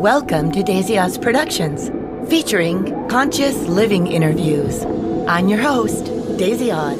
Welcome 0.00 0.50
to 0.52 0.62
Daisy 0.62 0.98
Oz 0.98 1.18
Productions, 1.18 1.90
featuring 2.30 3.06
conscious 3.08 3.54
living 3.66 4.06
interviews. 4.06 4.82
I'm 5.28 5.46
your 5.46 5.58
host, 5.58 6.06
Daisy 6.38 6.72
Oz. 6.72 6.98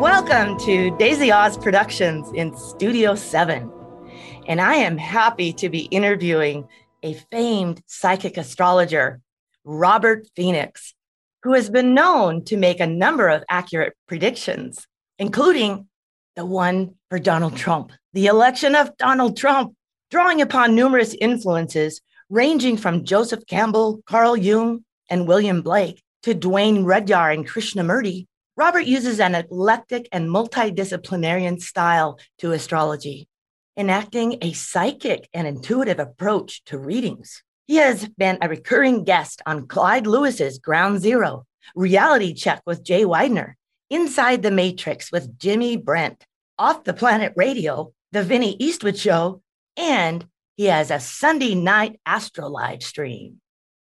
Welcome 0.00 0.58
to 0.60 0.96
Daisy 0.96 1.30
Oz 1.30 1.58
Productions 1.58 2.32
in 2.34 2.56
Studio 2.56 3.14
7. 3.16 3.70
And 4.46 4.62
I 4.62 4.76
am 4.76 4.96
happy 4.96 5.52
to 5.52 5.68
be 5.68 5.80
interviewing 5.80 6.66
a 7.02 7.12
famed 7.30 7.82
psychic 7.84 8.38
astrologer, 8.38 9.20
Robert 9.62 10.26
Phoenix, 10.34 10.94
who 11.42 11.52
has 11.52 11.68
been 11.68 11.92
known 11.92 12.46
to 12.46 12.56
make 12.56 12.80
a 12.80 12.86
number 12.86 13.28
of 13.28 13.44
accurate 13.50 13.92
predictions, 14.08 14.86
including 15.18 15.86
the 16.34 16.46
one 16.46 16.94
for 17.10 17.18
Donald 17.18 17.58
Trump, 17.58 17.92
the 18.14 18.24
election 18.24 18.74
of 18.74 18.96
Donald 18.96 19.36
Trump 19.36 19.74
drawing 20.14 20.40
upon 20.40 20.76
numerous 20.76 21.12
influences 21.20 22.00
ranging 22.30 22.76
from 22.76 23.04
Joseph 23.04 23.44
Campbell, 23.48 24.00
Carl 24.06 24.36
Jung, 24.36 24.84
and 25.10 25.26
William 25.26 25.60
Blake 25.60 26.04
to 26.22 26.32
Dane 26.32 26.84
Rudhyar 26.84 27.34
and 27.34 27.44
Krishnamurti, 27.44 28.26
Robert 28.56 28.86
uses 28.86 29.18
an 29.18 29.34
eclectic 29.34 30.08
and 30.12 30.28
multidisciplinary 30.28 31.60
style 31.60 32.20
to 32.38 32.52
astrology, 32.52 33.26
enacting 33.76 34.38
a 34.40 34.52
psychic 34.52 35.28
and 35.34 35.48
intuitive 35.48 35.98
approach 35.98 36.62
to 36.66 36.78
readings. 36.78 37.42
He 37.66 37.74
has 37.78 38.08
been 38.10 38.38
a 38.40 38.48
recurring 38.48 39.02
guest 39.02 39.42
on 39.46 39.66
Clyde 39.66 40.06
Lewis's 40.06 40.60
Ground 40.60 41.00
Zero, 41.00 41.44
Reality 41.74 42.34
Check 42.34 42.62
with 42.64 42.84
Jay 42.84 43.02
Weidner, 43.02 43.54
Inside 43.90 44.44
the 44.44 44.52
Matrix 44.52 45.10
with 45.10 45.40
Jimmy 45.40 45.76
Brent, 45.76 46.24
Off 46.56 46.84
the 46.84 46.94
Planet 46.94 47.32
Radio, 47.34 47.92
The 48.12 48.22
Vinnie 48.22 48.54
Eastwood 48.60 48.96
Show, 48.96 49.40
and 49.76 50.26
he 50.56 50.66
has 50.66 50.90
a 50.90 51.00
Sunday 51.00 51.54
night 51.54 52.00
Astro 52.06 52.48
live 52.48 52.82
stream, 52.82 53.40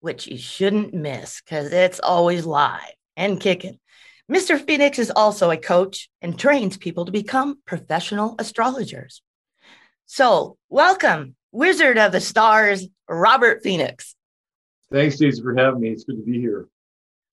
which 0.00 0.26
you 0.26 0.36
shouldn't 0.36 0.94
miss 0.94 1.40
because 1.40 1.72
it's 1.72 2.00
always 2.00 2.44
live 2.44 2.92
and 3.16 3.40
kicking. 3.40 3.78
Mr. 4.30 4.64
Phoenix 4.64 4.98
is 4.98 5.10
also 5.10 5.50
a 5.50 5.56
coach 5.56 6.08
and 6.22 6.38
trains 6.38 6.76
people 6.76 7.04
to 7.04 7.12
become 7.12 7.58
professional 7.66 8.36
astrologers. 8.38 9.22
So, 10.06 10.56
welcome, 10.68 11.34
Wizard 11.50 11.98
of 11.98 12.12
the 12.12 12.20
Stars, 12.20 12.86
Robert 13.08 13.62
Phoenix. 13.62 14.14
Thanks, 14.92 15.16
Daisy, 15.16 15.42
for 15.42 15.56
having 15.56 15.80
me. 15.80 15.90
It's 15.90 16.04
good 16.04 16.16
to 16.16 16.22
be 16.22 16.40
here. 16.40 16.68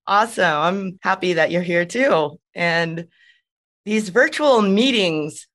Awesome. 0.08 0.44
I'm 0.44 1.00
happy 1.02 1.34
that 1.34 1.52
you're 1.52 1.62
here 1.62 1.86
too. 1.86 2.40
And 2.56 3.08
these 3.86 4.10
virtual 4.10 4.62
meetings 4.62 5.48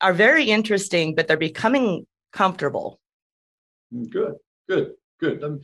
are 0.00 0.12
very 0.12 0.44
interesting, 0.44 1.14
but 1.14 1.28
they're 1.28 1.36
becoming 1.36 2.06
comfortable. 2.32 3.00
Mm, 3.94 4.10
good, 4.10 4.34
good, 4.68 4.92
good. 5.20 5.42
Um, 5.42 5.60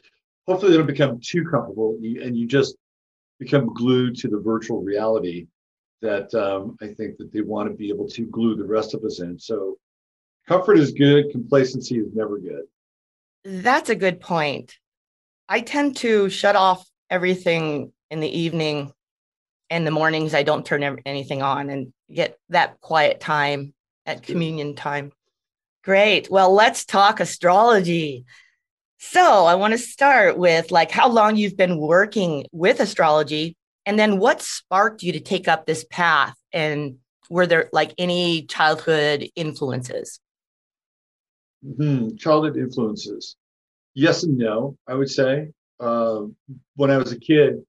hopefully, 0.47 0.72
they 0.72 0.78
don't 0.78 0.86
become 0.86 1.20
too 1.20 1.45
comfortable, 1.45 1.97
and 2.00 2.36
you 2.36 2.47
just 2.47 2.77
become 3.39 3.72
glued 3.75 4.17
to 4.17 4.28
the 4.28 4.39
virtual 4.39 4.83
reality 4.83 5.47
that 6.03 6.34
um, 6.34 6.77
I 6.81 6.89
think 6.89 7.17
that 7.19 7.33
they 7.33 7.41
want 7.41 7.70
to 7.70 7.75
be 7.75 7.89
able 7.89 8.09
to 8.09 8.27
glue 8.27 8.56
the 8.56 8.64
rest 8.64 8.94
of 8.94 9.05
us 9.05 9.20
in. 9.20 9.39
So, 9.39 9.77
comfort 10.48 10.78
is 10.78 10.92
good. 10.92 11.31
Complacency 11.31 11.98
is 11.98 12.12
never 12.14 12.39
good. 12.39 12.64
That's 13.44 13.91
a 13.91 13.94
good 13.94 14.20
point. 14.20 14.77
I 15.48 15.61
tend 15.61 15.97
to 15.98 16.28
shut 16.28 16.56
off 16.56 16.89
everything 17.11 17.92
in 18.11 18.20
the 18.20 18.39
evening 18.39 18.92
and 19.70 19.87
the 19.87 19.92
mornings. 19.92 20.34
I 20.34 20.42
don't 20.42 20.67
turn 20.67 20.83
anything 21.06 21.42
on 21.42 21.70
and 21.70 21.92
get 22.12 22.39
that 22.48 22.81
quiet 22.81 23.20
time 23.20 23.72
at 24.05 24.22
communion 24.22 24.75
time. 24.75 25.12
Great. 25.87 26.29
Well, 26.29 26.53
let's 26.53 26.84
talk 26.84 27.20
astrology. 27.20 28.25
So, 28.98 29.47
I 29.47 29.55
want 29.55 29.70
to 29.70 29.79
start 29.79 30.37
with 30.37 30.72
like 30.72 30.91
how 30.91 31.09
long 31.09 31.37
you've 31.37 31.56
been 31.56 31.78
working 31.78 32.44
with 32.50 32.81
astrology 32.81 33.55
and 33.87 33.97
then 33.97 34.19
what 34.19 34.43
sparked 34.43 35.05
you 35.05 35.12
to 35.12 35.21
take 35.21 35.47
up 35.47 35.65
this 35.65 35.87
path 35.88 36.34
and 36.53 36.97
were 37.31 37.47
there 37.47 37.71
like 37.72 37.94
any 37.99 38.47
childhood 38.47 39.28
influences? 39.37 40.19
Mm-hmm. 41.65 42.16
Childhood 42.16 42.56
influences. 42.56 43.37
Yes 43.94 44.25
and 44.25 44.37
no, 44.37 44.77
I 44.88 44.94
would 44.94 45.09
say. 45.09 45.53
Uh, 45.78 46.22
when 46.75 46.91
I 46.91 46.99
was 46.99 47.12
a 47.12 47.21
kid, 47.21 47.62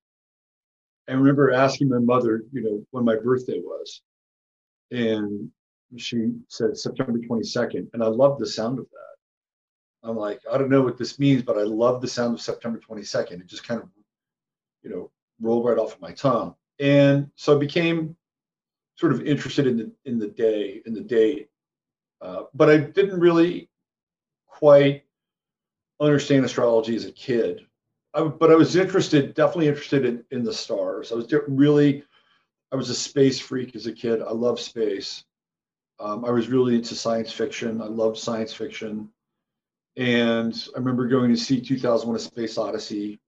I 1.07 1.13
remember 1.13 1.51
asking 1.51 1.89
my 1.89 1.99
mother, 1.99 2.41
you 2.51 2.63
know, 2.63 2.83
when 2.89 3.05
my 3.05 3.17
birthday 3.17 3.59
was. 3.59 4.01
And 4.89 5.51
she 5.95 6.33
said 6.49 6.77
September 6.77 7.19
22nd, 7.19 7.87
and 7.93 8.03
I 8.03 8.07
love 8.07 8.39
the 8.39 8.45
sound 8.45 8.79
of 8.79 8.85
that. 8.89 10.09
I'm 10.09 10.17
like, 10.17 10.41
I 10.51 10.57
don't 10.57 10.69
know 10.69 10.81
what 10.81 10.97
this 10.97 11.19
means, 11.19 11.41
but 11.43 11.57
I 11.57 11.63
love 11.63 12.01
the 12.01 12.07
sound 12.07 12.33
of 12.33 12.41
September 12.41 12.79
22nd. 12.79 13.41
It 13.41 13.47
just 13.47 13.67
kind 13.67 13.81
of, 13.81 13.89
you 14.83 14.89
know, 14.89 15.11
rolled 15.41 15.65
right 15.65 15.77
off 15.77 15.93
of 15.95 16.01
my 16.01 16.11
tongue. 16.11 16.55
And 16.79 17.29
so 17.35 17.55
I 17.55 17.59
became 17.59 18.15
sort 18.95 19.11
of 19.11 19.21
interested 19.21 19.67
in 19.67 19.77
the 19.77 19.91
in 20.05 20.19
the 20.19 20.27
day, 20.27 20.81
in 20.85 20.93
the 20.93 21.01
date. 21.01 21.49
Uh, 22.21 22.43
but 22.53 22.69
I 22.69 22.77
didn't 22.77 23.19
really 23.19 23.69
quite 24.47 25.03
understand 25.99 26.45
astrology 26.45 26.95
as 26.95 27.05
a 27.05 27.11
kid. 27.11 27.65
I, 28.13 28.23
but 28.23 28.51
I 28.51 28.55
was 28.55 28.75
interested, 28.75 29.33
definitely 29.33 29.67
interested 29.67 30.05
in, 30.05 30.23
in 30.31 30.43
the 30.43 30.53
stars. 30.53 31.11
I 31.11 31.15
was 31.15 31.31
really, 31.47 32.03
I 32.71 32.75
was 32.75 32.89
a 32.89 32.95
space 32.95 33.39
freak 33.39 33.75
as 33.75 33.85
a 33.85 33.91
kid. 33.91 34.21
I 34.21 34.31
love 34.31 34.59
space. 34.59 35.23
Um, 35.99 36.25
I 36.25 36.31
was 36.31 36.47
really 36.47 36.75
into 36.75 36.95
science 36.95 37.31
fiction. 37.31 37.81
I 37.81 37.85
loved 37.85 38.17
science 38.17 38.53
fiction. 38.53 39.09
And 39.95 40.53
I 40.75 40.79
remember 40.79 41.07
going 41.07 41.31
to 41.31 41.39
see 41.39 41.59
2001 41.59 42.15
A 42.15 42.19
Space 42.19 42.57
Odyssey 42.57 43.19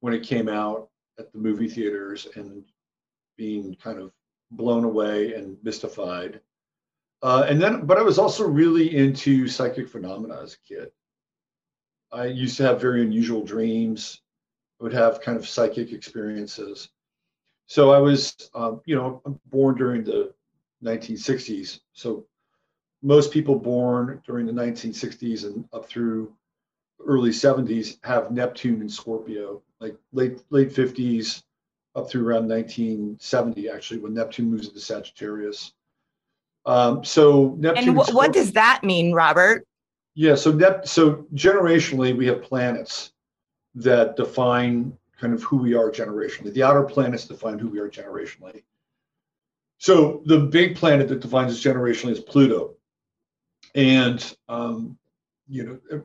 when 0.00 0.12
it 0.12 0.22
came 0.22 0.48
out 0.48 0.88
at 1.18 1.32
the 1.32 1.38
movie 1.38 1.68
theaters 1.68 2.28
and 2.36 2.62
being 3.38 3.74
kind 3.82 3.98
of 3.98 4.12
blown 4.50 4.84
away 4.84 5.34
and 5.34 5.56
mystified. 5.62 6.40
Uh, 7.22 7.46
and 7.48 7.60
then, 7.60 7.86
but 7.86 7.96
I 7.96 8.02
was 8.02 8.18
also 8.18 8.46
really 8.46 8.94
into 8.94 9.48
psychic 9.48 9.88
phenomena 9.88 10.42
as 10.42 10.54
a 10.54 10.74
kid. 10.74 10.90
I 12.12 12.26
used 12.26 12.58
to 12.58 12.64
have 12.64 12.80
very 12.80 13.00
unusual 13.00 13.42
dreams. 13.42 14.20
I 14.78 14.84
would 14.84 14.92
have 14.92 15.22
kind 15.22 15.38
of 15.38 15.48
psychic 15.48 15.92
experiences. 15.92 16.90
So 17.66 17.92
I 17.92 17.98
was, 17.98 18.50
um, 18.54 18.82
you 18.84 18.94
know, 18.94 19.22
born 19.46 19.76
during 19.76 20.04
the 20.04 20.34
1960s. 20.84 21.80
So 21.92 22.26
most 23.02 23.32
people 23.32 23.56
born 23.56 24.22
during 24.26 24.46
the 24.46 24.52
1960s 24.52 25.44
and 25.44 25.68
up 25.72 25.86
through 25.86 26.32
early 27.06 27.30
70s 27.30 27.98
have 28.04 28.30
Neptune 28.30 28.80
and 28.80 28.90
Scorpio, 28.90 29.62
like 29.80 29.96
late 30.12 30.40
late 30.50 30.70
50s 30.70 31.42
up 31.96 32.10
through 32.10 32.26
around 32.26 32.48
1970, 32.48 33.68
actually, 33.68 34.00
when 34.00 34.14
Neptune 34.14 34.50
moves 34.50 34.68
into 34.68 34.80
Sagittarius. 34.80 35.72
Um, 36.66 37.04
so 37.04 37.54
Neptune. 37.58 37.88
And 37.88 37.96
w- 37.98 38.16
what 38.16 38.32
does 38.32 38.52
that 38.52 38.82
mean, 38.82 39.12
Robert? 39.12 39.66
Yeah, 40.14 40.34
so 40.34 40.52
Nep- 40.52 40.86
so 40.86 41.26
generationally, 41.34 42.16
we 42.16 42.26
have 42.26 42.42
planets 42.42 43.12
that 43.74 44.16
define 44.16 44.96
kind 45.20 45.34
of 45.34 45.42
who 45.42 45.56
we 45.56 45.74
are 45.74 45.90
generationally. 45.90 46.52
The 46.52 46.62
outer 46.62 46.82
planets 46.82 47.26
define 47.26 47.58
who 47.58 47.68
we 47.68 47.78
are 47.78 47.88
generationally. 47.88 48.62
So 49.78 50.22
the 50.26 50.38
big 50.38 50.76
planet 50.76 51.08
that 51.08 51.20
defines 51.20 51.52
us 51.52 51.62
generationally 51.62 52.12
is 52.12 52.20
Pluto, 52.20 52.74
and 53.74 54.36
um, 54.48 54.96
you 55.48 55.64
know 55.90 56.04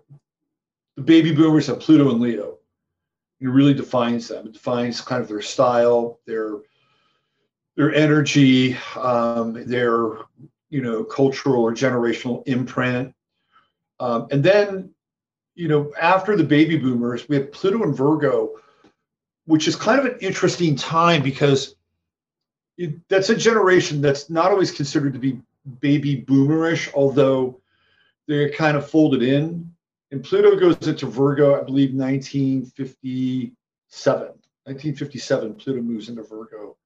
the 0.96 1.02
baby 1.02 1.34
boomers 1.34 1.68
have 1.68 1.80
Pluto 1.80 2.10
and 2.10 2.20
Leo. 2.20 2.58
It 3.40 3.48
really 3.48 3.74
defines 3.74 4.28
them. 4.28 4.48
It 4.48 4.54
defines 4.54 5.00
kind 5.00 5.22
of 5.22 5.30
their 5.30 5.42
style, 5.42 6.20
their 6.26 6.58
their 7.78 7.94
energy, 7.94 8.76
um, 8.98 9.54
their 9.66 10.18
you 10.70 10.82
know 10.82 11.04
cultural 11.06 11.64
or 11.64 11.72
generational 11.72 12.46
imprint. 12.48 13.14
Um, 14.02 14.28
and 14.32 14.44
then 14.44 14.94
you 15.56 15.70
know 15.70 15.94
after 16.02 16.36
the 16.36 16.44
baby 16.44 16.78
boomers, 16.78 17.30
we 17.30 17.38
have 17.38 17.52
Pluto 17.54 17.84
and 17.84 17.96
Virgo, 17.96 18.56
which 19.46 19.68
is 19.70 19.76
kind 19.76 20.00
of 20.00 20.06
an 20.06 20.18
interesting 20.20 20.76
time 20.76 21.24
because 21.24 21.76
it, 22.80 23.08
that's 23.10 23.30
a 23.30 23.36
generation 23.36 24.02
that's 24.02 24.30
not 24.30 24.52
always 24.52 24.72
considered 24.72 25.12
to 25.12 25.20
be 25.20 25.42
baby 25.82 26.22
boomerish, 26.22 26.90
although 26.94 27.60
they're 28.26 28.50
kind 28.50 28.78
of 28.78 28.90
folded 28.90 29.22
in. 29.22 29.70
And 30.12 30.24
Pluto 30.24 30.56
goes 30.56 30.88
into 30.88 31.06
Virgo, 31.06 31.60
I 31.60 31.64
believe, 31.64 31.94
1957. 31.94 33.54
1957, 33.98 35.56
Pluto 35.56 35.82
moves 35.82 36.08
into 36.08 36.24
Virgo. 36.24 36.78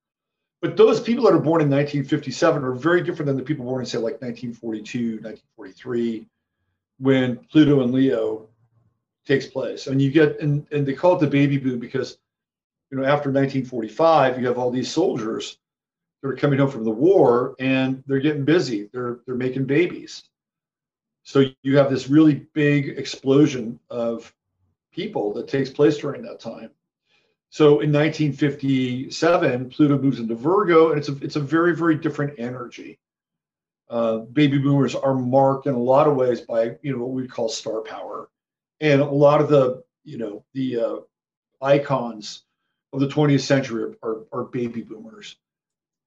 But 0.63 0.77
those 0.77 0.99
people 0.99 1.25
that 1.25 1.33
are 1.33 1.39
born 1.39 1.61
in 1.61 1.69
1957 1.69 2.63
are 2.63 2.73
very 2.73 3.03
different 3.03 3.27
than 3.27 3.37
the 3.37 3.43
people 3.43 3.65
born 3.65 3.81
in, 3.81 3.85
say, 3.85 3.99
like 3.99 4.19
1942, 4.21 5.19
1943, 5.21 6.25
when 6.99 7.37
Pluto 7.51 7.83
and 7.83 7.93
Leo 7.93 8.47
takes 9.27 9.45
place. 9.45 9.85
And 9.85 10.01
you 10.01 10.09
get, 10.09 10.39
and, 10.39 10.65
and 10.71 10.87
they 10.87 10.93
call 10.93 11.17
it 11.17 11.19
the 11.19 11.27
baby 11.27 11.57
boom 11.57 11.77
because, 11.77 12.17
you 12.89 12.97
know, 12.97 13.03
after 13.03 13.29
1945, 13.29 14.39
you 14.39 14.47
have 14.47 14.57
all 14.57 14.71
these 14.71 14.91
soldiers 14.91 15.59
that 16.23 16.29
are 16.29 16.35
coming 16.35 16.57
home 16.57 16.71
from 16.71 16.85
the 16.85 16.89
war 16.89 17.53
and 17.59 18.01
they're 18.07 18.19
getting 18.19 18.45
busy. 18.45 18.89
They're 18.93 19.19
they're 19.25 19.35
making 19.35 19.65
babies. 19.65 20.23
So 21.23 21.45
you 21.61 21.77
have 21.77 21.91
this 21.91 22.09
really 22.09 22.47
big 22.53 22.97
explosion 22.97 23.79
of 23.89 24.33
people 24.91 25.33
that 25.33 25.47
takes 25.47 25.69
place 25.69 25.97
during 25.97 26.21
that 26.23 26.39
time. 26.39 26.69
So 27.49 27.81
in 27.81 27.91
1957, 27.91 29.69
Pluto 29.69 29.97
moves 29.97 30.19
into 30.19 30.35
Virgo, 30.35 30.89
and 30.89 30.97
it's 30.97 31.09
a 31.09 31.17
it's 31.17 31.35
a 31.35 31.41
very 31.41 31.75
very 31.75 31.95
different 31.95 32.39
energy. 32.39 32.99
Uh, 33.89 34.19
baby 34.19 34.57
boomers 34.57 34.95
are 34.95 35.13
marked 35.13 35.67
in 35.67 35.75
a 35.75 35.79
lot 35.79 36.07
of 36.07 36.15
ways 36.15 36.41
by 36.41 36.77
you 36.81 36.93
know 36.93 37.03
what 37.03 37.11
we 37.11 37.27
call 37.27 37.49
star 37.49 37.81
power, 37.81 38.29
and 38.79 39.01
a 39.01 39.05
lot 39.05 39.41
of 39.41 39.49
the 39.49 39.83
you 40.05 40.17
know 40.17 40.43
the 40.53 40.79
uh, 40.79 40.95
icons 41.61 42.43
of 42.93 43.01
the 43.01 43.07
20th 43.07 43.41
century 43.41 43.83
are, 43.83 43.95
are, 44.03 44.23
are 44.31 44.43
baby 44.45 44.81
boomers, 44.81 45.35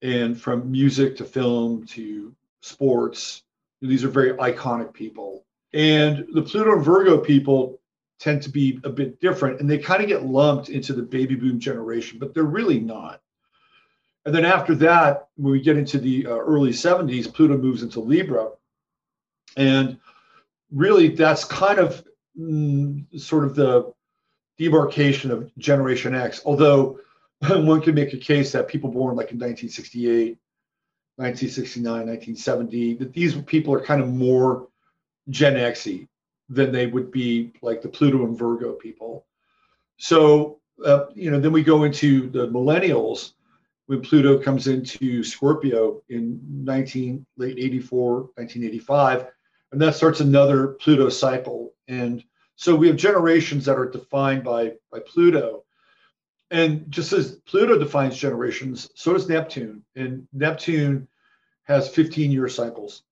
and 0.03 0.41
from 0.41 0.71
music 0.71 1.17
to 1.17 1.25
film 1.25 1.87
to 1.87 2.35
sports, 2.61 3.43
these 3.81 4.05
are 4.05 4.09
very 4.09 4.33
iconic 4.35 4.93
people. 4.93 5.45
And 5.73 6.27
the 6.33 6.43
Pluto 6.43 6.75
and 6.75 6.85
Virgo 6.85 7.19
people 7.19 7.81
tend 8.19 8.43
to 8.43 8.51
be 8.51 8.81
a 8.85 8.89
bit 8.89 9.21
different 9.21 9.61
and 9.61 9.69
they 9.69 9.79
kind 9.79 10.03
of 10.03 10.09
get 10.09 10.25
lumped 10.25 10.69
into 10.69 10.93
the 10.93 11.03
baby 11.03 11.35
boom 11.35 11.61
generation, 11.61 12.19
but 12.19 12.35
they're 12.35 12.45
really 12.45 12.81
not. 12.81 13.21
And 14.25 14.35
then 14.35 14.45
after 14.45 14.75
that, 14.77 15.29
when 15.37 15.53
we 15.53 15.61
get 15.61 15.77
into 15.77 15.99
the 15.99 16.27
uh, 16.27 16.31
early 16.31 16.71
70s, 16.73 17.33
Pluto 17.33 17.57
moves 17.57 17.83
into 17.83 18.01
Libra. 18.01 18.51
And 19.57 19.99
really, 20.73 21.09
that's 21.09 21.45
kind 21.45 21.79
of 21.79 22.05
mm, 22.39 23.05
sort 23.21 23.45
of 23.45 23.55
the 23.55 23.93
demarcation 24.59 25.31
of 25.31 25.57
Generation 25.59 26.15
X. 26.15 26.43
Although 26.45 26.99
one 27.41 27.81
could 27.83 27.95
make 27.95 28.13
a 28.13 28.19
case 28.19 28.53
that 28.53 28.69
people 28.69 28.91
born 28.91 29.17
like 29.17 29.31
in 29.31 29.39
1968, 29.39 30.39
1969, 31.17 31.93
1970, 31.93 32.95
that 32.95 33.13
these 33.13 33.35
people 33.43 33.75
are 33.75 33.81
kind 33.81 34.01
of 34.01 34.09
more 34.09 34.69
Gen 35.29 35.55
Xy 35.55 36.09
than 36.49 36.73
they 36.73 36.87
would 36.87 37.11
be 37.11 37.53
like 37.63 37.83
the 37.83 37.89
Pluto 37.89 38.25
and 38.25 38.39
Virgo 38.39 38.73
people. 38.73 39.27
So, 39.99 40.61
uh, 40.85 41.07
you 41.15 41.31
know, 41.31 41.41
then 41.41 41.53
we 41.53 41.63
go 41.63 41.85
into 41.85 42.29
the 42.31 42.49
millennials 42.49 43.33
when 43.87 44.01
Pluto 44.01 44.39
comes 44.39 44.67
into 44.67 45.23
Scorpio 45.23 46.03
in 46.09 46.41
19 46.51 47.25
late 47.37 47.59
84, 47.59 48.15
1985, 48.35 49.27
and 49.73 49.81
that 49.81 49.95
starts 49.95 50.21
another 50.21 50.69
Pluto 50.69 51.09
cycle. 51.09 51.73
And 51.89 52.23
so 52.57 52.75
we 52.75 52.89
have 52.89 52.97
generations 52.97 53.65
that 53.67 53.79
are 53.79 53.89
defined 53.89 54.45
by 54.45 54.75
by 54.91 55.01
Pluto. 55.01 55.66
And 56.51 56.91
just 56.91 57.13
as 57.13 57.37
Pluto 57.47 57.79
defines 57.79 58.17
generations, 58.17 58.89
so 58.95 59.13
does 59.13 59.29
Neptune. 59.29 59.83
And 59.97 60.29
Neptune 60.33 61.09
has 61.65 61.89
15 61.89 62.31
year 62.31 62.49
cycles. 62.49 63.03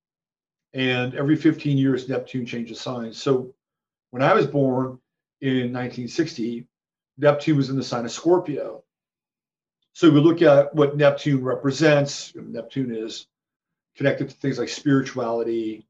And 0.73 1.15
every 1.15 1.37
15 1.37 1.77
years 1.77 2.09
neptune 2.09 2.47
changes 2.47 2.81
signs. 2.81 3.21
So 3.21 3.55
when 4.11 4.23
i 4.23 4.33
was 4.33 4.47
born 4.47 4.99
in 5.41 5.73
1960 5.73 6.67
neptune 7.19 7.57
was 7.57 7.71
in 7.71 7.77
the 7.77 7.83
sign 7.83 8.05
of 8.05 8.11
scorpio. 8.11 8.83
So 9.93 10.11
we 10.11 10.21
look 10.21 10.43
at 10.43 10.75
what 10.75 10.97
neptune 10.97 11.43
represents 11.45 12.33
neptune 12.35 12.95
is 12.95 13.27
connected 13.97 14.31
to 14.31 14.37
things 14.37 14.59
like 14.59 14.69
spirituality 14.69 15.87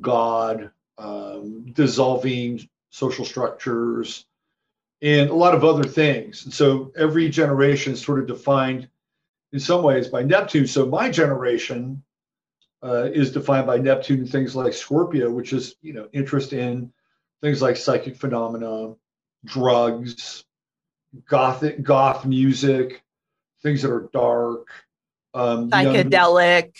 god 0.00 0.70
um, 0.98 1.66
dissolving 1.72 2.68
social 2.90 3.24
structures 3.24 4.26
and 5.02 5.30
a 5.30 5.34
lot 5.34 5.54
of 5.54 5.64
other 5.64 5.84
things 5.84 6.44
and 6.44 6.54
so 6.54 6.92
every 6.96 7.28
generation 7.28 7.92
is 7.92 8.00
sort 8.00 8.18
of 8.18 8.26
defined 8.26 8.88
in 9.52 9.60
some 9.60 9.82
ways 9.82 10.08
by 10.08 10.22
neptune 10.22 10.66
so 10.66 10.86
my 10.86 11.10
generation 11.10 12.02
uh, 12.82 13.08
is 13.12 13.32
defined 13.32 13.66
by 13.66 13.78
Neptune 13.78 14.20
and 14.20 14.30
things 14.30 14.54
like 14.54 14.72
Scorpio, 14.72 15.30
which 15.30 15.52
is 15.52 15.76
you 15.82 15.92
know 15.92 16.08
interest 16.12 16.52
in 16.52 16.92
things 17.40 17.62
like 17.62 17.76
psychic 17.76 18.16
phenomena, 18.16 18.94
drugs, 19.44 20.44
gothic 21.28 21.82
goth 21.82 22.24
music, 22.24 23.02
things 23.62 23.82
that 23.82 23.90
are 23.90 24.08
dark, 24.12 24.68
um, 25.34 25.70
psychedelic. 25.70 26.74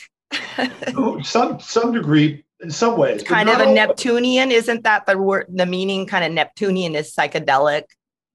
Young, 0.93 1.23
some 1.23 1.61
some 1.61 1.93
degree 1.93 2.45
in 2.61 2.71
some 2.71 2.97
ways. 2.97 3.23
Kind 3.23 3.49
of 3.49 3.61
a 3.61 3.73
Neptunian, 3.73 4.51
isn't 4.51 4.85
that 4.85 5.07
the 5.07 5.19
word? 5.19 5.47
The 5.49 5.67
meaning, 5.67 6.07
kind 6.07 6.25
of 6.25 6.33
Neptunian, 6.33 6.95
is 6.95 7.15
psychedelic 7.15 7.85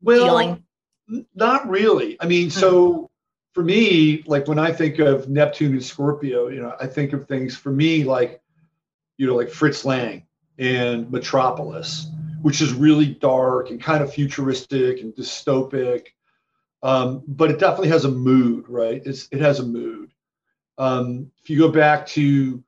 well, 0.01 0.25
feeling. 0.25 0.63
Not 1.35 1.69
really. 1.69 2.17
I 2.21 2.25
mean, 2.25 2.49
so 2.49 3.09
for 3.53 3.63
me, 3.63 4.23
like 4.27 4.47
when 4.47 4.59
I 4.59 4.71
think 4.71 4.99
of 4.99 5.29
Neptune 5.29 5.73
and 5.73 5.83
Scorpio, 5.83 6.47
you 6.47 6.61
know, 6.61 6.75
I 6.79 6.87
think 6.87 7.13
of 7.13 7.27
things 7.27 7.55
for 7.55 7.71
me 7.71 8.03
like, 8.03 8.41
you 9.17 9.27
know, 9.27 9.35
like 9.35 9.49
Fritz 9.49 9.83
Lang 9.83 10.25
and 10.57 11.11
Metropolis, 11.11 12.07
which 12.41 12.61
is 12.61 12.73
really 12.73 13.07
dark 13.07 13.69
and 13.69 13.81
kind 13.81 14.03
of 14.03 14.13
futuristic 14.13 15.01
and 15.01 15.13
dystopic. 15.13 16.07
Um, 16.81 17.23
but 17.27 17.51
it 17.51 17.59
definitely 17.59 17.89
has 17.89 18.05
a 18.05 18.11
mood, 18.11 18.67
right? 18.67 19.01
It's, 19.05 19.27
it 19.31 19.41
has 19.41 19.59
a 19.59 19.65
mood. 19.65 20.13
Um, 20.77 21.29
if 21.43 21.49
you 21.49 21.59
go 21.59 21.69
back 21.69 22.07
to 22.07 22.63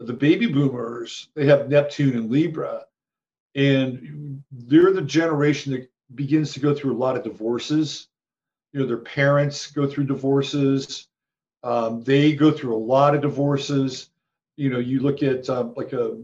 the 0.00 0.12
baby 0.12 0.46
boomers, 0.46 1.28
they 1.34 1.46
have 1.46 1.68
Neptune 1.68 2.16
and 2.16 2.30
Libra, 2.30 2.86
and 3.54 4.42
they're 4.50 4.92
the 4.92 5.02
generation 5.02 5.72
that 5.72 5.91
begins 6.14 6.52
to 6.54 6.60
go 6.60 6.74
through 6.74 6.92
a 6.92 6.98
lot 6.98 7.16
of 7.16 7.24
divorces. 7.24 8.08
You 8.72 8.80
know 8.80 8.86
their 8.86 8.98
parents 8.98 9.70
go 9.70 9.86
through 9.86 10.04
divorces. 10.04 11.08
Um, 11.62 12.02
they 12.02 12.34
go 12.34 12.50
through 12.50 12.74
a 12.74 12.78
lot 12.78 13.14
of 13.14 13.22
divorces. 13.22 14.10
You 14.56 14.70
know 14.70 14.78
you 14.78 15.00
look 15.00 15.22
at 15.22 15.48
um, 15.48 15.74
like 15.76 15.92
a, 15.92 16.22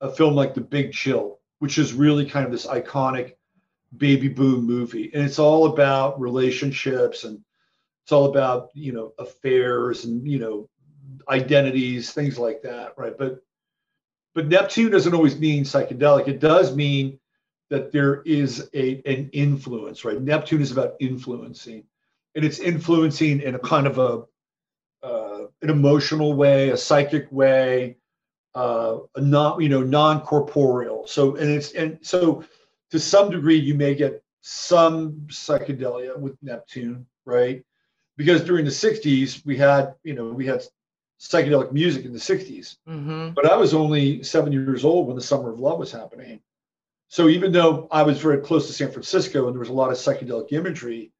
a 0.00 0.10
film 0.10 0.34
like 0.34 0.54
the 0.54 0.60
big 0.60 0.92
chill 0.92 1.38
which 1.62 1.78
is 1.78 1.94
really 1.94 2.26
kind 2.26 2.44
of 2.44 2.50
this 2.50 2.66
iconic 2.66 3.34
baby 3.96 4.26
boom 4.26 4.66
movie. 4.66 5.12
And 5.14 5.22
it's 5.22 5.38
all 5.38 5.66
about 5.66 6.20
relationships 6.20 7.22
and 7.22 7.38
it's 8.02 8.10
all 8.10 8.24
about 8.24 8.70
you 8.74 8.92
know 8.92 9.12
affairs 9.20 10.04
and 10.04 10.26
you 10.26 10.40
know 10.40 10.68
identities 11.28 12.10
things 12.10 12.36
like 12.36 12.62
that 12.62 12.94
right? 12.96 13.16
But 13.16 13.44
but 14.34 14.48
neptune 14.48 14.90
doesn't 14.90 15.14
always 15.14 15.38
mean 15.38 15.62
psychedelic. 15.62 16.26
It 16.26 16.40
does 16.40 16.74
mean 16.74 17.20
that 17.72 17.90
there 17.90 18.20
is 18.26 18.68
a 18.74 19.00
an 19.06 19.30
influence, 19.32 20.04
right? 20.04 20.20
Neptune 20.20 20.60
is 20.60 20.72
about 20.72 20.92
influencing, 21.00 21.84
and 22.34 22.44
it's 22.44 22.58
influencing 22.58 23.40
in 23.40 23.54
a 23.54 23.58
kind 23.58 23.86
of 23.86 23.98
a 23.98 24.24
uh, 25.02 25.46
an 25.62 25.70
emotional 25.70 26.34
way, 26.34 26.68
a 26.68 26.76
psychic 26.76 27.32
way, 27.32 27.96
uh, 28.54 28.98
a 29.16 29.20
not 29.22 29.62
you 29.62 29.70
know 29.70 29.82
non 29.82 30.20
corporeal. 30.20 31.06
So 31.06 31.36
and 31.36 31.50
it's 31.50 31.72
and 31.72 31.98
so 32.02 32.44
to 32.90 33.00
some 33.00 33.30
degree 33.30 33.56
you 33.56 33.74
may 33.74 33.94
get 33.94 34.22
some 34.42 35.26
psychedelia 35.28 36.18
with 36.18 36.36
Neptune, 36.42 37.06
right? 37.24 37.64
Because 38.18 38.44
during 38.44 38.66
the 38.66 38.70
'60s 38.70 39.46
we 39.46 39.56
had 39.56 39.94
you 40.04 40.12
know 40.12 40.26
we 40.26 40.44
had 40.44 40.62
psychedelic 41.18 41.72
music 41.72 42.04
in 42.04 42.12
the 42.12 42.18
60s, 42.18 42.76
mm-hmm. 42.86 43.30
but 43.30 43.50
I 43.50 43.56
was 43.56 43.72
only 43.72 44.22
seven 44.24 44.52
years 44.52 44.84
old 44.84 45.06
when 45.06 45.16
the 45.16 45.22
Summer 45.22 45.52
of 45.52 45.58
Love 45.58 45.78
was 45.78 45.92
happening. 45.92 46.40
So 47.12 47.28
even 47.28 47.52
though 47.52 47.88
I 47.90 48.04
was 48.04 48.18
very 48.18 48.38
close 48.38 48.66
to 48.66 48.72
San 48.72 48.90
Francisco 48.90 49.44
and 49.44 49.54
there 49.54 49.60
was 49.60 49.68
a 49.68 49.74
lot 49.74 49.90
of 49.90 49.98
psychedelic 49.98 50.50
imagery 50.50 51.12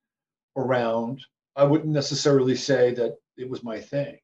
around, 0.57 1.23
I 1.55 1.65
wouldn't 1.65 1.93
necessarily 1.93 2.57
say 2.57 2.95
that 2.95 3.19
it 3.37 3.47
was 3.47 3.63
my 3.63 3.79
thing. 3.79 4.17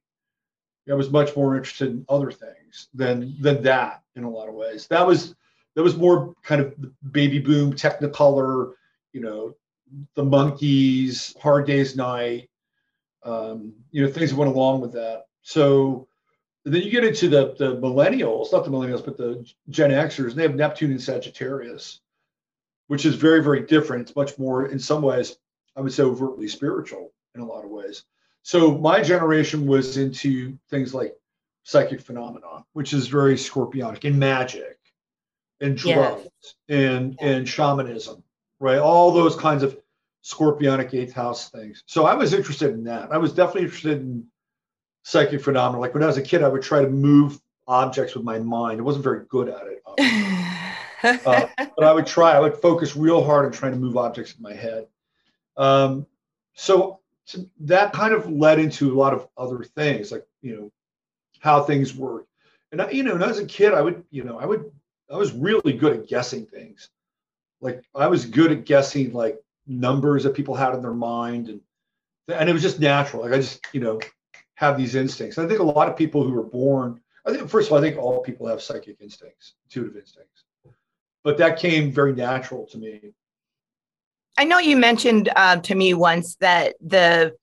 I 0.90 0.94
was 0.94 1.10
much 1.10 1.36
more 1.36 1.58
interested 1.58 1.90
in 1.90 2.06
other 2.08 2.30
things 2.30 2.88
than 2.94 3.36
than 3.38 3.62
that 3.64 4.02
in 4.16 4.24
a 4.24 4.30
lot 4.30 4.48
of 4.48 4.54
ways. 4.54 4.86
That 4.86 5.06
was 5.06 5.34
that 5.74 5.82
was 5.82 5.94
more 5.94 6.32
kind 6.42 6.62
of 6.62 6.74
baby 7.12 7.38
boom, 7.38 7.74
Technicolor, 7.74 8.72
you 9.12 9.20
know, 9.20 9.54
the 10.14 10.24
Monkees, 10.24 11.38
Hard 11.38 11.66
Day's 11.66 11.94
Night, 11.94 12.48
um, 13.24 13.74
you 13.90 14.02
know, 14.02 14.10
things 14.10 14.30
that 14.30 14.36
went 14.38 14.50
along 14.50 14.80
with 14.80 14.94
that. 14.94 15.24
So 15.42 16.07
then 16.74 16.82
you 16.82 16.90
get 16.90 17.04
into 17.04 17.28
the 17.28 17.54
the 17.58 17.76
millennials, 17.76 18.52
not 18.52 18.64
the 18.64 18.70
millennials, 18.70 19.04
but 19.04 19.16
the 19.16 19.48
Gen 19.70 19.90
Xers, 19.90 20.30
and 20.30 20.38
they 20.38 20.42
have 20.42 20.54
Neptune 20.54 20.90
and 20.90 21.02
Sagittarius, 21.02 22.00
which 22.88 23.04
is 23.04 23.14
very, 23.14 23.42
very 23.42 23.62
different. 23.66 24.02
It's 24.02 24.16
much 24.16 24.38
more, 24.38 24.66
in 24.66 24.78
some 24.78 25.02
ways, 25.02 25.36
I 25.76 25.80
would 25.80 25.92
say 25.92 26.02
overtly 26.02 26.48
spiritual 26.48 27.12
in 27.34 27.40
a 27.40 27.46
lot 27.46 27.64
of 27.64 27.70
ways. 27.70 28.04
So 28.42 28.76
my 28.76 29.02
generation 29.02 29.66
was 29.66 29.96
into 29.96 30.58
things 30.70 30.94
like 30.94 31.14
psychic 31.64 32.00
phenomenon, 32.00 32.64
which 32.72 32.92
is 32.92 33.06
very 33.06 33.34
scorpionic, 33.34 34.04
and 34.04 34.18
magic, 34.18 34.78
and 35.60 35.76
drugs, 35.76 36.28
and 36.68 37.16
yeah. 37.20 37.28
and 37.28 37.48
shamanism, 37.48 38.22
right? 38.58 38.78
All 38.78 39.12
those 39.12 39.36
kinds 39.36 39.62
of 39.62 39.78
scorpionic 40.24 40.94
eighth 40.94 41.12
house 41.12 41.50
things. 41.50 41.82
So 41.86 42.06
I 42.06 42.14
was 42.14 42.32
interested 42.32 42.70
in 42.70 42.84
that. 42.84 43.12
I 43.12 43.18
was 43.18 43.32
definitely 43.32 43.64
interested 43.64 44.00
in 44.00 44.26
psychic 45.08 45.40
phenomena. 45.42 45.80
Like 45.80 45.94
when 45.94 46.02
I 46.02 46.06
was 46.06 46.18
a 46.18 46.22
kid, 46.22 46.42
I 46.42 46.48
would 46.48 46.62
try 46.62 46.82
to 46.82 46.88
move 46.88 47.40
objects 47.66 48.14
with 48.14 48.24
my 48.24 48.38
mind. 48.38 48.78
I 48.78 48.82
wasn't 48.82 49.04
very 49.04 49.24
good 49.28 49.48
at 49.48 49.62
it. 49.66 49.82
uh, 51.26 51.46
but 51.56 51.84
I 51.84 51.92
would 51.92 52.06
try. 52.06 52.32
I 52.32 52.40
would 52.40 52.56
focus 52.56 52.94
real 52.94 53.24
hard 53.24 53.46
on 53.46 53.52
trying 53.52 53.72
to 53.72 53.78
move 53.78 53.96
objects 53.96 54.34
in 54.36 54.42
my 54.42 54.52
head. 54.52 54.86
Um, 55.56 56.06
so, 56.54 57.00
so 57.24 57.38
that 57.60 57.94
kind 57.94 58.12
of 58.12 58.30
led 58.30 58.58
into 58.58 58.92
a 58.92 58.96
lot 58.96 59.14
of 59.14 59.26
other 59.38 59.64
things, 59.64 60.12
like 60.12 60.26
you 60.42 60.54
know 60.54 60.72
how 61.40 61.62
things 61.62 61.94
work. 61.94 62.26
And 62.70 62.82
I, 62.82 62.90
you 62.90 63.02
know, 63.02 63.14
when 63.14 63.22
I 63.22 63.28
was 63.28 63.38
a 63.38 63.46
kid, 63.46 63.72
I 63.72 63.80
would, 63.80 64.04
you 64.10 64.24
know, 64.24 64.38
I 64.38 64.44
would 64.44 64.70
I 65.10 65.16
was 65.16 65.32
really 65.32 65.72
good 65.72 65.94
at 65.94 66.06
guessing 66.06 66.44
things. 66.44 66.90
Like 67.62 67.82
I 67.94 68.08
was 68.08 68.26
good 68.26 68.52
at 68.52 68.66
guessing 68.66 69.14
like 69.14 69.38
numbers 69.66 70.24
that 70.24 70.34
people 70.34 70.54
had 70.54 70.74
in 70.74 70.82
their 70.82 70.92
mind 70.92 71.48
and 71.48 71.60
and 72.28 72.50
it 72.50 72.52
was 72.52 72.62
just 72.62 72.78
natural. 72.78 73.22
Like 73.22 73.32
I 73.32 73.36
just, 73.36 73.66
you 73.72 73.80
know, 73.80 73.98
have 74.58 74.76
these 74.76 74.96
instincts. 74.96 75.38
And 75.38 75.46
I 75.46 75.48
think 75.48 75.60
a 75.60 75.62
lot 75.62 75.88
of 75.88 75.96
people 75.96 76.24
who 76.24 76.36
are 76.36 76.42
born, 76.42 77.00
I 77.24 77.30
think 77.30 77.48
first 77.48 77.68
of 77.68 77.72
all, 77.72 77.78
I 77.78 77.80
think 77.80 77.96
all 77.96 78.20
people 78.20 78.48
have 78.48 78.60
psychic 78.60 78.96
instincts, 79.00 79.54
intuitive 79.66 79.96
instincts. 79.96 80.42
But 81.22 81.38
that 81.38 81.60
came 81.60 81.92
very 81.92 82.12
natural 82.12 82.66
to 82.72 82.78
me. 82.78 83.12
I 84.36 84.42
know 84.42 84.58
you 84.58 84.76
mentioned 84.76 85.30
uh, 85.36 85.58
to 85.58 85.74
me 85.76 85.94
once 85.94 86.34
that 86.40 86.74
the 86.84 87.36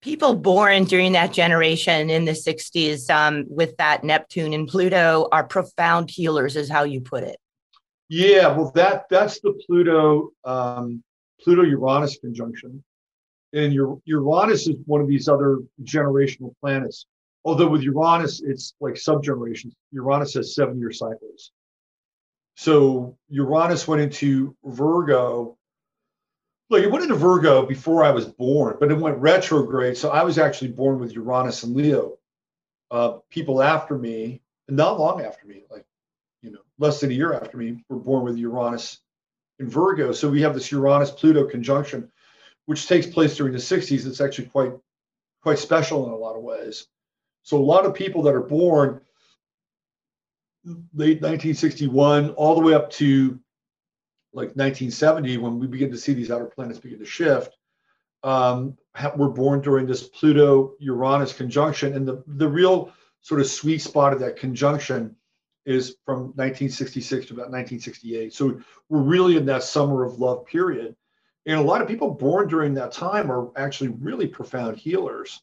people 0.00 0.36
born 0.36 0.84
during 0.84 1.10
that 1.12 1.32
generation 1.32 2.08
in 2.08 2.24
the 2.24 2.32
60s 2.32 3.10
um, 3.10 3.46
with 3.48 3.76
that 3.78 4.04
Neptune 4.04 4.52
and 4.52 4.68
Pluto 4.68 5.26
are 5.32 5.44
profound 5.44 6.08
healers, 6.08 6.54
is 6.54 6.70
how 6.70 6.84
you 6.84 7.00
put 7.00 7.24
it. 7.24 7.36
Yeah, 8.08 8.56
well, 8.56 8.70
that 8.76 9.06
that's 9.10 9.40
the 9.40 9.54
Pluto 9.66 10.30
um, 10.44 11.02
Pluto 11.42 11.62
Uranus 11.62 12.16
conjunction, 12.18 12.84
and 13.54 14.00
Uranus 14.04 14.66
is 14.66 14.76
one 14.86 15.00
of 15.00 15.08
these 15.08 15.28
other 15.28 15.60
generational 15.82 16.54
planets. 16.60 17.06
Although 17.44 17.68
with 17.68 17.82
Uranus, 17.82 18.42
it's 18.42 18.74
like 18.80 18.94
subgenerations. 18.94 19.72
Uranus 19.92 20.34
has 20.34 20.54
seven 20.54 20.78
year 20.78 20.90
cycles. 20.90 21.52
So 22.56 23.16
Uranus 23.28 23.86
went 23.86 24.02
into 24.02 24.56
Virgo 24.64 25.56
Look, 26.70 26.82
it 26.82 26.90
went 26.90 27.04
into 27.04 27.14
Virgo 27.14 27.66
before 27.66 28.02
I 28.04 28.10
was 28.10 28.24
born, 28.24 28.76
but 28.80 28.90
it 28.90 28.98
went 28.98 29.18
retrograde. 29.18 29.96
So 29.96 30.10
I 30.10 30.22
was 30.22 30.38
actually 30.38 30.72
born 30.72 30.98
with 30.98 31.12
Uranus 31.12 31.62
and 31.62 31.76
Leo. 31.76 32.18
Uh, 32.90 33.18
people 33.30 33.62
after 33.62 33.98
me, 33.98 34.40
not 34.68 34.98
long 34.98 35.20
after 35.20 35.46
me, 35.46 35.64
like 35.70 35.84
you 36.40 36.50
know, 36.50 36.60
less 36.78 37.00
than 37.00 37.10
a 37.10 37.14
year 37.14 37.34
after 37.34 37.58
me, 37.58 37.84
were 37.88 37.98
born 37.98 38.24
with 38.24 38.38
Uranus 38.38 39.00
in 39.58 39.68
Virgo. 39.68 40.12
So 40.12 40.30
we 40.30 40.42
have 40.42 40.54
this 40.54 40.72
Uranus 40.72 41.10
Pluto 41.10 41.46
conjunction, 41.46 42.10
which 42.66 42.86
takes 42.86 43.06
place 43.06 43.36
during 43.36 43.52
the 43.52 43.58
60s. 43.58 44.06
It's 44.06 44.20
actually 44.20 44.46
quite 44.46 44.72
quite 45.42 45.58
special 45.58 46.06
in 46.06 46.12
a 46.12 46.16
lot 46.16 46.36
of 46.36 46.42
ways. 46.42 46.86
So 47.42 47.58
a 47.58 47.58
lot 47.58 47.84
of 47.84 47.94
people 47.94 48.22
that 48.22 48.34
are 48.34 48.40
born 48.40 49.00
late 50.94 51.20
1961 51.20 52.30
all 52.30 52.54
the 52.54 52.62
way 52.62 52.72
up 52.72 52.90
to 52.92 53.38
like 54.32 54.56
1970, 54.56 55.36
when 55.38 55.58
we 55.58 55.66
begin 55.66 55.90
to 55.90 55.98
see 55.98 56.14
these 56.14 56.30
outer 56.30 56.46
planets 56.46 56.78
begin 56.78 56.98
to 56.98 57.04
shift, 57.04 57.56
um, 58.22 58.76
were 59.16 59.28
born 59.28 59.60
during 59.60 59.86
this 59.86 60.08
Pluto 60.08 60.74
Uranus 60.80 61.32
conjunction. 61.32 61.94
And 61.94 62.08
the, 62.08 62.24
the 62.26 62.48
real 62.48 62.92
sort 63.20 63.40
of 63.40 63.46
sweet 63.46 63.82
spot 63.82 64.12
of 64.12 64.20
that 64.20 64.36
conjunction 64.36 65.14
is 65.66 65.96
from 66.04 66.32
1966 66.36 67.26
to 67.26 67.34
about 67.34 67.50
1968. 67.50 68.32
So 68.32 68.60
we're 68.88 69.00
really 69.00 69.36
in 69.36 69.46
that 69.46 69.62
summer 69.62 70.04
of 70.04 70.18
love 70.18 70.46
period. 70.46 70.96
And 71.46 71.58
a 71.58 71.62
lot 71.62 71.82
of 71.82 71.88
people 71.88 72.10
born 72.10 72.48
during 72.48 72.74
that 72.74 72.92
time 72.92 73.30
are 73.30 73.50
actually 73.56 73.88
really 73.88 74.26
profound 74.26 74.76
healers 74.76 75.42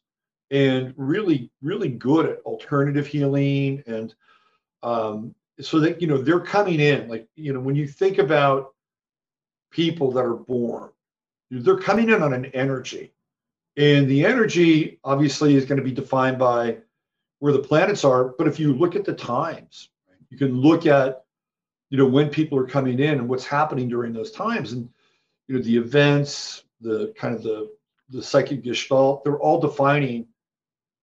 and 0.50 0.94
really, 0.98 1.52
really 1.62 1.90
good 1.90 2.26
at 2.26 2.40
alternative 2.40 3.08
healing. 3.08 3.84
And 3.86 4.14
um, 4.84 5.36
so 5.60 5.80
that, 5.80 6.02
you 6.02 6.08
know, 6.08 6.18
they're 6.18 6.40
coming 6.40 6.80
in. 6.80 7.08
Like, 7.08 7.28
you 7.36 7.54
know, 7.54 7.60
when 7.60 7.76
you 7.76 7.88
think 7.88 8.18
about 8.18 8.74
people 9.72 10.12
that 10.12 10.26
are 10.26 10.36
born. 10.36 10.90
They're 11.50 11.78
coming 11.78 12.10
in 12.10 12.22
on 12.22 12.34
an 12.34 12.46
energy. 12.48 13.14
And 13.78 14.08
the 14.08 14.26
energy 14.26 15.00
obviously 15.04 15.56
is 15.56 15.66
going 15.66 15.78
to 15.78 15.84
be 15.84 15.92
defined 15.92 16.38
by 16.38 16.78
where 17.40 17.54
the 17.54 17.60
planets 17.60 18.04
are. 18.04 18.26
But 18.38 18.48
if 18.48 18.60
you 18.60 18.74
look 18.74 18.96
at 18.96 19.06
the 19.06 19.14
times, 19.14 19.90
you 20.30 20.38
can 20.38 20.60
look 20.60 20.86
at, 20.86 21.24
you 21.90 21.98
know, 21.98 22.06
when 22.06 22.30
people 22.30 22.58
are 22.58 22.68
coming 22.68 23.00
in 23.00 23.20
and 23.20 23.30
what's 23.30 23.46
happening 23.46 23.88
during 23.88 24.14
those 24.14 24.32
times. 24.32 24.74
And, 24.74 24.90
you 25.52 25.58
know, 25.58 25.64
the 25.64 25.76
events, 25.76 26.64
the 26.80 27.14
kind 27.18 27.36
of 27.36 27.44
the, 27.44 27.70
the 28.10 28.24
psychic 28.24 28.64
gestalt, 28.64 29.26
they're 29.26 29.38
all 29.38 29.60
defining 29.60 30.26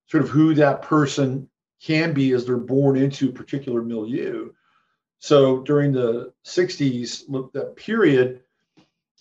sort 0.07 0.25
of 0.25 0.31
who 0.31 0.55
that 0.55 0.81
person 0.81 1.50
can 1.83 2.14
be 2.14 2.33
as 2.33 2.47
they're 2.47 2.57
born 2.57 2.97
into 2.97 3.28
a 3.28 3.33
particular 3.33 3.83
milieu. 3.83 4.50
So 5.19 5.61
during 5.61 5.93
the 5.93 6.33
60s, 6.47 7.52
that 7.52 7.76
period, 7.76 8.40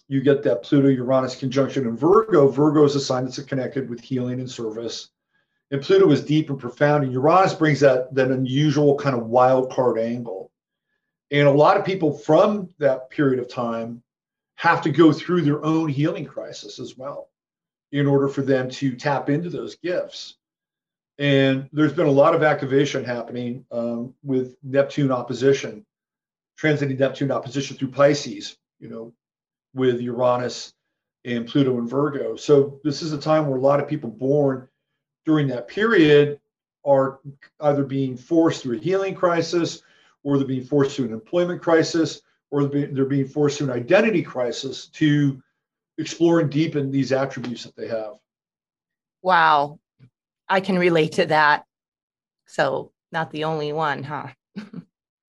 you 0.08 0.22
get 0.22 0.44
that 0.44 0.64
Pluto 0.64 0.88
Uranus 0.88 1.36
conjunction 1.36 1.86
in 1.86 1.98
Virgo. 1.98 2.48
Virgo 2.48 2.86
is 2.86 2.96
a 2.96 3.02
sign 3.02 3.26
that's 3.26 3.42
connected 3.42 3.90
with 3.90 4.00
healing 4.00 4.40
and 4.40 4.50
service. 4.50 5.10
And 5.72 5.82
Pluto 5.82 6.10
is 6.10 6.24
deep 6.24 6.50
and 6.50 6.58
profound. 6.58 7.04
And 7.04 7.12
Uranus 7.12 7.54
brings 7.54 7.82
that, 7.82 8.16
that 8.16 8.32
unusual 8.32 8.96
kind 8.96 9.14
of 9.14 9.26
wild 9.26 9.74
card 9.74 10.00
angle. 10.00 10.54
And 11.32 11.50
a 11.50 11.52
lot 11.52 11.76
of 11.76 11.84
people 11.84 12.18
from 12.18 12.70
that 12.80 13.10
period 13.10 13.40
of 13.40 13.50
time 13.50 14.02
have 14.58 14.82
to 14.82 14.90
go 14.90 15.12
through 15.12 15.42
their 15.42 15.64
own 15.64 15.90
healing 15.90 16.26
crisis 16.26 16.80
as 16.80 16.98
well 16.98 17.30
in 17.92 18.06
order 18.06 18.28
for 18.28 18.42
them 18.42 18.70
to 18.70 18.96
tap 18.96 19.30
into 19.30 19.50
those 19.50 19.76
gifts. 19.76 20.36
And 21.18 21.70
there's 21.72 21.94
been 21.94 22.08
a 22.08 22.12
lot 22.12 22.36
of 22.36 22.44
activation 22.44 23.04
happening 23.04 23.66
um, 23.72 24.14
with 24.24 24.56
Neptune 24.62 25.12
opposition, 25.12 25.86
transiting 26.62 27.00
Neptune 27.00 27.32
opposition 27.32 27.78
through 27.78 27.92
Pisces. 27.92 28.58
You 28.80 28.90
know, 28.90 29.14
with 29.74 30.02
Uranus 30.02 30.74
and 31.26 31.48
Pluto 31.48 31.78
and 31.78 31.90
Virgo. 31.90 32.36
So 32.36 32.80
this 32.84 33.02
is 33.02 33.14
a 33.14 33.18
time 33.18 33.48
where 33.48 33.58
a 33.58 33.62
lot 33.62 33.80
of 33.80 33.88
people 33.88 34.10
born 34.10 34.68
during 35.26 35.48
that 35.48 35.68
period 35.68 36.40
are 36.86 37.20
either 37.60 37.84
being 37.84 38.16
forced 38.18 38.64
through 38.64 38.78
a 38.78 38.82
healing 38.82 39.14
crisis, 39.16 39.82
or 40.24 40.38
they're 40.38 40.48
being 40.48 40.64
forced 40.64 40.96
through 40.96 41.06
an 41.06 41.14
employment 41.14 41.62
crisis, 41.62 42.22
or 42.52 42.66
they're 42.66 43.06
being 43.06 43.28
forced 43.28 43.58
through 43.58 43.72
an 43.72 43.78
identity 43.78 44.24
crisis 44.24 44.88
to 44.88 45.42
explore 45.98 46.40
and 46.40 46.52
deepen 46.52 46.92
these 46.92 47.12
attributes 47.12 47.64
that 47.64 47.76
they 47.76 47.88
have. 47.88 48.14
Wow. 49.22 49.80
I 50.48 50.62
can 50.62 50.78
relate 50.80 51.14
to 51.14 51.26
that. 51.26 51.66
So 52.46 52.92
not 53.12 53.32
the 53.32 53.46
only 53.46 53.74
one, 53.74 54.04
huh? 54.04 54.28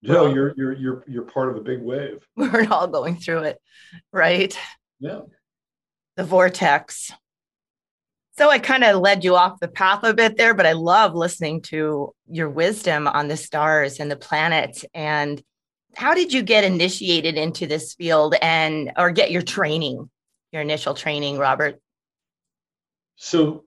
No, 0.00 0.32
you're 0.32 0.54
you're 0.56 0.72
you're 0.74 1.04
you're 1.08 1.22
part 1.24 1.48
of 1.48 1.56
a 1.56 1.60
big 1.60 1.82
wave. 1.82 2.24
We're 2.36 2.68
all 2.70 2.86
going 2.86 3.16
through 3.16 3.42
it, 3.44 3.58
right? 4.12 4.56
Yeah. 5.00 5.22
The 6.16 6.24
vortex. 6.24 7.12
So 8.36 8.48
I 8.48 8.60
kind 8.60 8.84
of 8.84 9.00
led 9.00 9.24
you 9.24 9.34
off 9.34 9.58
the 9.58 9.66
path 9.66 10.04
a 10.04 10.14
bit 10.14 10.36
there, 10.36 10.54
but 10.54 10.66
I 10.66 10.72
love 10.72 11.16
listening 11.16 11.62
to 11.62 12.12
your 12.30 12.48
wisdom 12.48 13.08
on 13.08 13.26
the 13.26 13.36
stars 13.36 13.98
and 13.98 14.08
the 14.08 14.16
planets. 14.16 14.84
And 14.94 15.42
how 15.98 16.14
did 16.14 16.32
you 16.32 16.42
get 16.42 16.62
initiated 16.62 17.36
into 17.36 17.66
this 17.66 17.92
field 17.94 18.36
and 18.40 18.92
or 18.96 19.10
get 19.10 19.32
your 19.32 19.42
training, 19.42 20.08
your 20.52 20.62
initial 20.62 20.94
training, 20.94 21.38
Robert? 21.38 21.80
So 23.16 23.64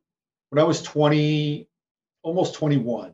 when 0.49 0.63
I 0.63 0.65
was 0.65 0.81
20, 0.81 1.67
almost 2.23 2.53
21, 2.53 3.11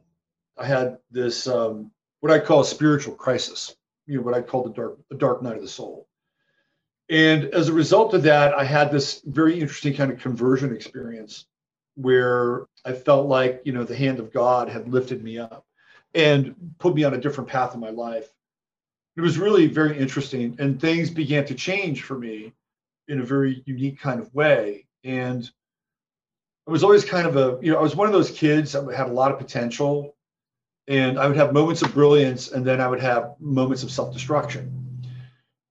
I 0.55 0.65
had 0.67 0.99
this 1.09 1.47
um, 1.47 1.89
what 2.19 2.31
I 2.31 2.37
call 2.37 2.59
a 2.59 2.65
spiritual 2.65 3.15
crisis, 3.15 3.75
you 4.05 4.17
know, 4.17 4.21
what 4.21 4.35
I 4.35 4.41
call 4.43 4.63
the 4.63 4.69
dark, 4.69 4.99
the 5.09 5.17
dark 5.17 5.41
night 5.41 5.55
of 5.55 5.63
the 5.63 5.67
soul. 5.67 6.07
And 7.09 7.45
as 7.45 7.69
a 7.69 7.73
result 7.73 8.13
of 8.13 8.21
that, 8.21 8.53
I 8.53 8.65
had 8.65 8.91
this 8.91 9.23
very 9.25 9.59
interesting 9.59 9.95
kind 9.95 10.11
of 10.11 10.19
conversion 10.19 10.75
experience 10.75 11.47
where 11.95 12.67
I 12.85 12.93
felt 12.93 13.25
like, 13.27 13.63
you 13.65 13.73
know, 13.73 13.83
the 13.83 13.95
hand 13.95 14.19
of 14.19 14.31
God 14.31 14.69
had 14.69 14.87
lifted 14.89 15.23
me 15.23 15.39
up 15.39 15.65
and 16.13 16.53
put 16.77 16.93
me 16.93 17.03
on 17.03 17.15
a 17.15 17.19
different 17.19 17.49
path 17.49 17.73
in 17.73 17.79
my 17.79 17.89
life. 17.89 18.29
It 19.17 19.21
was 19.21 19.37
really 19.37 19.67
very 19.67 19.97
interesting. 19.97 20.55
And 20.59 20.79
things 20.79 21.09
began 21.09 21.45
to 21.45 21.55
change 21.55 22.03
for 22.03 22.17
me 22.17 22.53
in 23.07 23.19
a 23.19 23.23
very 23.23 23.63
unique 23.65 23.99
kind 23.99 24.19
of 24.19 24.33
way. 24.33 24.85
And 25.03 25.49
I 26.67 26.71
was 26.71 26.83
always 26.83 27.03
kind 27.03 27.27
of 27.27 27.35
a, 27.35 27.59
you 27.61 27.71
know, 27.71 27.79
I 27.79 27.81
was 27.81 27.95
one 27.95 28.07
of 28.07 28.13
those 28.13 28.31
kids 28.31 28.73
that 28.73 28.85
had 28.93 29.07
a 29.07 29.13
lot 29.13 29.31
of 29.31 29.37
potential 29.37 30.15
and 30.87 31.19
I 31.19 31.27
would 31.27 31.35
have 31.35 31.53
moments 31.53 31.81
of 31.81 31.93
brilliance, 31.93 32.51
and 32.51 32.65
then 32.65 32.79
I 32.79 32.87
would 32.87 33.01
have 33.01 33.35
moments 33.39 33.83
of 33.83 33.91
self-destruction 33.91 35.01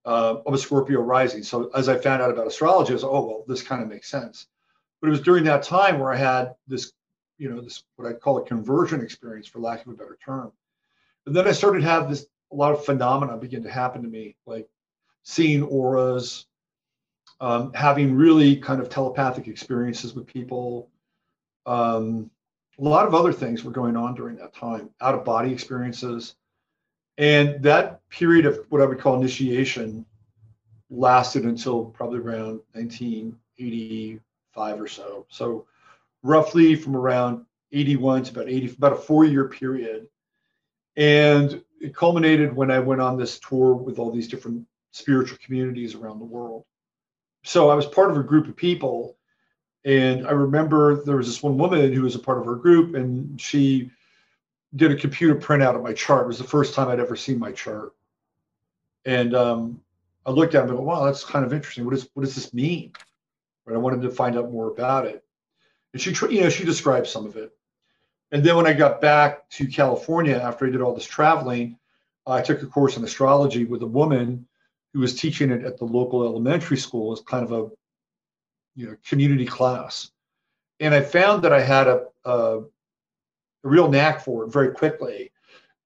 uh, 0.05 0.35
of 0.45 0.53
a 0.53 0.57
Scorpio 0.57 1.01
rising. 1.01 1.41
So 1.41 1.71
as 1.73 1.89
I 1.89 1.97
found 1.97 2.21
out 2.21 2.29
about 2.29 2.47
astrology, 2.47 2.91
I 2.91 2.93
was 2.93 3.03
oh 3.03 3.25
well, 3.25 3.43
this 3.47 3.63
kind 3.63 3.81
of 3.81 3.89
makes 3.89 4.09
sense. 4.09 4.47
But 5.01 5.07
it 5.07 5.11
was 5.11 5.21
during 5.21 5.43
that 5.45 5.63
time 5.63 5.99
where 5.99 6.13
I 6.13 6.17
had 6.17 6.53
this, 6.67 6.93
you 7.37 7.49
know, 7.49 7.61
this 7.61 7.83
what 7.95 8.07
I 8.07 8.13
call 8.13 8.37
a 8.37 8.43
conversion 8.43 9.01
experience, 9.01 9.47
for 9.47 9.59
lack 9.59 9.81
of 9.81 9.91
a 9.91 9.95
better 9.95 10.17
term. 10.23 10.51
And 11.25 11.35
then 11.35 11.47
I 11.47 11.51
started 11.51 11.81
to 11.81 11.87
have 11.87 12.09
this 12.09 12.27
a 12.51 12.55
lot 12.55 12.73
of 12.73 12.85
phenomena 12.85 13.37
begin 13.37 13.63
to 13.63 13.69
happen 13.69 14.01
to 14.01 14.07
me, 14.07 14.35
like 14.45 14.67
seeing 15.23 15.63
auras, 15.63 16.45
um, 17.39 17.71
having 17.73 18.15
really 18.15 18.55
kind 18.55 18.81
of 18.81 18.89
telepathic 18.89 19.47
experiences 19.47 20.13
with 20.13 20.25
people. 20.25 20.89
Um, 21.65 22.31
a 22.79 22.83
lot 22.83 23.07
of 23.07 23.15
other 23.15 23.33
things 23.33 23.63
were 23.63 23.71
going 23.71 23.97
on 23.97 24.15
during 24.15 24.37
that 24.37 24.53
time, 24.53 24.89
out 25.01 25.15
of 25.15 25.25
body 25.25 25.51
experiences. 25.51 26.35
And 27.17 27.61
that 27.63 28.07
period 28.09 28.45
of 28.45 28.59
what 28.69 28.81
I 28.81 28.85
would 28.85 28.99
call 28.99 29.19
initiation 29.19 30.05
lasted 30.89 31.43
until 31.43 31.85
probably 31.85 32.19
around 32.19 32.61
1985 32.73 34.81
or 34.81 34.87
so. 34.87 35.25
So 35.29 35.65
roughly 36.23 36.75
from 36.75 36.95
around 36.95 37.45
81 37.71 38.23
to 38.23 38.31
about 38.31 38.47
80, 38.47 38.73
about 38.73 38.93
a 38.93 38.97
four 38.97 39.25
year 39.25 39.49
period. 39.49 40.07
And 40.97 41.63
it 41.79 41.95
culminated 41.95 42.55
when 42.55 42.71
I 42.71 42.79
went 42.79 43.01
on 43.01 43.17
this 43.17 43.39
tour 43.39 43.75
with 43.75 43.99
all 43.99 44.11
these 44.11 44.27
different 44.27 44.65
spiritual 44.91 45.37
communities 45.43 45.93
around 45.93 46.19
the 46.19 46.25
world. 46.25 46.65
So 47.43 47.69
I 47.69 47.75
was 47.75 47.85
part 47.85 48.11
of 48.11 48.17
a 48.17 48.23
group 48.23 48.47
of 48.47 48.55
people. 48.55 49.15
And 49.85 50.27
I 50.27 50.31
remember 50.31 51.03
there 51.03 51.17
was 51.17 51.27
this 51.27 51.41
one 51.41 51.57
woman 51.57 51.93
who 51.93 52.01
was 52.01 52.15
a 52.15 52.19
part 52.19 52.39
of 52.39 52.45
her 52.45 52.55
group, 52.55 52.95
and 52.95 53.39
she 53.39 53.91
did 54.75 54.91
a 54.91 54.95
computer 54.95 55.35
printout 55.35 55.75
of 55.75 55.83
my 55.83 55.93
chart. 55.93 56.25
It 56.25 56.27
was 56.27 56.39
the 56.39 56.43
first 56.43 56.73
time 56.73 56.89
I'd 56.89 56.99
ever 56.99 57.15
seen 57.15 57.39
my 57.39 57.51
chart. 57.51 57.93
And 59.05 59.33
um, 59.35 59.81
I 60.25 60.31
looked 60.31 60.55
at 60.55 60.65
it 60.65 60.69
and 60.69 60.77
go, 60.77 60.83
wow, 60.83 61.05
that's 61.05 61.23
kind 61.23 61.45
of 61.45 61.53
interesting. 61.53 61.85
What, 61.85 61.93
is, 61.93 62.09
what 62.13 62.25
does 62.25 62.35
this 62.35 62.53
mean? 62.53 62.91
But 63.65 63.75
I 63.75 63.77
wanted 63.77 64.01
to 64.01 64.09
find 64.09 64.37
out 64.37 64.51
more 64.51 64.69
about 64.69 65.05
it. 65.05 65.23
And 65.93 66.01
she, 66.01 66.11
you 66.29 66.41
know, 66.41 66.49
she 66.49 66.65
described 66.65 67.07
some 67.07 67.25
of 67.25 67.37
it. 67.37 67.53
And 68.31 68.43
then 68.43 68.55
when 68.55 68.67
I 68.67 68.73
got 68.73 69.01
back 69.01 69.49
to 69.51 69.67
California 69.67 70.35
after 70.35 70.67
I 70.67 70.69
did 70.69 70.81
all 70.81 70.93
this 70.93 71.05
traveling, 71.05 71.77
I 72.25 72.41
took 72.41 72.61
a 72.61 72.67
course 72.67 72.97
in 72.97 73.03
astrology 73.03 73.63
with 73.63 73.81
a 73.83 73.87
woman 73.87 74.47
who 74.93 74.99
was 74.99 75.15
teaching 75.15 75.49
it 75.49 75.63
at 75.63 75.77
the 75.77 75.85
local 75.85 76.25
elementary 76.25 76.77
school 76.77 77.13
as 77.13 77.21
kind 77.21 77.43
of 77.43 77.51
a 77.51 77.69
you 78.75 78.87
know 78.87 78.95
community 79.07 79.45
class. 79.45 80.11
And 80.79 80.93
I 80.93 81.01
found 81.01 81.43
that 81.43 81.53
I 81.53 81.61
had 81.61 81.87
a, 81.87 82.05
a, 82.25 82.59
a 82.59 82.63
real 83.63 83.89
knack 83.89 84.21
for 84.21 84.43
it 84.43 84.51
very 84.51 84.71
quickly. 84.71 85.31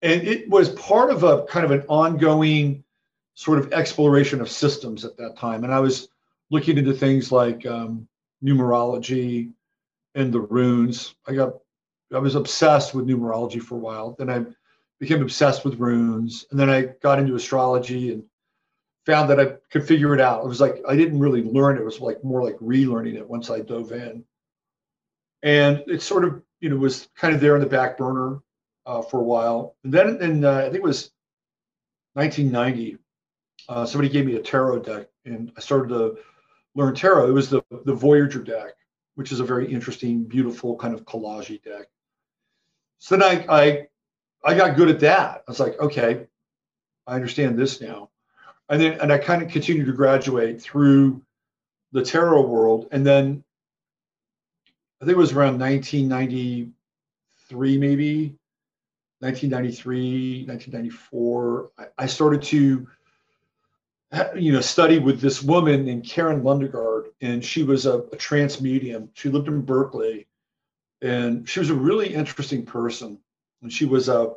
And 0.03 0.27
it 0.27 0.49
was 0.49 0.71
part 0.71 1.11
of 1.11 1.25
a 1.25 1.45
kind 1.45 1.65
of 1.65 1.71
an 1.71 1.85
ongoing 1.89 2.83
sort 3.35 3.59
of 3.59 3.73
exploration 3.73 4.41
of 4.41 4.51
systems 4.51 5.05
at 5.05 5.17
that 5.19 5.37
time. 5.37 5.63
And 5.63 5.73
I 5.73 5.81
was 5.81 6.09
looking 6.51 6.79
into 6.79 6.95
things 6.95 7.31
like 7.31 7.67
um, 7.67 8.09
numerology 8.43 9.53
and 10.15 10.33
the 10.33 10.41
runes. 10.41 11.15
I 11.27 11.35
got 11.35 11.55
I 12.13 12.19
was 12.19 12.35
obsessed 12.35 12.95
with 12.95 13.07
numerology 13.07 13.61
for 13.61 13.77
a 13.77 13.79
while. 13.79 14.17
Then 14.19 14.31
I 14.31 14.45
became 14.99 15.23
obsessed 15.23 15.65
with 15.65 15.79
runes, 15.79 16.45
and 16.51 16.59
then 16.59 16.69
I 16.69 16.83
got 17.03 17.19
into 17.19 17.35
astrology 17.35 18.13
and 18.13 18.25
found 19.07 19.31
that 19.31 19.41
I 19.41 19.57
could 19.71 19.87
figure 19.87 20.15
it 20.15 20.21
out. 20.21 20.45
It 20.45 20.49
was 20.49 20.61
like 20.61 20.83
I 20.89 20.97
didn't 20.97 21.21
really 21.21 21.43
learn 21.43 21.77
it. 21.77 21.81
It 21.81 21.85
was 21.85 22.01
like 22.01 22.23
more 22.23 22.43
like 22.43 22.57
relearning 22.59 23.15
it 23.15 23.29
once 23.29 23.51
I 23.51 23.61
dove 23.61 23.93
in, 23.93 24.25
and 25.43 25.83
it 25.87 26.03
sort 26.03 26.25
of 26.25 26.43
you 26.61 26.69
know 26.69 26.77
was 26.77 27.09
kind 27.17 27.35
of 27.35 27.41
there 27.41 27.55
in 27.55 27.61
the 27.61 27.67
back 27.67 27.97
burner 27.97 28.41
uh, 28.87 29.03
for 29.03 29.21
a 29.21 29.25
while. 29.25 29.77
And 29.85 29.93
then 29.93 30.21
in 30.21 30.45
uh, 30.45 30.59
I 30.59 30.63
think 30.65 30.77
it 30.77 30.83
was 30.83 31.11
1990, 32.15 32.99
uh, 33.69 33.87
somebody 33.87 34.13
gave 34.13 34.27
me 34.27 34.37
a 34.37 34.43
tarot 34.43 34.81
deck, 34.81 35.09
and 35.25 35.53
I 35.57 35.61
started 35.61 35.89
to 35.91 36.19
learn 36.75 36.95
tarot. 36.95 37.29
It 37.29 37.33
was 37.33 37.49
the 37.49 37.63
the 37.85 37.95
Voyager 37.95 38.43
deck, 38.43 38.75
which 39.15 39.33
is 39.33 39.41
a 39.41 39.45
very 39.45 39.73
interesting, 39.73 40.25
beautiful 40.25 40.77
kind 40.77 40.93
of 40.93 41.05
collage 41.05 41.63
deck. 41.63 41.87
So 43.01 43.17
then 43.17 43.25
I, 43.25 43.45
I, 43.49 43.89
I 44.45 44.55
got 44.55 44.77
good 44.77 44.91
at 44.91 45.01
that. 45.01 45.43
I 45.49 45.51
was 45.51 45.59
like, 45.59 45.81
okay, 45.81 46.29
I 47.07 47.15
understand 47.15 47.59
this 47.59 47.81
now. 47.81 48.11
And 48.69 48.79
then, 48.81 49.01
and 49.01 49.13
I 49.13 49.19
kind 49.19 49.43
of 49.43 49.49
continued 49.49 49.87
to 49.87 49.93
graduate 49.93 50.63
through 50.63 51.21
the 51.93 52.05
tarot 52.05 52.47
world. 52.47 52.87
And 52.93 53.05
then 53.05 53.43
I 55.01 55.07
think 55.07 55.17
it 55.17 55.19
was 55.19 55.33
around 55.33 55.59
1993, 55.59 57.79
maybe 57.79 58.37
1993, 59.21 60.45
1994. 60.47 61.71
I, 61.79 61.85
I 61.99 62.07
started 62.07 62.43
to, 62.43 62.87
you 64.37 64.53
know, 64.53 64.61
study 64.61 64.99
with 64.99 65.23
this 65.23 65.43
woman 65.43 65.87
named 65.87 66.05
Karen 66.05 66.43
Lundegaard, 66.43 67.07
and 67.23 67.43
she 67.43 67.63
was 67.63 67.87
a, 67.87 68.01
a 68.13 68.17
trance 68.17 68.61
medium. 68.61 69.09
She 69.15 69.31
lived 69.31 69.49
in 69.49 69.63
Berkeley, 69.63 70.27
and 71.03 71.49
she 71.49 71.61
was 71.61 71.71
a 71.71 71.75
really 71.75 72.13
interesting 72.13 72.65
person. 72.65 73.19
And 73.63 73.73
she 73.73 73.85
was 73.85 74.09
a 74.09 74.33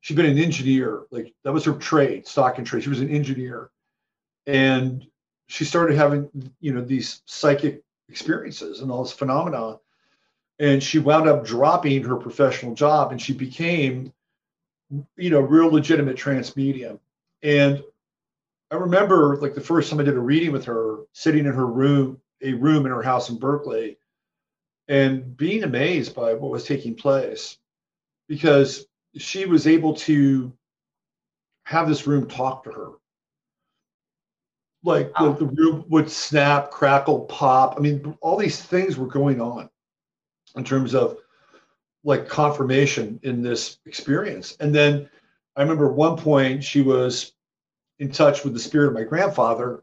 she'd 0.00 0.16
been 0.16 0.26
an 0.26 0.38
engineer, 0.38 1.04
like 1.10 1.32
that 1.44 1.52
was 1.52 1.64
her 1.64 1.72
trade, 1.72 2.26
stock 2.26 2.58
and 2.58 2.66
trade. 2.66 2.82
She 2.82 2.88
was 2.88 3.00
an 3.00 3.10
engineer, 3.10 3.70
and 4.46 5.06
she 5.48 5.64
started 5.64 5.96
having 5.96 6.30
you 6.60 6.72
know 6.72 6.82
these 6.82 7.22
psychic 7.26 7.82
experiences 8.08 8.80
and 8.80 8.90
all 8.90 9.02
this 9.02 9.12
phenomena. 9.12 9.78
And 10.58 10.82
she 10.82 10.98
wound 10.98 11.28
up 11.28 11.44
dropping 11.44 12.02
her 12.04 12.16
professional 12.16 12.74
job, 12.74 13.12
and 13.12 13.20
she 13.20 13.34
became, 13.34 14.12
you 15.16 15.28
know, 15.28 15.40
real 15.40 15.68
legitimate 15.68 16.16
trance 16.16 16.56
medium. 16.56 16.98
And 17.42 17.82
I 18.70 18.76
remember 18.76 19.36
like 19.36 19.54
the 19.54 19.60
first 19.60 19.90
time 19.90 20.00
I 20.00 20.04
did 20.04 20.14
a 20.14 20.20
reading 20.20 20.52
with 20.52 20.64
her, 20.64 21.00
sitting 21.12 21.46
in 21.46 21.52
her 21.52 21.66
room, 21.66 22.20
a 22.42 22.54
room 22.54 22.86
in 22.86 22.92
her 22.92 23.02
house 23.02 23.28
in 23.28 23.38
Berkeley, 23.38 23.98
and 24.88 25.36
being 25.36 25.64
amazed 25.64 26.14
by 26.14 26.34
what 26.34 26.50
was 26.50 26.64
taking 26.64 26.94
place 26.94 27.58
because 28.28 28.86
she 29.16 29.46
was 29.46 29.66
able 29.66 29.94
to 29.94 30.52
have 31.64 31.88
this 31.88 32.06
room 32.06 32.26
talk 32.28 32.64
to 32.64 32.70
her. 32.70 32.90
Like 34.84 35.10
oh. 35.16 35.32
the, 35.32 35.44
the 35.44 35.52
room 35.52 35.84
would 35.88 36.10
snap, 36.10 36.70
crackle, 36.70 37.20
pop. 37.22 37.74
I 37.76 37.80
mean, 37.80 38.16
all 38.20 38.36
these 38.36 38.62
things 38.62 38.96
were 38.96 39.06
going 39.06 39.40
on 39.40 39.68
in 40.56 40.64
terms 40.64 40.94
of 40.94 41.18
like 42.04 42.28
confirmation 42.28 43.18
in 43.24 43.42
this 43.42 43.78
experience. 43.86 44.56
And 44.60 44.72
then 44.72 45.10
I 45.56 45.62
remember 45.62 45.90
one 45.90 46.16
point 46.16 46.62
she 46.62 46.82
was 46.82 47.32
in 47.98 48.12
touch 48.12 48.44
with 48.44 48.52
the 48.52 48.60
spirit 48.60 48.88
of 48.88 48.94
my 48.94 49.02
grandfather 49.02 49.82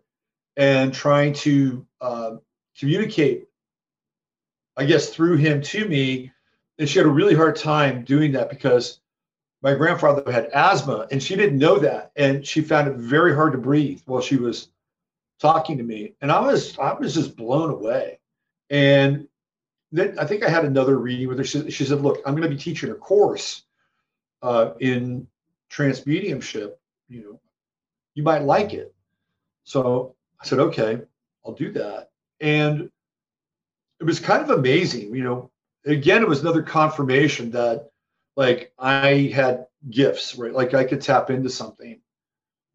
and 0.56 0.94
trying 0.94 1.34
to 1.34 1.86
uh, 2.00 2.36
communicate 2.78 3.48
I 4.78 4.86
guess, 4.86 5.10
through 5.10 5.38
him 5.38 5.62
to 5.62 5.88
me. 5.88 6.32
And 6.80 6.90
she 6.90 7.00
had 7.00 7.06
a 7.06 7.12
really 7.12 7.36
hard 7.36 7.56
time 7.56 8.04
doing 8.04 8.32
that 8.34 8.50
because 8.50 9.00
my 9.62 9.74
grandfather 9.74 10.30
had 10.32 10.50
asthma 10.54 11.08
and 11.12 11.22
she 11.22 11.36
didn't 11.36 11.58
know 11.58 11.80
that. 11.80 12.12
And 12.16 12.46
she 12.46 12.62
found 12.62 12.88
it 12.88 12.98
very 12.98 13.34
hard 13.34 13.54
to 13.54 13.58
breathe 13.58 14.02
while 14.06 14.22
she 14.22 14.38
was 14.38 14.70
talking 15.40 15.78
to 15.78 15.84
me. 15.84 16.14
And 16.22 16.32
I 16.32 16.40
was, 16.42 16.78
I 16.78 16.94
was 16.94 17.14
just 17.14 17.36
blown 17.38 17.70
away. 17.70 18.20
And 18.70 19.28
then 19.92 20.18
I 20.20 20.26
think 20.26 20.44
I 20.44 20.50
had 20.50 20.66
another 20.66 20.98
reading 20.98 21.28
with 21.28 21.38
her. 21.38 21.44
She, 21.44 21.70
she 21.70 21.86
said, 21.86 22.02
Look, 22.02 22.20
I'm 22.26 22.36
going 22.36 22.50
to 22.50 22.56
be 22.56 22.62
teaching 22.62 22.90
a 22.90 22.96
course 22.96 23.64
uh, 24.42 24.72
in 24.80 25.28
trance 25.70 26.06
mediumship. 26.06 26.80
You 27.08 27.22
know, 27.22 27.40
you 28.16 28.24
might 28.24 28.42
like 28.42 28.74
it. 28.74 28.94
So 29.64 30.16
I 30.42 30.46
said, 30.46 30.60
Okay, 30.60 31.00
I'll 31.46 31.54
do 31.54 31.72
that. 31.74 32.10
And 32.42 32.90
it 34.04 34.06
was 34.06 34.20
kind 34.20 34.44
of 34.44 34.50
amazing. 34.50 35.16
You 35.16 35.24
know, 35.24 35.52
again, 35.86 36.22
it 36.22 36.28
was 36.28 36.42
another 36.42 36.62
confirmation 36.62 37.52
that 37.52 37.90
like 38.36 38.74
I 38.78 39.32
had 39.34 39.68
gifts, 39.90 40.36
right? 40.36 40.52
Like 40.52 40.74
I 40.74 40.84
could 40.84 41.00
tap 41.00 41.30
into 41.30 41.50
something. 41.50 42.02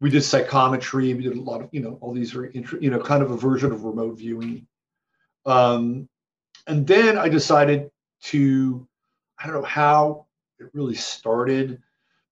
We 0.01 0.09
did 0.09 0.23
psychometry. 0.23 1.13
We 1.13 1.21
did 1.21 1.37
a 1.37 1.41
lot 1.41 1.61
of, 1.61 1.69
you 1.71 1.81
know, 1.81 1.99
all 2.01 2.13
these 2.13 2.31
very, 2.31 2.49
you 2.81 2.89
know, 2.89 2.99
kind 2.99 3.21
of 3.21 3.29
a 3.29 3.37
version 3.37 3.71
of 3.71 3.83
remote 3.83 4.17
viewing. 4.17 4.65
Um, 5.45 6.09
and 6.65 6.87
then 6.87 7.15
I 7.15 7.29
decided 7.29 7.91
to, 8.23 8.87
I 9.37 9.45
don't 9.45 9.55
know 9.55 9.61
how 9.61 10.25
it 10.59 10.71
really 10.73 10.95
started, 10.95 11.79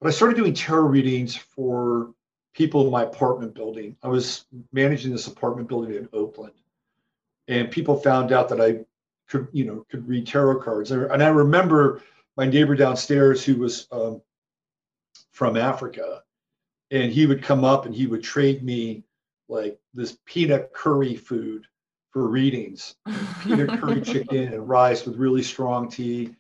but 0.01 0.07
I 0.07 0.11
started 0.11 0.37
doing 0.37 0.55
tarot 0.55 0.87
readings 0.87 1.35
for 1.35 2.13
people 2.55 2.83
in 2.85 2.91
my 2.91 3.03
apartment 3.03 3.53
building. 3.53 3.95
I 4.01 4.07
was 4.07 4.45
managing 4.71 5.11
this 5.11 5.27
apartment 5.27 5.69
building 5.69 5.93
in 5.93 6.09
Oakland 6.13 6.53
and 7.47 7.71
people 7.71 7.99
found 7.99 8.31
out 8.31 8.49
that 8.49 8.61
I 8.61 8.79
could, 9.27 9.47
you 9.51 9.65
know, 9.65 9.85
could 9.89 10.07
read 10.07 10.27
tarot 10.27 10.61
cards. 10.61 10.91
And 10.91 11.23
I 11.23 11.27
remember 11.27 12.01
my 12.35 12.45
neighbor 12.45 12.75
downstairs 12.75 13.43
who 13.43 13.55
was 13.55 13.87
um, 13.91 14.21
from 15.31 15.57
Africa, 15.57 16.23
and 16.91 17.11
he 17.11 17.25
would 17.25 17.43
come 17.43 17.63
up 17.63 17.85
and 17.85 17.93
he 17.93 18.07
would 18.07 18.23
trade 18.23 18.63
me 18.63 19.03
like 19.49 19.79
this 19.93 20.17
peanut 20.25 20.71
curry 20.73 21.15
food 21.15 21.65
for 22.11 22.27
readings, 22.27 22.95
peanut 23.43 23.79
curry 23.79 24.01
chicken 24.03 24.53
and 24.53 24.67
rice 24.67 25.05
with 25.05 25.17
really 25.17 25.43
strong 25.43 25.89
tea. 25.89 26.35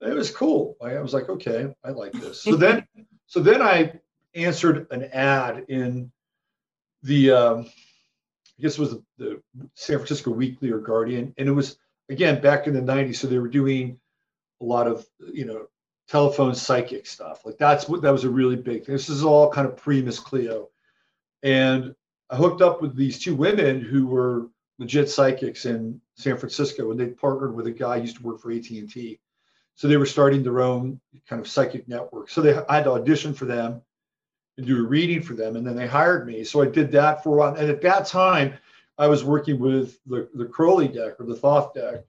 It 0.00 0.14
was 0.14 0.30
cool. 0.30 0.76
I 0.82 0.98
was 1.00 1.12
like, 1.12 1.28
okay, 1.28 1.74
I 1.84 1.90
like 1.90 2.12
this. 2.12 2.42
So 2.42 2.56
then, 2.56 2.86
so 3.26 3.40
then 3.40 3.60
I 3.60 4.00
answered 4.34 4.86
an 4.90 5.04
ad 5.12 5.66
in 5.68 6.10
the 7.02 7.30
um, 7.30 7.70
I 8.60 8.62
guess 8.62 8.74
it 8.74 8.80
was 8.80 8.98
the, 9.16 9.40
San 9.74 9.96
Francisco 9.96 10.30
Weekly 10.30 10.70
or 10.70 10.80
Guardian, 10.80 11.34
and 11.38 11.48
it 11.48 11.52
was 11.52 11.78
again 12.10 12.42
back 12.42 12.66
in 12.66 12.74
the 12.74 12.80
90s. 12.80 13.16
So 13.16 13.26
they 13.26 13.38
were 13.38 13.48
doing 13.48 13.98
a 14.60 14.64
lot 14.64 14.86
of 14.86 15.06
you 15.32 15.46
know 15.46 15.66
telephone 16.08 16.54
psychic 16.54 17.06
stuff. 17.06 17.46
Like 17.46 17.56
that's 17.56 17.88
what 17.88 18.02
that 18.02 18.10
was 18.10 18.24
a 18.24 18.30
really 18.30 18.56
big 18.56 18.84
thing. 18.84 18.94
This 18.94 19.08
is 19.08 19.24
all 19.24 19.50
kind 19.50 19.66
of 19.66 19.78
pre 19.78 20.02
Miss 20.02 20.18
Cleo, 20.18 20.68
and 21.42 21.94
I 22.28 22.36
hooked 22.36 22.60
up 22.60 22.82
with 22.82 22.94
these 22.94 23.18
two 23.18 23.34
women 23.34 23.80
who 23.80 24.06
were 24.06 24.48
legit 24.78 25.08
psychics 25.08 25.64
in 25.64 25.98
San 26.16 26.36
Francisco, 26.36 26.90
and 26.90 27.00
they 27.00 27.06
partnered 27.06 27.54
with 27.54 27.66
a 27.66 27.70
guy 27.72 27.96
who 27.96 28.02
used 28.02 28.18
to 28.18 28.22
work 28.22 28.40
for 28.40 28.52
AT 28.52 28.68
and 28.68 28.92
T. 28.92 29.20
So 29.74 29.88
they 29.88 29.96
were 29.96 30.04
starting 30.04 30.42
their 30.42 30.60
own 30.60 31.00
kind 31.26 31.40
of 31.40 31.48
psychic 31.48 31.88
network. 31.88 32.28
So 32.28 32.42
they 32.42 32.54
I 32.68 32.76
had 32.76 32.84
to 32.84 32.92
audition 32.92 33.32
for 33.32 33.46
them 33.46 33.80
and 34.56 34.66
do 34.66 34.78
a 34.78 34.86
reading 34.86 35.22
for 35.22 35.34
them. 35.34 35.56
And 35.56 35.66
then 35.66 35.76
they 35.76 35.86
hired 35.86 36.26
me. 36.26 36.44
So 36.44 36.62
I 36.62 36.66
did 36.66 36.92
that 36.92 37.22
for 37.22 37.34
a 37.34 37.38
while. 37.38 37.54
And 37.54 37.70
at 37.70 37.82
that 37.82 38.06
time, 38.06 38.54
I 38.98 39.06
was 39.06 39.24
working 39.24 39.58
with 39.58 39.98
the, 40.06 40.28
the 40.34 40.44
Crowley 40.44 40.88
deck 40.88 41.18
or 41.18 41.26
the 41.26 41.34
Thoth 41.34 41.74
deck. 41.74 42.04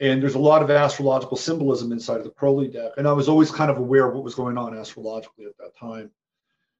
And 0.00 0.22
there's 0.22 0.34
a 0.34 0.40
lot 0.40 0.62
of 0.62 0.70
astrological 0.70 1.36
symbolism 1.36 1.92
inside 1.92 2.18
of 2.18 2.24
the 2.24 2.30
Crowley 2.30 2.68
deck. 2.68 2.92
And 2.98 3.06
I 3.06 3.12
was 3.12 3.28
always 3.28 3.50
kind 3.50 3.70
of 3.70 3.78
aware 3.78 4.08
of 4.08 4.14
what 4.14 4.24
was 4.24 4.34
going 4.34 4.58
on 4.58 4.76
astrologically 4.76 5.46
at 5.46 5.56
that 5.58 5.76
time. 5.76 6.10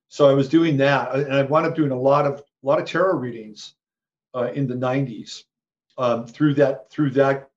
So 0.09 0.29
I 0.29 0.35
was 0.35 0.49
doing 0.49 0.77
that, 0.77 1.15
and 1.15 1.33
I 1.33 1.43
wound 1.43 1.65
up 1.65 1.75
doing 1.75 1.91
a 1.91 1.99
lot 1.99 2.27
of 2.27 2.41
a 2.41 2.67
lot 2.67 2.79
of 2.79 2.85
tarot 2.85 3.17
readings 3.17 3.77
uh, 4.35 4.53
in 4.53 4.67
the 4.67 4.75
90s 4.75 5.45
um, 5.97 6.27
through 6.27 6.53
that 6.55 6.91
through 6.91 7.11
that 7.13 7.49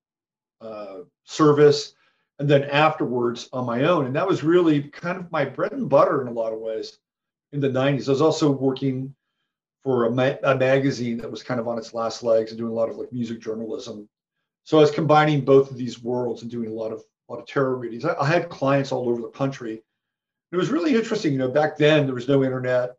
uh, 0.62 1.00
service, 1.26 1.96
and 2.40 2.50
then 2.50 2.64
afterwards 2.64 3.50
on 3.52 3.66
my 3.66 3.84
own. 3.84 4.06
And 4.06 4.16
that 4.16 4.26
was 4.26 4.42
really 4.42 4.84
kind 4.84 5.18
of 5.18 5.30
my 5.34 5.44
bread 5.44 5.74
and 5.74 5.90
butter 5.90 6.22
in 6.22 6.30
a 6.30 6.32
lot 6.32 6.54
of 6.54 6.60
ways 6.60 6.98
in 7.56 7.62
the 7.62 7.70
90s. 7.70 8.08
I 8.08 8.12
was 8.12 8.22
also 8.22 8.52
working 8.52 9.14
for 9.84 10.06
a, 10.06 10.12
ma- 10.12 10.38
a 10.44 10.56
magazine 10.56 11.18
that 11.18 11.30
was 11.30 11.44
kind 11.44 11.60
of 11.60 11.68
on 11.68 11.78
its 11.78 11.94
last 11.94 12.24
legs 12.24 12.52
and 12.52 12.58
doing 12.58 12.72
a 12.72 12.76
lot 12.76 12.90
of 12.90 12.98
like 12.98 13.12
music 13.12 13.40
journalism. 13.40 14.08
So 14.64 14.78
I 14.78 14.82
was 14.82 14.92
combining 14.92 15.46
both 15.46 15.72
of 15.72 15.78
these 15.78 16.02
worlds 16.02 16.42
and 16.42 16.50
doing 16.50 16.70
a 16.70 16.74
lot 16.74 16.92
of 16.92 17.04
a 17.28 17.34
lot 17.34 17.40
of 17.40 17.48
tarot 17.48 17.78
readings. 17.78 18.06
I, 18.06 18.16
I 18.20 18.26
had 18.28 18.50
clients 18.50 18.92
all 18.92 19.10
over 19.10 19.22
the 19.22 19.30
country 19.30 19.82
it 20.56 20.58
was 20.58 20.70
really 20.70 20.96
interesting. 20.96 21.34
You 21.34 21.40
know, 21.40 21.50
back 21.50 21.78
then 21.78 22.06
there 22.06 22.16
was 22.16 22.28
no 22.28 22.44
internet. 22.44 22.96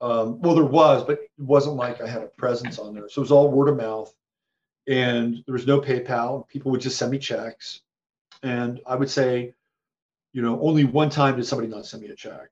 Um, 0.00 0.40
well, 0.40 0.54
there 0.54 0.64
was, 0.64 1.04
but 1.04 1.20
it 1.20 1.30
wasn't 1.38 1.76
like 1.76 2.00
I 2.00 2.06
had 2.06 2.22
a 2.22 2.26
presence 2.26 2.78
on 2.78 2.94
there. 2.94 3.08
So 3.08 3.20
it 3.20 3.24
was 3.24 3.32
all 3.32 3.50
word 3.50 3.70
of 3.70 3.76
mouth, 3.76 4.12
and 4.86 5.42
there 5.46 5.54
was 5.54 5.66
no 5.66 5.80
PayPal. 5.80 6.46
People 6.48 6.70
would 6.72 6.82
just 6.82 6.98
send 6.98 7.10
me 7.10 7.18
checks, 7.18 7.80
and 8.42 8.80
I 8.86 8.96
would 8.96 9.08
say, 9.08 9.54
you 10.34 10.42
know, 10.42 10.60
only 10.60 10.84
one 10.84 11.08
time 11.08 11.36
did 11.36 11.46
somebody 11.46 11.68
not 11.68 11.86
send 11.86 12.02
me 12.02 12.10
a 12.10 12.14
check, 12.14 12.50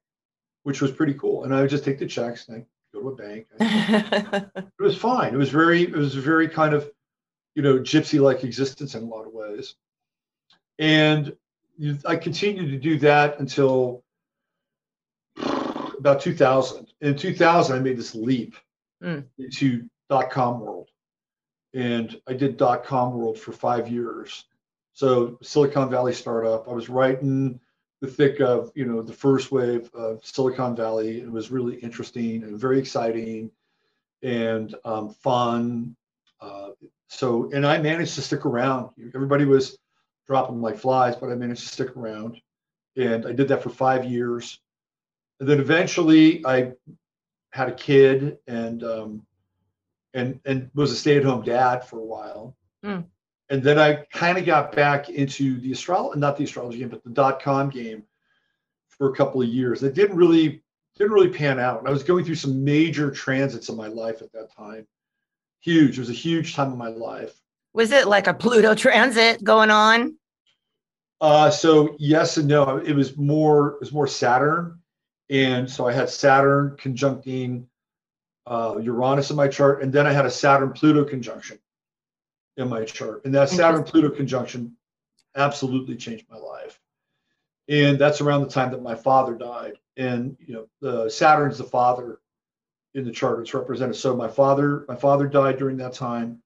which 0.63 0.81
was 0.81 0.91
pretty 0.91 1.13
cool. 1.13 1.43
And 1.43 1.53
I 1.53 1.61
would 1.61 1.69
just 1.69 1.85
take 1.85 1.99
the 1.99 2.07
checks 2.07 2.47
and 2.47 2.57
I 2.57 2.65
go 2.93 3.01
to 3.01 3.09
a 3.09 3.15
bank. 3.15 3.47
it 3.59 4.81
was 4.81 4.97
fine. 4.97 5.33
It 5.33 5.37
was 5.37 5.49
very, 5.49 5.83
it 5.83 5.95
was 5.95 6.15
a 6.15 6.21
very 6.21 6.47
kind 6.47 6.73
of, 6.73 6.89
you 7.55 7.61
know, 7.61 7.79
gypsy-like 7.79 8.43
existence 8.43 8.95
in 8.95 9.03
a 9.03 9.05
lot 9.05 9.25
of 9.25 9.33
ways. 9.33 9.75
And 10.79 11.35
I 12.05 12.15
continued 12.15 12.71
to 12.71 12.77
do 12.77 12.99
that 12.99 13.39
until 13.39 14.03
about 15.99 16.21
2000. 16.21 16.87
In 17.01 17.15
2000, 17.15 17.75
I 17.75 17.79
made 17.79 17.97
this 17.97 18.15
leap 18.15 18.55
mm. 19.03 19.23
into 19.37 19.89
dot 20.09 20.29
com 20.29 20.59
world. 20.59 20.89
And 21.73 22.19
I 22.27 22.33
did 22.33 22.57
dot 22.57 22.83
com 22.85 23.13
world 23.13 23.39
for 23.39 23.51
five 23.51 23.89
years. 23.89 24.45
So 24.93 25.39
Silicon 25.41 25.89
Valley 25.89 26.13
startup. 26.13 26.67
I 26.67 26.71
was 26.71 26.87
in 26.87 27.59
the 28.03 28.09
thick 28.09 28.41
of 28.41 28.69
you 28.75 28.83
know 28.83 29.01
the 29.01 29.13
first 29.13 29.49
wave 29.49 29.89
of 29.93 30.19
Silicon 30.25 30.75
Valley. 30.75 31.21
It 31.21 31.31
was 31.31 31.51
really 31.51 31.77
interesting 31.77 32.43
and 32.43 32.59
very 32.59 32.77
exciting 32.77 33.49
and 34.21 34.75
um, 34.83 35.09
fun. 35.09 35.95
Uh, 36.41 36.71
so 37.07 37.49
and 37.53 37.65
I 37.65 37.77
managed 37.77 38.15
to 38.15 38.21
stick 38.21 38.45
around. 38.45 38.89
Everybody 39.15 39.45
was 39.45 39.77
dropping 40.27 40.61
like 40.61 40.77
flies, 40.77 41.15
but 41.15 41.29
I 41.29 41.35
managed 41.35 41.61
to 41.61 41.69
stick 41.69 41.95
around. 41.95 42.41
And 42.97 43.25
I 43.25 43.31
did 43.31 43.47
that 43.47 43.63
for 43.63 43.69
five 43.69 44.03
years. 44.03 44.59
And 45.39 45.47
then 45.47 45.61
eventually 45.61 46.45
I 46.45 46.73
had 47.53 47.69
a 47.69 47.73
kid 47.73 48.37
and 48.47 48.83
um, 48.83 49.25
and 50.13 50.41
and 50.43 50.69
was 50.75 50.91
a 50.91 50.95
stay-at-home 50.95 51.43
dad 51.43 51.87
for 51.87 51.99
a 51.99 52.05
while. 52.05 52.57
Mm. 52.83 53.05
And 53.53 53.61
then 53.61 53.77
I 53.77 53.97
kind 54.11 54.39
of 54.39 54.47
got 54.47 54.75
back 54.75 55.09
into 55.09 55.59
the 55.59 55.73
astrology, 55.73 56.19
not 56.19 56.37
the 56.37 56.43
astrology 56.43 56.79
game, 56.79 56.89
but 56.89 57.03
the 57.03 57.11
dot 57.11 57.39
com 57.39 57.69
game 57.69 58.01
for 58.89 59.11
a 59.11 59.15
couple 59.15 59.43
of 59.43 59.47
years. 59.47 59.83
It 59.83 59.93
didn't 59.93 60.15
really 60.15 60.63
didn't 60.97 61.13
really 61.13 61.29
pan 61.29 61.59
out. 61.59 61.77
And 61.77 61.87
I 61.87 61.91
was 61.91 62.01
going 62.01 62.25
through 62.25 62.33
some 62.33 62.63
major 62.63 63.11
transits 63.11 63.69
in 63.69 63.77
my 63.77 63.85
life 63.85 64.23
at 64.23 64.31
that 64.31 64.51
time. 64.51 64.87
Huge. 65.61 65.99
It 65.99 66.01
was 66.01 66.09
a 66.09 66.13
huge 66.13 66.55
time 66.55 66.71
of 66.71 66.79
my 66.79 66.87
life. 66.87 67.39
Was 67.73 67.91
it 67.91 68.07
like 68.07 68.25
a 68.25 68.33
Pluto 68.33 68.73
transit 68.73 69.43
going 69.43 69.69
on? 69.69 70.17
Uh, 71.21 71.51
so 71.51 71.95
yes 71.99 72.37
and 72.37 72.47
no. 72.47 72.77
It 72.77 72.93
was 72.93 73.15
more 73.17 73.73
it 73.73 73.81
was 73.81 73.93
more 73.93 74.07
Saturn 74.07 74.79
and 75.29 75.69
so 75.69 75.87
I 75.87 75.93
had 75.93 76.09
Saturn 76.09 76.75
conjuncting 76.79 77.67
uh, 78.47 78.77
Uranus 78.81 79.29
in 79.29 79.35
my 79.35 79.47
chart, 79.47 79.83
and 79.83 79.93
then 79.93 80.07
I 80.07 80.11
had 80.11 80.25
a 80.25 80.31
Saturn 80.31 80.73
Pluto 80.73 81.03
conjunction 81.05 81.59
in 82.57 82.69
my 82.69 82.85
chart. 82.85 83.25
And 83.25 83.33
that 83.35 83.49
Saturn 83.49 83.83
Pluto 83.83 84.09
conjunction 84.09 84.75
absolutely 85.35 85.95
changed 85.95 86.25
my 86.29 86.37
life. 86.37 86.79
And 87.67 87.97
that's 87.97 88.21
around 88.21 88.41
the 88.41 88.49
time 88.49 88.71
that 88.71 88.81
my 88.81 88.95
father 88.95 89.35
died. 89.35 89.73
And 89.97 90.37
you 90.39 90.53
know, 90.53 90.67
the 90.81 91.09
Saturn's 91.09 91.57
the 91.57 91.63
father 91.63 92.19
in 92.93 93.05
the 93.05 93.11
chart. 93.11 93.39
It's 93.39 93.53
represented. 93.53 93.95
So 93.95 94.15
my 94.15 94.27
father, 94.27 94.85
my 94.87 94.95
father 94.95 95.27
died 95.27 95.57
during 95.57 95.77
that 95.77 95.93
time. 95.93 96.41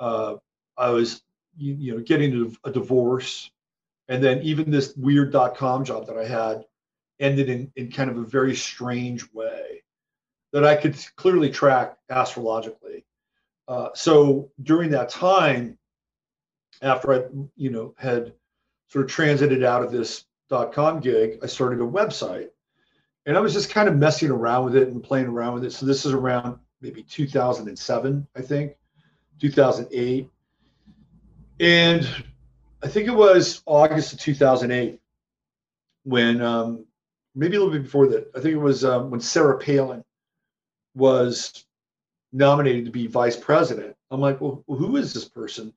Uh, 0.00 0.36
I 0.76 0.90
was, 0.90 1.22
you, 1.56 1.74
you 1.74 1.94
know, 1.94 2.02
getting 2.02 2.56
a 2.64 2.70
divorce, 2.70 3.50
and 4.08 4.22
then 4.22 4.42
even 4.42 4.70
this 4.70 4.94
weird 4.96 5.32
dot 5.32 5.56
com 5.56 5.84
job 5.84 6.08
that 6.08 6.18
I 6.18 6.26
had 6.26 6.64
ended 7.20 7.48
in, 7.48 7.72
in 7.76 7.92
kind 7.92 8.10
of 8.10 8.18
a 8.18 8.24
very 8.24 8.56
strange 8.56 9.32
way 9.32 9.82
that 10.52 10.64
I 10.64 10.74
could 10.74 10.96
clearly 11.16 11.48
track 11.48 11.96
astrologically. 12.10 13.04
Uh, 13.66 13.88
so 13.94 14.50
during 14.62 14.90
that 14.90 15.08
time, 15.08 15.78
after 16.82 17.12
I, 17.14 17.24
you 17.56 17.70
know, 17.70 17.94
had 17.96 18.34
sort 18.88 19.04
of 19.04 19.10
transited 19.10 19.64
out 19.64 19.82
of 19.82 19.90
this 19.90 20.24
dot 20.48 20.72
com 20.72 21.00
gig, 21.00 21.38
I 21.42 21.46
started 21.46 21.80
a 21.80 21.84
website, 21.84 22.48
and 23.26 23.36
I 23.36 23.40
was 23.40 23.52
just 23.52 23.70
kind 23.70 23.88
of 23.88 23.96
messing 23.96 24.30
around 24.30 24.66
with 24.66 24.76
it 24.76 24.88
and 24.88 25.02
playing 25.02 25.26
around 25.26 25.54
with 25.54 25.64
it. 25.64 25.72
So 25.72 25.86
this 25.86 26.04
is 26.04 26.12
around 26.12 26.58
maybe 26.80 27.02
2007, 27.02 28.26
I 28.36 28.40
think, 28.42 28.76
2008, 29.40 30.28
and 31.60 32.24
I 32.82 32.88
think 32.88 33.08
it 33.08 33.14
was 33.14 33.62
August 33.64 34.12
of 34.12 34.18
2008 34.20 35.00
when 36.02 36.42
um, 36.42 36.84
maybe 37.34 37.56
a 37.56 37.58
little 37.58 37.72
bit 37.72 37.84
before 37.84 38.08
that. 38.08 38.30
I 38.36 38.40
think 38.40 38.54
it 38.54 38.58
was 38.58 38.84
um, 38.84 39.10
when 39.10 39.20
Sarah 39.20 39.58
Palin 39.58 40.04
was 40.94 41.64
nominated 42.34 42.84
to 42.84 42.90
be 42.90 43.06
vice 43.06 43.36
president. 43.36 43.96
I'm 44.10 44.20
like, 44.20 44.40
well, 44.40 44.62
who 44.66 44.96
is 44.96 45.14
this 45.14 45.28
person? 45.28 45.72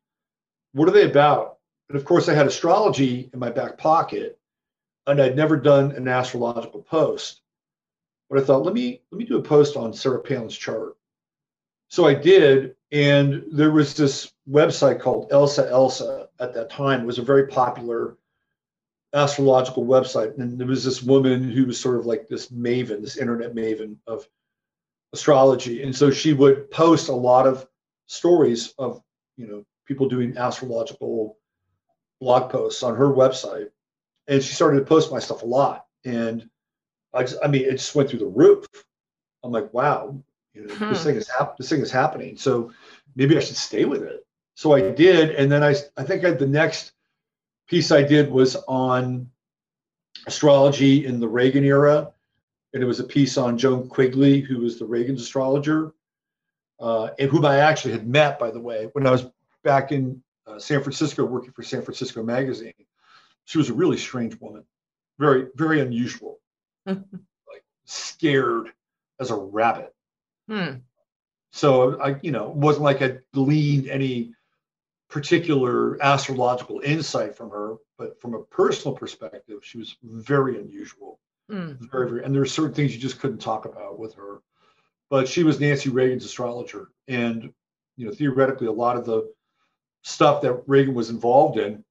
What 0.73 0.89
are 0.89 0.91
they 0.91 1.09
about? 1.09 1.59
And 1.89 1.97
of 1.97 2.03
course, 2.03 2.27
I 2.27 2.33
had 2.33 2.47
astrology 2.47 3.29
in 3.31 3.39
my 3.39 3.49
back 3.49 3.77
pocket, 3.77 4.37
and 5.05 5.21
I'd 5.21 5.37
never 5.37 5.55
done 5.55 5.91
an 5.91 6.07
astrological 6.07 6.81
post. 6.81 7.41
But 8.29 8.39
I 8.39 8.43
thought, 8.43 8.63
let 8.63 8.73
me 8.73 9.01
let 9.11 9.19
me 9.19 9.25
do 9.25 9.37
a 9.37 9.41
post 9.41 9.77
on 9.77 9.93
Sarah 9.93 10.19
Palin's 10.19 10.57
chart. 10.57 10.97
So 11.89 12.05
I 12.05 12.13
did, 12.13 12.75
and 12.91 13.45
there 13.49 13.71
was 13.71 13.93
this 13.93 14.33
website 14.49 14.99
called 14.99 15.31
Elsa 15.31 15.69
Elsa 15.69 16.27
at 16.39 16.53
that 16.53 16.69
time. 16.69 17.01
It 17.01 17.07
was 17.07 17.19
a 17.19 17.23
very 17.23 17.47
popular 17.47 18.17
astrological 19.13 19.85
website, 19.85 20.37
and 20.37 20.59
there 20.59 20.67
was 20.67 20.83
this 20.83 21.01
woman 21.01 21.49
who 21.49 21.65
was 21.65 21.79
sort 21.79 21.97
of 21.97 22.05
like 22.05 22.27
this 22.27 22.49
maven, 22.49 23.01
this 23.01 23.15
internet 23.15 23.55
maven 23.55 23.95
of 24.07 24.27
astrology, 25.13 25.83
and 25.83 25.95
so 25.95 26.11
she 26.11 26.33
would 26.33 26.69
post 26.71 27.09
a 27.09 27.15
lot 27.15 27.47
of 27.47 27.67
stories 28.07 28.73
of 28.77 29.01
you 29.37 29.47
know 29.47 29.63
people 29.85 30.09
doing 30.09 30.37
astrological 30.37 31.37
blog 32.19 32.51
posts 32.51 32.83
on 32.83 32.95
her 32.95 33.07
website, 33.07 33.69
and 34.27 34.43
she 34.43 34.53
started 34.53 34.79
to 34.79 34.85
post 34.85 35.11
my 35.11 35.19
stuff 35.19 35.43
a 35.43 35.45
lot, 35.45 35.85
and 36.05 36.49
I 37.13 37.21
just, 37.23 37.37
I 37.43 37.47
mean, 37.47 37.63
it 37.63 37.71
just 37.71 37.95
went 37.95 38.09
through 38.09 38.19
the 38.19 38.25
roof. 38.25 38.65
I'm 39.43 39.51
like, 39.51 39.73
wow, 39.73 40.21
you 40.53 40.67
know, 40.67 40.75
hmm. 40.75 40.89
this 40.89 41.03
thing 41.03 41.15
is 41.15 41.29
hap- 41.29 41.57
this 41.57 41.69
thing 41.69 41.81
is 41.81 41.91
happening. 41.91 42.37
So 42.37 42.71
maybe 43.15 43.37
I 43.37 43.39
should 43.39 43.55
stay 43.55 43.85
with 43.85 44.03
it. 44.03 44.25
So 44.55 44.73
I 44.73 44.91
did, 44.91 45.31
and 45.31 45.51
then 45.51 45.63
I 45.63 45.75
I 45.95 46.03
think 46.03 46.25
I, 46.25 46.31
the 46.31 46.47
next 46.47 46.93
piece 47.67 47.91
I 47.91 48.03
did 48.03 48.31
was 48.31 48.55
on 48.67 49.29
astrology 50.25 51.05
in 51.05 51.19
the 51.19 51.27
Reagan 51.27 51.63
era, 51.63 52.11
and 52.73 52.83
it 52.83 52.85
was 52.85 52.99
a 52.99 53.03
piece 53.03 53.37
on 53.37 53.57
Joan 53.57 53.87
Quigley, 53.87 54.41
who 54.41 54.59
was 54.59 54.77
the 54.77 54.85
Reagan's 54.85 55.21
astrologer, 55.21 55.93
uh, 56.79 57.09
and 57.17 57.29
whom 57.29 57.45
I 57.45 57.59
actually 57.59 57.93
had 57.93 58.07
met, 58.07 58.39
by 58.39 58.51
the 58.51 58.59
way, 58.59 58.89
when 58.93 59.07
I 59.07 59.11
was 59.11 59.25
back 59.63 59.91
in 59.91 60.21
uh, 60.47 60.59
San 60.59 60.81
Francisco 60.81 61.25
working 61.25 61.51
for 61.51 61.63
San 61.63 61.81
Francisco 61.81 62.23
Magazine. 62.23 62.73
She 63.45 63.57
was 63.57 63.69
a 63.69 63.73
really 63.73 63.97
strange 63.97 64.39
woman, 64.39 64.63
very, 65.19 65.47
very 65.55 65.81
unusual, 65.81 66.39
like 66.85 67.63
scared 67.85 68.71
as 69.19 69.31
a 69.31 69.35
rabbit. 69.35 69.93
Hmm. 70.49 70.75
So 71.51 71.99
I, 71.99 72.17
you 72.21 72.31
know, 72.31 72.49
wasn't 72.49 72.83
like 72.83 73.01
I 73.01 73.17
gleaned 73.33 73.89
any 73.89 74.33
particular 75.09 76.01
astrological 76.03 76.81
insight 76.83 77.35
from 77.35 77.49
her, 77.49 77.75
but 77.97 78.19
from 78.21 78.33
a 78.33 78.43
personal 78.43 78.95
perspective, 78.95 79.59
she 79.63 79.77
was 79.77 79.95
very 80.03 80.59
unusual. 80.59 81.19
Mm. 81.51 81.89
Very, 81.91 82.09
very, 82.09 82.23
and 82.23 82.33
there 82.35 82.41
are 82.41 82.45
certain 82.45 82.73
things 82.73 82.93
you 82.93 82.99
just 82.99 83.19
couldn't 83.19 83.39
talk 83.39 83.65
about 83.65 83.99
with 83.99 84.13
her. 84.15 84.41
But 85.09 85.27
she 85.27 85.43
was 85.43 85.59
Nancy 85.59 85.89
Reagan's 85.89 86.25
astrologer, 86.25 86.89
and 87.07 87.53
you 87.95 88.05
know, 88.05 88.11
theoretically, 88.11 88.67
a 88.67 88.71
lot 88.71 88.97
of 88.97 89.05
the 89.05 89.31
stuff 90.03 90.41
that 90.41 90.63
Reagan 90.67 90.93
was 90.93 91.09
involved 91.09 91.57
in, 91.57 91.83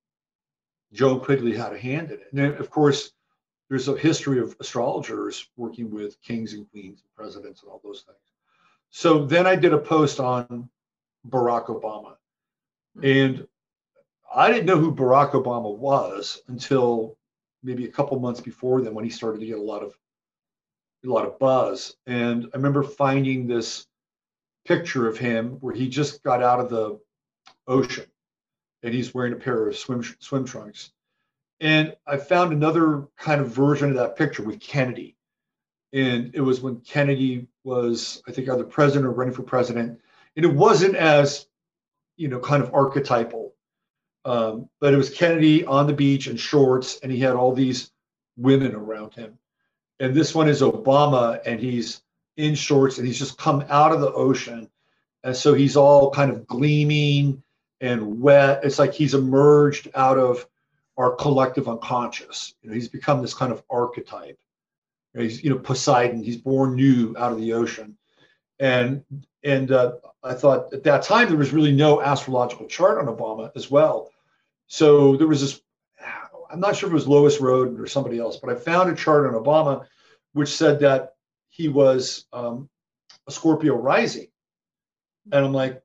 Joan 0.92 1.20
Quigley 1.20 1.56
had 1.56 1.72
a 1.72 1.78
hand 1.78 2.10
in 2.10 2.20
it. 2.20 2.28
And 2.30 2.38
then, 2.38 2.54
of 2.54 2.70
course, 2.70 3.12
there's 3.68 3.88
a 3.88 3.96
history 3.96 4.38
of 4.38 4.56
astrologers 4.60 5.48
working 5.56 5.90
with 5.90 6.20
kings 6.22 6.52
and 6.52 6.70
queens 6.70 7.02
and 7.02 7.14
presidents 7.14 7.62
and 7.62 7.70
all 7.70 7.80
those 7.82 8.04
things. 8.06 8.18
So 8.90 9.26
then 9.26 9.46
I 9.46 9.56
did 9.56 9.72
a 9.72 9.78
post 9.78 10.20
on 10.20 10.68
Barack 11.28 11.66
Obama 11.66 12.14
and 13.02 13.46
I 14.34 14.50
didn't 14.50 14.66
know 14.66 14.78
who 14.78 14.94
Barack 14.94 15.32
Obama 15.32 15.76
was 15.76 16.40
until 16.48 17.15
maybe 17.66 17.84
a 17.84 17.92
couple 17.92 18.18
months 18.20 18.40
before 18.40 18.80
then 18.80 18.94
when 18.94 19.04
he 19.04 19.10
started 19.10 19.40
to 19.40 19.46
get 19.46 19.58
a 19.58 19.62
lot 19.62 19.82
of 19.82 19.94
a 21.04 21.08
lot 21.08 21.26
of 21.26 21.38
buzz. 21.38 21.96
And 22.06 22.48
I 22.52 22.56
remember 22.56 22.82
finding 22.82 23.46
this 23.46 23.86
picture 24.66 25.06
of 25.06 25.18
him 25.18 25.52
where 25.60 25.74
he 25.74 25.88
just 25.88 26.22
got 26.22 26.42
out 26.42 26.60
of 26.60 26.70
the 26.70 26.98
ocean 27.68 28.06
and 28.82 28.94
he's 28.94 29.14
wearing 29.14 29.32
a 29.32 29.36
pair 29.36 29.68
of 29.68 29.76
swim 29.76 30.02
swim 30.20 30.44
trunks. 30.44 30.92
And 31.60 31.96
I 32.06 32.16
found 32.18 32.52
another 32.52 33.08
kind 33.16 33.40
of 33.40 33.48
version 33.48 33.90
of 33.90 33.96
that 33.96 34.16
picture 34.16 34.42
with 34.42 34.60
Kennedy. 34.60 35.16
And 35.92 36.34
it 36.34 36.40
was 36.40 36.60
when 36.60 36.80
Kennedy 36.80 37.46
was, 37.64 38.22
I 38.28 38.32
think, 38.32 38.48
either 38.48 38.64
president 38.64 39.06
or 39.06 39.12
running 39.12 39.32
for 39.32 39.42
president. 39.42 40.00
And 40.36 40.44
it 40.44 40.52
wasn't 40.52 40.96
as, 40.96 41.46
you 42.16 42.28
know, 42.28 42.38
kind 42.38 42.62
of 42.62 42.74
archetypal. 42.74 43.54
Um, 44.26 44.68
but 44.80 44.92
it 44.92 44.96
was 44.96 45.08
Kennedy 45.08 45.64
on 45.64 45.86
the 45.86 45.92
beach 45.92 46.26
in 46.26 46.36
shorts, 46.36 46.98
and 47.00 47.12
he 47.12 47.20
had 47.20 47.36
all 47.36 47.54
these 47.54 47.92
women 48.36 48.74
around 48.74 49.14
him. 49.14 49.38
And 50.00 50.14
this 50.14 50.34
one 50.34 50.48
is 50.48 50.62
Obama, 50.62 51.40
and 51.46 51.60
he's 51.60 52.02
in 52.36 52.56
shorts, 52.56 52.98
and 52.98 53.06
he's 53.06 53.20
just 53.20 53.38
come 53.38 53.64
out 53.68 53.92
of 53.92 54.00
the 54.00 54.12
ocean. 54.12 54.68
And 55.22 55.36
so 55.36 55.54
he's 55.54 55.76
all 55.76 56.10
kind 56.10 56.32
of 56.32 56.44
gleaming 56.44 57.40
and 57.80 58.20
wet. 58.20 58.64
It's 58.64 58.80
like 58.80 58.92
he's 58.92 59.14
emerged 59.14 59.90
out 59.94 60.18
of 60.18 60.44
our 60.96 61.12
collective 61.12 61.68
unconscious. 61.68 62.52
You 62.62 62.70
know, 62.70 62.74
he's 62.74 62.88
become 62.88 63.22
this 63.22 63.34
kind 63.34 63.52
of 63.52 63.62
archetype. 63.70 64.40
He's, 65.16 65.42
you 65.42 65.50
know, 65.50 65.58
Poseidon. 65.58 66.24
He's 66.24 66.36
born 66.36 66.74
new 66.74 67.14
out 67.16 67.30
of 67.32 67.38
the 67.38 67.52
ocean, 67.52 67.96
and 68.58 69.04
and 69.44 69.70
uh, 69.70 69.92
I 70.22 70.34
thought 70.34 70.74
at 70.74 70.82
that 70.82 71.04
time 71.04 71.28
there 71.28 71.38
was 71.38 71.52
really 71.52 71.72
no 71.72 72.02
astrological 72.02 72.66
chart 72.66 72.98
on 72.98 73.06
Obama 73.06 73.50
as 73.54 73.70
well. 73.70 74.10
So 74.66 75.16
there 75.16 75.26
was 75.26 75.40
this. 75.40 75.60
I'm 76.50 76.60
not 76.60 76.76
sure 76.76 76.88
if 76.88 76.92
it 76.92 76.94
was 76.94 77.08
Lois 77.08 77.38
Rodden 77.38 77.78
or 77.78 77.86
somebody 77.86 78.18
else, 78.18 78.36
but 78.36 78.50
I 78.50 78.54
found 78.54 78.90
a 78.90 78.94
chart 78.94 79.26
on 79.26 79.42
Obama 79.42 79.86
which 80.32 80.54
said 80.54 80.80
that 80.80 81.14
he 81.48 81.68
was 81.68 82.26
um, 82.32 82.68
a 83.26 83.32
Scorpio 83.32 83.74
rising, 83.74 84.28
and 85.32 85.44
I'm 85.44 85.52
like, 85.52 85.82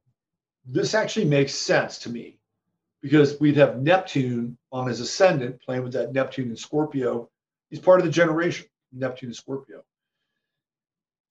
this 0.66 0.94
actually 0.94 1.26
makes 1.26 1.54
sense 1.54 2.00
to 2.00 2.10
me 2.10 2.38
because 3.02 3.40
we'd 3.40 3.58
have 3.58 3.82
Neptune 3.82 4.58
on 4.72 4.88
his 4.88 5.00
ascendant 5.00 5.62
playing 5.62 5.84
with 5.84 5.94
that 5.94 6.14
Neptune 6.14 6.50
and 6.50 6.60
Scorpio. 6.60 7.30
He's 7.70 7.80
part 7.80 8.00
of 8.00 8.06
the 8.06 8.12
generation, 8.12 8.68
Neptune 8.92 9.30
and 9.30 9.36
Scorpio. 9.36 9.84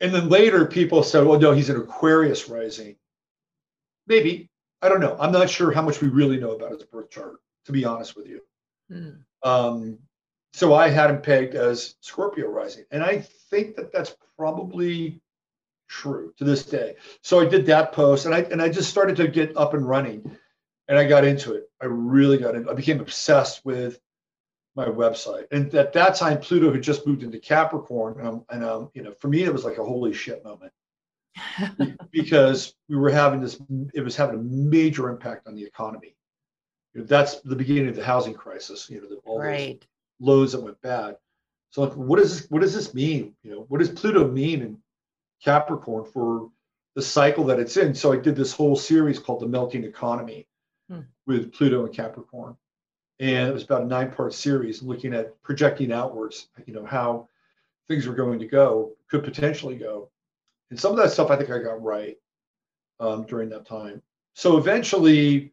And 0.01 0.13
then 0.15 0.29
later 0.29 0.67
people 0.67 1.03
said, 1.03 1.25
well, 1.25 1.39
no, 1.39 1.53
he's 1.53 1.71
an 1.71 1.77
Aquarius 1.77 2.49
rising. 2.49 2.97
Maybe. 4.07 4.50
I 4.83 4.89
don't 4.89 5.01
know. 5.01 5.17
I'm 5.19 5.33
not 5.33 5.51
sure 5.51 5.73
how 5.73 5.83
much 5.83 6.01
we 6.01 6.09
really 6.09 6.39
know 6.39 6.53
about 6.53 6.73
his 6.73 6.85
birth 6.85 7.11
chart, 7.11 7.37
to 7.67 7.73
be 7.73 7.85
honest 7.85 8.17
with 8.17 8.27
you. 8.27 8.41
Mm. 8.91 9.19
Um, 9.43 9.99
so 10.53 10.75
I 10.75 10.89
had 10.89 11.11
him 11.11 11.23
pegged 11.23 11.55
as 11.55 11.97
Scorpio 12.01 12.49
rising. 12.49 12.85
And 12.91 13.03
I 13.03 13.21
think 13.21 13.77
that 13.77 13.93
that's 13.93 14.17
probably 14.37 15.21
true 15.89 16.33
to 16.39 16.45
this 16.45 16.65
day. 16.65 16.97
So 17.23 17.41
I 17.41 17.47
did 17.47 17.67
that 17.67 17.93
post 17.93 18.27
and 18.27 18.35
I 18.35 18.41
and 18.43 18.63
I 18.63 18.69
just 18.69 18.91
started 18.91 19.17
to 19.17 19.29
get 19.29 19.57
up 19.57 19.75
and 19.75 19.87
running 19.87 20.37
and 20.89 20.99
I 20.99 21.05
got 21.05 21.25
into 21.25 21.55
it. 21.55 21.69
I 21.81 21.87
really 21.87 22.39
got 22.39 22.55
into 22.55 22.71
I 22.71 22.75
became 22.75 23.01
obsessed 23.01 23.65
with 23.65 24.01
my 24.77 24.87
website. 24.87 25.47
And 25.51 25.75
at 25.75 25.93
that 25.95 26.15
time 26.15 26.39
Pluto 26.39 26.73
had 26.73 26.83
just 26.83 27.07
moved 27.07 27.23
into 27.23 27.39
Capricorn 27.39 28.19
and, 28.19 28.29
um, 28.29 28.45
and 28.51 28.65
um, 28.65 28.91
you 28.95 29.03
know, 29.03 29.13
for 29.13 29.29
me 29.29 29.43
it 29.43 29.53
was 29.53 29.65
like 29.65 29.79
a 29.79 29.85
holy 29.85 30.13
shit 30.13 30.45
moment. 30.45 30.73
because 32.11 32.75
we 32.89 32.97
were 32.97 33.11
having 33.11 33.41
this 33.41 33.61
it 33.95 34.03
was 34.03 34.17
having 34.17 34.37
a 34.37 34.43
major 34.43 35.09
impact 35.09 35.47
on 35.47 35.55
the 35.55 35.65
economy. 35.65 36.17
You 36.95 37.01
know, 37.01 37.07
that's 37.07 37.41
the 37.41 37.57
beginning 37.57 37.89
of 37.89 37.97
the 37.97 38.05
housing 38.05 38.35
crisis, 38.35 38.89
you 38.91 39.01
know, 39.01 39.09
the, 39.09 39.17
all 39.25 39.39
right. 39.39 39.81
those 39.81 40.29
lows 40.29 40.53
that 40.53 40.63
went 40.63 40.81
bad. 40.83 41.17
So 41.71 41.83
like, 41.83 41.93
what 41.93 42.19
does 42.19 42.41
this, 42.41 42.51
what 42.51 42.63
does 42.63 42.75
this 42.75 42.95
mean? 42.95 43.35
You 43.43 43.53
know, 43.53 43.65
what 43.69 43.79
does 43.79 43.91
Pluto 43.91 44.27
mean 44.27 44.63
in 44.63 44.79
Capricorn 45.43 46.05
for 46.05 46.51
the 46.95 47.03
cycle 47.03 47.45
that 47.45 47.61
it's 47.61 47.77
in. 47.77 47.95
So 47.95 48.13
I 48.13 48.17
did 48.17 48.37
this 48.37 48.53
whole 48.53 48.77
series 48.77 49.19
called 49.19 49.41
The 49.41 49.47
Melting 49.47 49.85
Economy 49.85 50.47
hmm. 50.89 51.01
with 51.27 51.53
Pluto 51.53 51.85
and 51.87 51.95
Capricorn. 51.95 52.57
And 53.21 53.49
it 53.49 53.53
was 53.53 53.65
about 53.65 53.83
a 53.83 53.87
nine 53.87 54.11
part 54.11 54.33
series 54.33 54.83
looking 54.83 55.15
at 55.15 55.41
projecting 55.43 55.93
outwards, 55.93 56.49
you 56.67 56.73
know, 56.73 56.87
how 56.87 57.29
things 57.89 58.07
were 58.07 58.15
going 58.15 58.39
to 58.39 58.47
go, 58.47 58.93
could 59.09 59.25
potentially 59.25 59.77
go. 59.77 60.11
And 60.71 60.79
some 60.79 60.93
of 60.93 60.99
that 60.99 61.11
stuff 61.11 61.31
I 61.31 61.37
think 61.37 61.51
I 61.51 61.59
got 61.59 61.83
right 61.83 62.17
um, 63.01 63.25
during 63.25 63.49
that 63.51 63.67
time. 63.67 64.03
So 64.35 64.57
eventually, 64.57 65.53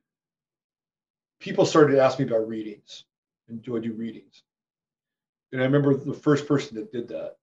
people 1.40 1.66
started 1.66 1.96
to 1.96 2.02
ask 2.02 2.20
me 2.20 2.26
about 2.26 2.48
readings 2.48 3.06
and 3.50 3.62
do 3.62 3.76
I 3.78 3.80
do 3.80 3.94
readings? 3.94 4.44
And 5.52 5.62
I 5.62 5.66
remember 5.66 5.96
the 5.96 6.14
first 6.14 6.48
person 6.48 6.76
that 6.76 6.92
did 6.92 7.08
that. 7.10 7.38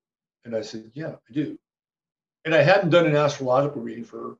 And 0.44 0.54
I 0.54 0.60
said, 0.60 0.90
Yeah, 0.94 1.14
I 1.28 1.32
do 1.32 1.58
and 2.44 2.54
I 2.54 2.62
hadn't 2.62 2.90
done 2.90 3.06
an 3.06 3.16
astrological 3.16 3.82
reading 3.82 4.04
for 4.04 4.36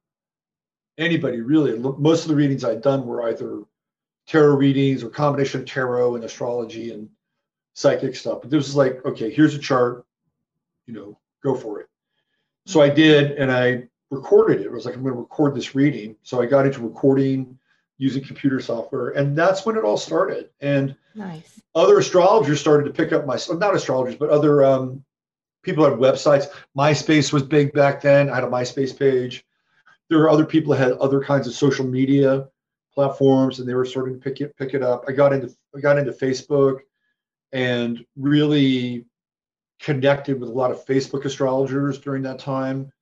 anybody 0.99 1.41
really. 1.41 1.79
Most 1.79 2.23
of 2.23 2.29
the 2.29 2.37
readings 2.37 2.65
I'd 2.65 2.83
done 2.83 3.07
were 3.07 3.29
either 3.29 3.63
tarot 4.27 4.57
readings 4.57 5.03
or 5.03 5.11
combination 5.11 5.61
of 5.61 5.67
tarot 5.67 6.17
and 6.17 6.25
astrology 6.25 6.93
and 6.93 7.09
psychic 7.75 8.15
stuff. 8.17 8.41
But 8.43 8.51
this 8.51 8.67
was 8.67 8.77
like, 8.77 9.05
okay, 9.05 9.31
here's 9.31 9.55
a 9.55 9.59
chart, 9.59 10.05
you 10.87 10.95
know, 10.95 11.19
go 11.43 11.55
for 11.55 11.81
it. 11.81 11.89
So 12.67 12.81
I 12.81 12.89
did, 12.89 13.33
and 13.33 13.53
I 13.53 13.89
recorded 14.11 14.61
it. 14.61 14.67
It 14.67 14.73
was 14.73 14.87
like, 14.87 14.95
I'm 14.95 15.03
going 15.03 15.15
to 15.15 15.21
record 15.21 15.55
this 15.55 15.75
reading. 15.75 16.17
So 16.23 16.41
I 16.41 16.47
got 16.47 16.67
into 16.67 16.81
recording 16.81 17.59
using 17.99 18.25
computer 18.25 18.61
software, 18.61 19.11
and 19.11 19.37
that's 19.37 19.65
when 19.65 19.77
it 19.77 19.85
all 19.85 19.97
started. 19.97 20.51
And 20.61 20.97
nice. 21.15 21.61
other 21.75 21.99
astrologers 21.99 22.61
started 22.61 22.85
to 22.85 22.93
pick 22.93 23.13
up 23.13 23.27
my, 23.27 23.39
not 23.51 23.75
astrologers, 23.75 24.17
but 24.17 24.31
other 24.31 24.65
um, 24.65 25.05
people 25.63 25.85
had 25.85 25.99
websites. 25.99 26.47
MySpace 26.77 27.33
was 27.33 27.43
big 27.43 27.73
back 27.73 28.01
then. 28.01 28.31
I 28.31 28.37
had 28.37 28.45
a 28.45 28.49
MySpace 28.49 28.99
page. 28.99 29.45
There 30.09 30.19
were 30.19 30.31
other 30.31 30.45
people 30.45 30.73
that 30.73 30.81
had 30.81 30.93
other 30.93 31.23
kinds 31.23 31.47
of 31.47 31.55
social 31.55 31.87
media 31.87 32.49
platforms, 32.95 33.59
and 33.59 33.69
they 33.69 33.75
were 33.75 33.85
starting 33.85 34.15
to 34.15 34.21
pick 34.21 34.41
it 34.41 34.57
pick 34.57 34.75
it 34.75 34.83
up. 34.83 35.05
I 35.09 35.13
got 35.13 35.33
into 35.33 35.55
I 35.75 35.81
got 35.81 35.99
into 35.99 36.13
Facebook, 36.13 36.81
and 37.53 38.05
really 38.17 39.07
connected 39.81 40.41
with 40.41 40.49
a 40.49 40.53
lot 40.53 40.71
of 40.71 40.85
Facebook 40.85 41.25
astrologers 41.25 41.99
during 41.99 42.23
that 42.23 42.39
time. 42.39 42.93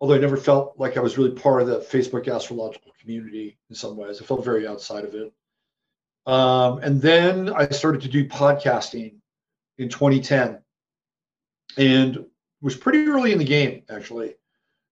Although 0.00 0.14
I 0.14 0.18
never 0.18 0.36
felt 0.36 0.74
like 0.78 0.96
I 0.96 1.00
was 1.00 1.16
really 1.16 1.30
part 1.30 1.62
of 1.62 1.68
the 1.68 1.78
Facebook 1.78 2.32
astrological 2.32 2.92
community 3.00 3.58
in 3.70 3.76
some 3.76 3.96
ways, 3.96 4.20
I 4.20 4.24
felt 4.24 4.44
very 4.44 4.66
outside 4.66 5.04
of 5.04 5.14
it. 5.14 5.32
Um, 6.26 6.78
and 6.78 7.00
then 7.00 7.50
I 7.50 7.68
started 7.68 8.02
to 8.02 8.08
do 8.08 8.28
podcasting 8.28 9.14
in 9.78 9.88
2010 9.88 10.58
and 11.78 12.26
was 12.60 12.76
pretty 12.76 13.06
early 13.06 13.32
in 13.32 13.38
the 13.38 13.44
game 13.44 13.82
actually. 13.88 14.34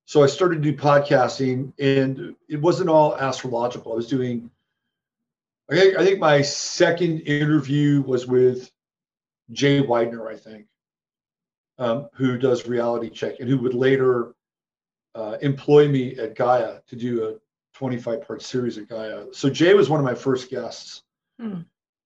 So 0.06 0.22
I 0.22 0.26
started 0.26 0.62
to 0.62 0.72
do 0.72 0.76
podcasting, 0.76 1.72
and 1.78 2.36
it 2.48 2.60
wasn't 2.60 2.90
all 2.90 3.16
astrological. 3.16 3.92
I 3.92 3.96
was 3.96 4.08
doing. 4.08 4.50
I 5.70 5.76
think, 5.76 5.96
I 5.96 6.04
think 6.04 6.18
my 6.18 6.42
second 6.42 7.20
interview 7.20 8.02
was 8.02 8.26
with 8.26 8.70
Jay 9.50 9.80
Weidner, 9.80 10.30
I 10.30 10.36
think, 10.36 10.66
um, 11.78 12.08
who 12.14 12.38
does 12.38 12.66
reality 12.66 13.10
check 13.10 13.40
and 13.40 13.48
who 13.48 13.58
would 13.58 13.74
later 13.74 14.34
uh, 15.14 15.36
employ 15.42 15.88
me 15.88 16.16
at 16.18 16.34
Gaia 16.34 16.80
to 16.86 16.96
do 16.96 17.26
a 17.26 17.34
25 17.74 18.26
part 18.26 18.42
series 18.42 18.78
at 18.78 18.88
Gaia. 18.88 19.26
So 19.32 19.50
Jay 19.50 19.74
was 19.74 19.90
one 19.90 20.00
of 20.00 20.04
my 20.04 20.14
first 20.14 20.50
guests. 20.50 21.02
Hmm. 21.40 21.60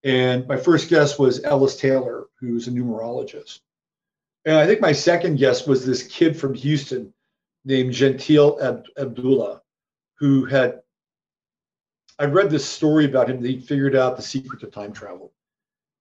And 0.05 0.47
my 0.47 0.57
first 0.57 0.89
guest 0.89 1.19
was 1.19 1.43
Ellis 1.45 1.77
Taylor, 1.77 2.27
who's 2.39 2.69
a 2.69 2.71
numerologist. 2.71 3.61
And 4.45 4.57
I 4.57 4.67
think 4.67 4.81
my 4.81 4.93
second 4.93 5.37
guest 5.37 5.67
was 5.67 5.85
this 5.85 6.05
kid 6.05 6.39
from 6.39 6.55
Houston 6.55 7.13
named 7.65 7.93
Gentile 7.93 8.59
Ab- 8.63 8.87
Abdullah, 8.97 9.61
who 10.19 10.45
had, 10.45 10.81
I 12.19 12.25
read 12.27 12.49
this 12.49 12.67
story 12.67 13.05
about 13.05 13.29
him 13.29 13.43
that 13.43 13.49
he 13.49 13.61
figured 13.61 13.97
out 13.97 14.17
the 14.17 14.23
secret 14.23 14.61
to 14.61 14.69
time 14.69 14.93
travel. 14.93 15.33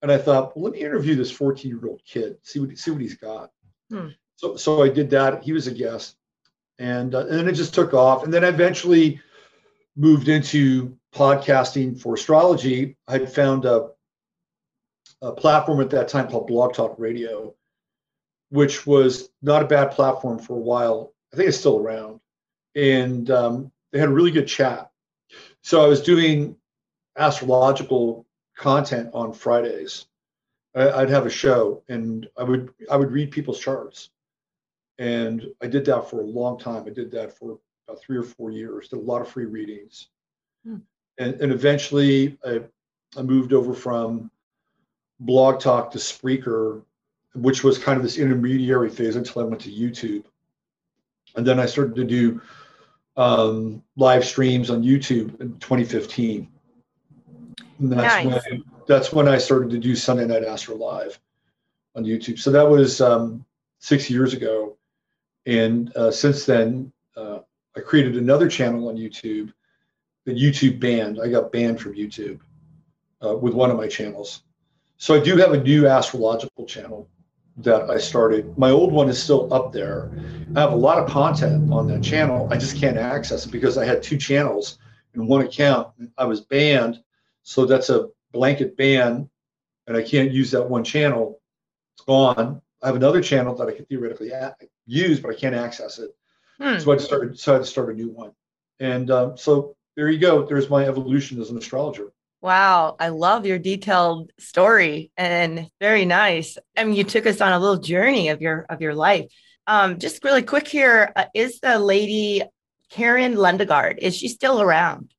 And 0.02 0.12
I 0.12 0.18
thought, 0.18 0.56
well, 0.56 0.66
let 0.66 0.74
me 0.74 0.80
interview 0.80 1.16
this 1.16 1.32
14 1.32 1.70
year 1.70 1.90
old 1.90 2.02
kid, 2.06 2.38
see 2.44 2.60
what, 2.60 2.78
see 2.78 2.92
what 2.92 3.02
he's 3.02 3.18
got. 3.18 3.52
Hmm. 3.90 4.10
So, 4.36 4.56
so 4.56 4.84
I 4.84 4.90
did 4.90 5.10
that. 5.12 5.44
He 5.44 5.54
was 5.54 5.68
a 5.68 5.72
guest. 5.72 6.16
And, 6.80 7.16
uh, 7.16 7.22
and 7.22 7.32
then 7.32 7.48
it 7.48 7.54
just 7.54 7.74
took 7.74 7.94
off. 7.94 8.24
And 8.24 8.34
then 8.34 8.44
I 8.44 8.50
eventually 8.50 9.20
moved 9.96 10.28
into 10.28 10.96
podcasting 11.16 12.00
for 12.00 12.14
astrology. 12.14 12.98
I 13.08 13.14
had 13.14 13.34
found 13.34 13.66
a, 13.66 13.90
a 15.22 15.32
platform 15.32 15.82
at 15.82 15.90
that 15.90 16.08
time 16.08 16.28
called 16.28 16.48
Blog 16.48 16.74
Talk 16.74 16.96
Radio 17.00 17.56
which 18.50 18.88
was 18.88 19.30
not 19.42 19.64
a 19.64 19.68
bad 19.68 19.92
platform 19.92 20.40
for 20.40 20.54
a 20.54 20.62
while. 20.62 21.14
I 21.34 21.38
think 21.38 21.50
it's 21.50 21.58
still 21.58 21.80
around. 21.80 22.20
And 22.76 23.30
um, 23.30 23.72
they 23.92 24.00
had 24.00 24.10
a 24.10 24.14
really 24.14 24.32
good 24.32 24.48
chat. 24.48 24.90
So 25.62 25.84
I 25.84 25.88
was 25.88 26.02
doing 26.02 26.56
astrological 27.18 28.26
content 28.56 29.10
on 29.14 29.34
Fridays. 29.34 30.06
I, 30.78 31.00
would 31.00 31.10
have 31.10 31.26
a 31.26 31.30
show 31.30 31.84
and 31.90 32.28
I 32.38 32.44
would 32.44 32.74
I 32.92 32.98
would 32.98 33.12
read 33.12 33.32
people's 33.32 33.60
charts. 33.60 34.10
And 35.00 35.46
I 35.62 35.68
did 35.68 35.86
that 35.86 36.10
for 36.10 36.22
a 36.22 36.26
long 36.26 36.58
time. 36.60 36.84
I 36.88 36.90
did 36.90 37.12
that 37.12 37.38
for 37.38 37.60
about 37.88 38.02
three 38.02 38.18
or 38.18 38.24
four 38.24 38.52
years, 38.52 38.90
did 38.90 38.98
a 38.98 39.02
lot 39.02 39.22
of 39.22 39.30
free 39.30 39.46
readings. 39.46 40.08
Hmm. 40.66 40.78
And, 41.20 41.36
and 41.42 41.52
eventually 41.52 42.38
I 42.46 42.62
I 43.18 43.22
moved 43.22 43.54
over 43.54 43.74
from 43.74 44.30
Blog 45.20 45.60
Talk 45.60 45.92
to 45.92 45.98
Spreaker, 45.98 46.84
which 47.34 47.64
was 47.64 47.78
kind 47.78 47.98
of 47.98 48.04
this 48.04 48.18
intermediary 48.18 48.90
phase 48.90 49.16
until 49.16 49.42
I 49.42 49.46
went 49.46 49.62
to 49.62 49.72
YouTube. 49.72 50.26
And 51.36 51.46
then 51.46 51.60
I 51.60 51.66
started 51.66 51.96
to 51.96 52.04
do 52.04 52.42
um, 53.16 53.84
live 53.96 54.26
streams 54.26 54.70
on 54.70 54.84
YouTube 54.84 55.40
in 55.42 55.58
2015. 55.60 56.48
And 57.80 57.92
that's 57.92 58.24
nice. 58.24 58.44
when 58.50 58.64
that's 58.88 59.12
when 59.14 59.28
I 59.28 59.38
started 59.38 59.70
to 59.72 59.78
do 59.78 59.96
Sunday 59.96 60.26
Night 60.26 60.44
Astro 60.44 60.76
Live 60.76 61.20
on 61.96 62.04
YouTube. 62.04 62.40
So 62.40 62.52
that 62.52 62.68
was 62.68 63.02
um, 63.02 63.46
six 63.80 64.10
years 64.10 64.34
ago, 64.34 64.78
and 65.46 65.96
uh, 65.96 66.12
since 66.12 66.46
then 66.46 66.92
uh, 67.16 67.40
I 67.76 67.82
created 67.82 68.18
another 68.18 68.48
channel 68.48 68.88
on 68.88 68.96
YouTube. 68.96 69.54
The 70.26 70.34
YouTube 70.34 70.80
banned. 70.80 71.20
I 71.22 71.30
got 71.30 71.52
banned 71.52 71.80
from 71.80 71.94
YouTube 71.94 72.40
uh, 73.24 73.38
with 73.38 73.54
one 73.54 73.72
of 73.72 73.78
my 73.78 73.88
channels. 73.88 74.44
So 74.98 75.14
I 75.16 75.20
do 75.20 75.38
have 75.38 75.54
a 75.54 75.62
new 75.62 75.88
astrological 75.88 76.66
channel 76.66 77.08
that 77.58 77.90
I 77.90 77.98
started. 77.98 78.58
My 78.58 78.70
old 78.72 78.92
one 78.92 79.10
is 79.10 79.22
still 79.22 79.52
up 79.54 79.72
there. 79.72 80.12
I 80.56 80.62
have 80.62 80.74
a 80.74 80.76
lot 80.76 81.00
of 81.00 81.10
content 81.10 81.72
on 81.72 81.88
that 81.88 82.04
channel. 82.04 82.48
I 82.52 82.58
just 82.58 82.78
can't 82.78 82.98
access 82.98 83.46
it 83.46 83.52
because 83.52 83.78
I 83.78 83.86
had 83.86 84.04
two 84.04 84.18
channels 84.18 84.80
in 85.14 85.28
one 85.28 85.42
account. 85.42 85.88
I 86.18 86.26
was 86.26 86.42
banned. 86.42 87.02
So 87.44 87.66
that's 87.66 87.90
a 87.90 88.10
blanket 88.32 88.78
ban, 88.78 89.30
and 89.86 89.98
I 89.98 90.04
can't 90.04 90.32
use 90.32 90.52
that 90.52 90.70
one 90.70 90.84
channel. 90.84 91.40
It's 91.96 92.06
gone. 92.06 92.62
I 92.82 92.88
have 92.88 92.96
another 92.96 93.22
channel 93.22 93.56
that 93.56 93.68
I 93.68 93.72
could 93.72 93.90
theoretically 93.90 94.32
use, 94.86 95.20
but 95.20 95.32
I 95.32 95.36
can't 95.36 95.56
access 95.56 96.00
it. 96.00 96.12
Hmm. 96.60 96.80
So 96.80 96.92
I 96.92 96.98
started. 96.98 97.40
So 97.40 97.54
I 97.54 97.56
had 97.56 97.64
to 97.64 97.70
start 97.70 97.90
a 97.90 97.94
new 97.94 98.10
one. 98.10 98.32
And 98.80 99.10
um, 99.10 99.38
so 99.38 99.76
there 99.96 100.10
you 100.10 100.20
go. 100.20 100.46
There's 100.46 100.70
my 100.70 100.86
evolution 100.86 101.42
as 101.42 101.50
an 101.50 101.58
astrologer. 101.58 102.12
Wow, 102.42 102.96
I 103.00 103.10
love 103.10 103.48
your 103.48 103.58
detailed 103.58 104.32
story 104.38 105.12
and 105.18 105.72
very 105.80 106.06
nice. 106.06 106.58
I 106.78 106.84
mean, 106.84 106.96
you 106.96 107.04
took 107.04 107.26
us 107.26 107.42
on 107.42 107.52
a 107.52 107.60
little 107.60 107.80
journey 107.80 108.30
of 108.30 108.42
your 108.42 108.66
of 108.70 108.82
your 108.82 108.94
life. 108.94 109.26
Um, 109.66 109.98
just 109.98 110.24
really 110.24 110.44
quick 110.44 110.68
here, 110.68 111.12
uh, 111.16 111.26
is 111.34 111.60
the 111.60 111.80
lady 111.80 112.44
Karen 112.90 113.36
Lundegaard 113.36 113.98
is 113.98 114.16
she 114.16 114.28
still 114.28 114.62
around? 114.62 115.14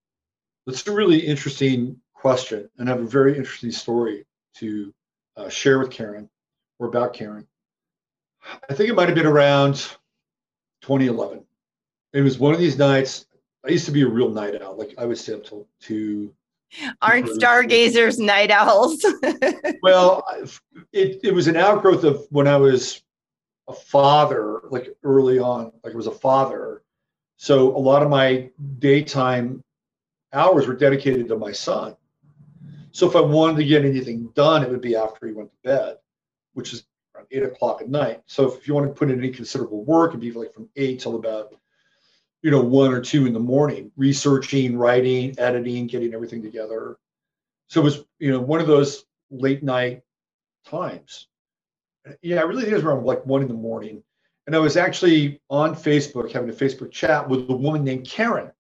That's 0.66 0.86
a 0.86 0.92
really 0.92 1.18
interesting 1.18 2.00
question, 2.20 2.68
and 2.78 2.88
I 2.88 2.92
have 2.92 3.02
a 3.02 3.06
very 3.06 3.36
interesting 3.36 3.70
story 3.70 4.26
to 4.56 4.92
uh, 5.36 5.48
share 5.48 5.78
with 5.78 5.90
Karen 5.90 6.28
or 6.78 6.88
about 6.88 7.12
Karen. 7.12 7.46
I 8.68 8.74
think 8.74 8.88
it 8.88 8.94
might 8.94 9.08
have 9.08 9.14
been 9.14 9.26
around 9.26 9.76
2011. 10.82 11.44
It 12.12 12.22
was 12.22 12.38
one 12.38 12.54
of 12.54 12.60
these 12.60 12.78
nights. 12.78 13.26
I 13.64 13.70
used 13.70 13.86
to 13.86 13.92
be 13.92 14.02
a 14.02 14.08
real 14.08 14.30
night 14.30 14.60
owl. 14.60 14.76
Like 14.76 14.94
I 14.98 15.04
would 15.04 15.18
stay 15.18 15.34
up 15.34 15.44
till 15.44 15.66
two 15.80 16.34
Aren't 17.00 17.28
stargazers 17.30 18.18
night 18.18 18.50
owls? 18.50 19.04
well, 19.82 20.24
it, 20.92 21.20
it 21.22 21.34
was 21.34 21.48
an 21.48 21.56
outgrowth 21.56 22.04
of 22.04 22.26
when 22.30 22.46
I 22.46 22.56
was 22.56 23.02
a 23.68 23.72
father, 23.72 24.62
like 24.70 24.94
early 25.02 25.38
on, 25.38 25.72
like 25.82 25.94
I 25.94 25.96
was 25.96 26.06
a 26.06 26.12
father. 26.12 26.82
So 27.36 27.74
a 27.76 27.78
lot 27.78 28.02
of 28.02 28.10
my 28.10 28.50
daytime 28.78 29.62
hours 30.32 30.66
were 30.66 30.74
dedicated 30.74 31.28
to 31.28 31.36
my 31.36 31.52
son. 31.52 31.96
So 32.98 33.08
if 33.08 33.14
I 33.14 33.20
wanted 33.20 33.58
to 33.58 33.64
get 33.64 33.84
anything 33.84 34.28
done, 34.34 34.64
it 34.64 34.70
would 34.70 34.80
be 34.80 34.96
after 34.96 35.28
he 35.28 35.32
went 35.32 35.52
to 35.52 35.56
bed, 35.62 35.98
which 36.54 36.72
is 36.72 36.84
around 37.14 37.28
eight 37.30 37.44
o'clock 37.44 37.80
at 37.80 37.88
night. 37.88 38.22
So 38.26 38.52
if 38.52 38.66
you 38.66 38.74
want 38.74 38.88
to 38.88 38.92
put 38.92 39.08
in 39.08 39.20
any 39.20 39.30
considerable 39.30 39.84
work, 39.84 40.10
it'd 40.10 40.20
be 40.20 40.32
like 40.32 40.52
from 40.52 40.68
eight 40.74 40.98
till 40.98 41.14
about 41.14 41.54
you 42.42 42.50
know, 42.50 42.60
one 42.60 42.92
or 42.92 43.00
two 43.00 43.26
in 43.26 43.32
the 43.32 43.38
morning, 43.38 43.92
researching, 43.96 44.76
writing, 44.76 45.32
editing, 45.38 45.86
getting 45.86 46.12
everything 46.12 46.42
together. 46.42 46.96
So 47.68 47.80
it 47.80 47.84
was, 47.84 48.04
you 48.18 48.32
know, 48.32 48.40
one 48.40 48.60
of 48.60 48.66
those 48.66 49.04
late 49.30 49.62
night 49.62 50.02
times. 50.66 51.28
Yeah, 52.20 52.38
I 52.38 52.42
really 52.42 52.62
think 52.62 52.72
it 52.72 52.76
was 52.76 52.84
around 52.84 53.04
like 53.04 53.24
one 53.24 53.42
in 53.42 53.48
the 53.48 53.54
morning. 53.54 54.02
And 54.48 54.56
I 54.56 54.58
was 54.58 54.76
actually 54.76 55.40
on 55.50 55.76
Facebook 55.76 56.32
having 56.32 56.50
a 56.50 56.52
Facebook 56.52 56.90
chat 56.90 57.28
with 57.28 57.48
a 57.48 57.56
woman 57.56 57.84
named 57.84 58.08
Karen, 58.08 58.50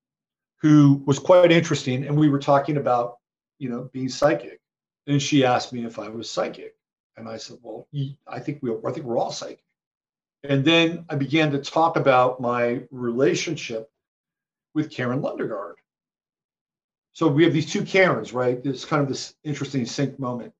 who 0.60 1.02
was 1.06 1.18
quite 1.18 1.50
interesting. 1.50 2.06
And 2.06 2.16
we 2.16 2.28
were 2.28 2.38
talking 2.38 2.76
about, 2.76 3.16
you 3.58 3.68
know, 3.68 3.90
being 3.92 4.08
psychic. 4.08 4.60
And 5.06 5.20
she 5.20 5.44
asked 5.44 5.72
me 5.72 5.84
if 5.84 5.98
I 5.98 6.08
was 6.08 6.30
psychic. 6.30 6.74
And 7.16 7.28
I 7.28 7.36
said, 7.36 7.58
well, 7.62 7.88
I 8.26 8.38
think 8.38 8.62
we, 8.62 8.72
I 8.86 8.92
think 8.92 9.06
we're 9.06 9.18
all 9.18 9.32
psychic. 9.32 9.64
And 10.44 10.64
then 10.64 11.04
I 11.08 11.16
began 11.16 11.50
to 11.52 11.58
talk 11.58 11.96
about 11.96 12.40
my 12.40 12.82
relationship 12.90 13.90
with 14.74 14.90
Karen 14.90 15.20
Lundegaard. 15.20 15.74
So 17.12 17.26
we 17.26 17.42
have 17.42 17.52
these 17.52 17.72
two 17.72 17.84
Karens, 17.84 18.32
right? 18.32 18.60
It's 18.64 18.84
kind 18.84 19.02
of 19.02 19.08
this 19.08 19.34
interesting 19.42 19.84
sync 19.84 20.20
moment. 20.20 20.52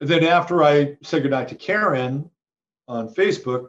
And 0.00 0.10
then 0.10 0.24
after 0.24 0.64
I 0.64 0.96
said 1.02 1.22
goodnight 1.22 1.48
to 1.48 1.54
Karen 1.54 2.28
on 2.88 3.14
Facebook, 3.14 3.68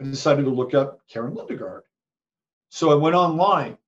I 0.00 0.04
decided 0.04 0.44
to 0.44 0.50
look 0.50 0.74
up 0.74 1.00
Karen 1.08 1.34
Lundegaard. 1.34 1.82
So 2.70 2.90
I 2.90 2.94
went 2.94 3.16
online 3.16 3.78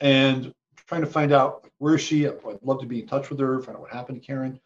and 0.00 0.54
trying 0.86 1.02
to 1.02 1.06
find 1.06 1.32
out 1.32 1.66
where 1.82 1.96
is 1.96 2.00
she? 2.00 2.28
I'd 2.28 2.38
love 2.62 2.78
to 2.78 2.86
be 2.86 3.00
in 3.00 3.08
touch 3.08 3.28
with 3.28 3.40
her, 3.40 3.58
find 3.58 3.76
out 3.76 3.82
what 3.82 3.90
happened 3.90 4.22
to 4.22 4.24
Karen. 4.24 4.60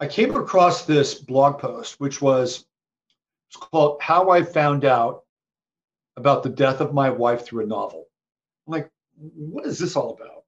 I 0.00 0.06
came 0.06 0.34
across 0.34 0.86
this 0.86 1.12
blog 1.12 1.58
post, 1.58 2.00
which 2.00 2.22
was 2.22 2.64
it's 3.50 3.56
called 3.56 4.00
How 4.00 4.30
I 4.30 4.42
Found 4.42 4.86
Out 4.86 5.24
About 6.16 6.42
the 6.42 6.48
Death 6.48 6.80
of 6.80 6.94
My 6.94 7.10
Wife 7.10 7.44
Through 7.44 7.64
a 7.64 7.66
Novel. 7.66 8.06
I'm 8.66 8.72
like, 8.72 8.90
what 9.18 9.66
is 9.66 9.78
this 9.78 9.94
all 9.94 10.14
about? 10.14 10.44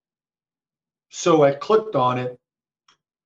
So 1.11 1.45
I 1.45 1.53
clicked 1.53 1.95
on 1.95 2.17
it 2.17 2.41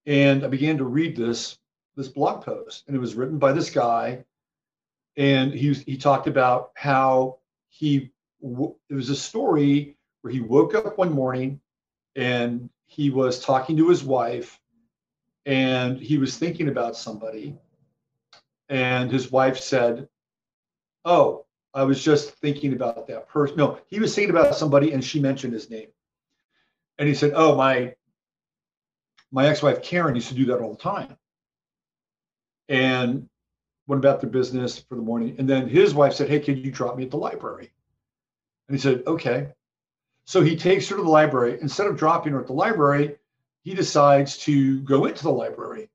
and 0.05 0.43
I 0.43 0.49
began 0.49 0.77
to 0.79 0.85
read 0.85 1.15
this 1.17 1.57
this 1.95 2.09
blog 2.09 2.45
post, 2.45 2.89
and 2.89 2.97
it 2.97 3.01
was 3.01 3.15
written 3.15 3.39
by 3.39 3.53
this 3.53 3.71
guy, 3.71 4.25
and 5.17 5.55
he 5.55 5.75
he 5.75 5.97
talked 5.97 6.27
about 6.27 6.73
how 6.75 7.39
he 7.69 8.11
it 8.43 8.95
was 8.95 9.11
a 9.11 9.17
story 9.17 9.97
where 10.23 10.33
he 10.33 10.41
woke 10.41 10.75
up 10.75 10.99
one 10.99 11.13
morning 11.13 11.61
and 12.16 12.70
he 12.87 13.11
was 13.11 13.40
talking 13.40 13.77
to 13.77 13.88
his 13.88 14.05
wife 14.05 14.61
and 15.46 15.98
he 15.98 16.18
was 16.18 16.37
thinking 16.37 16.68
about 16.68 16.96
somebody 16.96 17.57
and 18.68 19.11
his 19.11 19.31
wife 19.31 19.59
said, 19.59 20.09
Oh, 21.05 21.44
I 21.74 21.83
was 21.83 22.03
just 22.03 22.31
thinking 22.31 22.72
about 22.72 23.07
that 23.09 23.29
person. 23.29 23.57
No, 23.57 23.79
he 23.88 24.00
was 24.00 24.14
thinking 24.14 24.35
about 24.35 24.57
somebody 24.57 24.92
and 24.92 25.05
she 25.05 25.20
mentioned 25.20 25.53
his 25.53 25.68
name. 25.68 25.88
And 26.98 27.09
he 27.09 27.14
said, 27.14 27.33
Oh, 27.35 27.57
my 27.57 27.94
my 29.31 29.48
ex-wife 29.48 29.83
Karen 29.83 30.14
used 30.14 30.29
to 30.29 30.35
do 30.35 30.46
that 30.46 30.61
all 30.61 30.72
the 30.72 30.83
time. 30.83 31.16
And 32.68 33.29
went 33.87 34.03
about 34.03 34.20
their 34.20 34.31
business 34.31 34.79
for 34.79 34.94
the 34.94 35.03
morning. 35.03 35.37
And 35.38 35.48
then 35.48 35.68
his 35.68 35.92
wife 35.92 36.14
said, 36.14 36.29
Hey, 36.29 36.40
can 36.40 36.57
you 36.57 36.70
drop 36.70 36.96
me 36.96 37.05
at 37.05 37.11
the 37.11 37.18
library? 37.18 37.70
And 38.68 38.77
he 38.77 38.81
said, 38.81 39.03
Okay. 39.07 39.48
So 40.27 40.41
he 40.43 40.57
takes 40.57 40.89
her 40.89 40.97
to 40.97 41.03
the 41.03 41.09
library. 41.09 41.59
Instead 41.61 41.87
of 41.87 41.97
dropping 41.97 42.33
her 42.33 42.41
at 42.41 42.47
the 42.47 42.53
library, 42.53 43.17
he 43.63 43.75
decides 43.75 44.39
to 44.39 44.81
go 44.81 45.07
into 45.07 45.23
the 45.23 45.31
library 45.31 45.91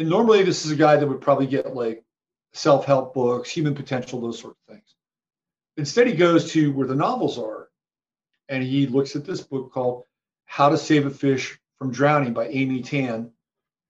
and 0.00 0.08
normally 0.08 0.42
this 0.42 0.64
is 0.64 0.72
a 0.72 0.76
guy 0.76 0.96
that 0.96 1.06
would 1.06 1.20
probably 1.20 1.46
get 1.46 1.74
like 1.74 2.02
self-help 2.54 3.12
books, 3.12 3.50
human 3.50 3.74
potential, 3.74 4.18
those 4.18 4.40
sort 4.40 4.54
of 4.54 4.74
things. 4.74 4.94
Instead, 5.76 6.06
he 6.06 6.14
goes 6.14 6.50
to 6.52 6.72
where 6.72 6.86
the 6.86 6.94
novels 6.94 7.38
are, 7.38 7.68
and 8.48 8.62
he 8.62 8.86
looks 8.86 9.14
at 9.14 9.26
this 9.26 9.42
book 9.42 9.70
called 9.72 10.04
"How 10.46 10.70
to 10.70 10.78
Save 10.78 11.04
a 11.04 11.10
Fish 11.10 11.58
from 11.78 11.92
Drowning" 11.92 12.32
by 12.32 12.48
Amy 12.48 12.80
Tan, 12.80 13.30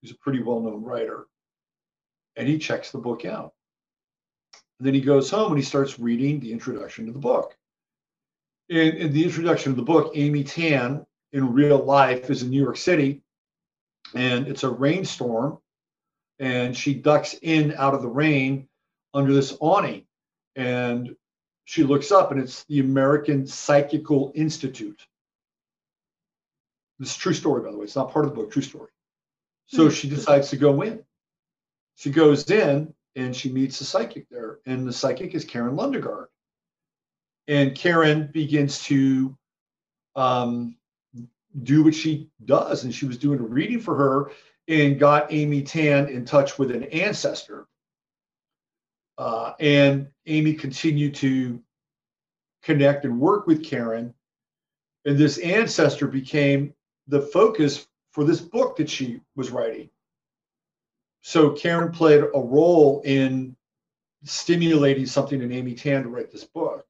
who's 0.03 0.11
a 0.11 0.17
pretty 0.17 0.43
well-known 0.43 0.83
writer, 0.83 1.29
and 2.35 2.49
he 2.49 2.59
checks 2.59 2.91
the 2.91 2.99
book 2.99 3.25
out. 3.25 3.55
And 4.81 4.87
then 4.89 4.95
he 4.95 5.01
goes 5.01 5.31
home 5.31 5.53
and 5.53 5.59
he 5.59 5.65
starts 5.65 6.01
reading 6.01 6.41
the 6.41 6.53
introduction 6.53 7.07
to 7.07 7.13
the 7.13 7.19
book. 7.21 7.57
In, 8.71 8.97
in 8.97 9.13
the 9.13 9.25
introduction 9.25 9.73
of 9.73 9.77
the 9.77 9.83
book, 9.83 10.13
Amy 10.15 10.45
Tan 10.45 11.05
in 11.33 11.53
real 11.53 11.79
life 11.79 12.31
is 12.31 12.43
in 12.43 12.51
New 12.51 12.63
York 12.63 12.77
City, 12.79 13.23
and 14.15 14.49
it's 14.49 14.65
a 14.65 14.71
rainstorm 14.71 15.59
and 16.39 16.77
she 16.77 16.95
ducks 16.95 17.35
in 17.43 17.75
out 17.77 17.95
of 17.95 18.03
the 18.03 18.09
rain 18.09 18.67
under 19.13 19.33
this 19.33 19.57
awning 19.61 20.07
and 20.57 21.15
she 21.65 21.85
looks 21.85 22.11
up 22.11 22.33
and 22.33 22.41
it's 22.41 22.65
the 22.65 22.81
American 22.81 23.47
Psychical 23.47 24.33
Institute. 24.35 25.07
This 26.99 27.11
is 27.11 27.17
true 27.17 27.35
story, 27.35 27.63
by 27.63 27.71
the 27.71 27.77
way. 27.77 27.85
It's 27.85 27.95
not 27.95 28.11
part 28.11 28.25
of 28.25 28.33
the 28.33 28.37
book, 28.37 28.51
true 28.51 28.63
story. 28.63 28.89
So 29.67 29.85
mm-hmm. 29.85 29.95
she 29.95 30.09
decides 30.09 30.51
to 30.51 30.57
go 30.57 30.83
in. 30.83 31.05
She 31.97 32.11
goes 32.11 32.51
in 32.51 32.93
and 33.15 33.37
she 33.37 33.53
meets 33.53 33.81
a 33.81 33.85
psychic 33.85 34.29
there, 34.31 34.59
and 34.67 34.87
the 34.87 34.93
psychic 34.93 35.35
is 35.35 35.45
Karen 35.45 35.77
Lundegaard. 35.77 36.27
And 37.51 37.75
Karen 37.75 38.31
begins 38.33 38.85
to 38.85 39.37
um, 40.15 40.77
do 41.65 41.83
what 41.83 41.97
she 41.97 42.31
does, 42.45 42.85
and 42.85 42.95
she 42.95 43.07
was 43.07 43.19
doing 43.19 43.41
a 43.41 43.43
reading 43.43 43.81
for 43.81 43.97
her, 43.97 44.31
and 44.69 45.01
got 45.01 45.33
Amy 45.33 45.63
Tan 45.63 46.09
in 46.09 46.25
touch 46.25 46.59
with 46.61 46.71
an 46.71 46.85
ancestor. 46.85 47.67
Uh, 49.19 49.55
and 49.59 50.09
Amy 50.27 50.55
continued 50.55 51.17
to 51.17 51.61
connect 52.63 53.05
and 53.05 53.21
work 53.21 53.47
with 53.49 53.65
Karen 53.65 54.15
And 55.05 55.19
this 55.19 55.39
ancestor 55.39 56.07
became 56.07 56.73
the 57.09 57.21
focus 57.21 57.87
for 58.13 58.25
this 58.25 58.41
book 58.41 58.77
that 58.77 58.89
she 58.89 59.21
was 59.35 59.51
writing. 59.51 59.91
So 61.23 61.51
Karen 61.51 61.91
played 61.91 62.23
a 62.23 62.41
role 62.41 63.03
in 63.05 63.57
stimulating 64.25 65.07
something 65.07 65.43
in 65.43 65.53
Amy 65.53 65.75
Tan 65.75 66.05
to 66.05 66.09
write 66.09 66.31
this 66.31 66.45
book. 66.45 66.87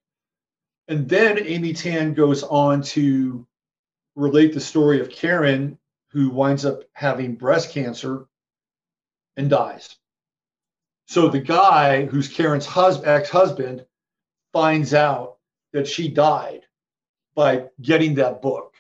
And 0.91 1.09
then 1.09 1.39
Amy 1.39 1.73
Tan 1.73 2.15
goes 2.15 2.43
on 2.43 2.83
to 2.83 3.47
relate 4.17 4.53
the 4.53 4.59
story 4.59 5.01
of 5.01 5.09
Karen, 5.09 5.79
who 6.09 6.31
winds 6.31 6.65
up 6.65 6.83
having 6.95 7.37
breast 7.37 7.71
cancer 7.71 8.27
and 9.37 9.49
dies. 9.49 9.97
So 11.07 11.29
the 11.29 11.39
guy 11.39 12.07
who's 12.07 12.27
Karen's 12.27 12.67
hus- 12.67 13.05
ex-husband 13.05 13.87
finds 14.53 14.93
out 14.93 15.37
that 15.73 15.87
she 15.87 16.09
died 16.09 16.63
by 17.37 17.67
getting 17.81 18.17
that 18.17 18.43
book. 18.43 18.75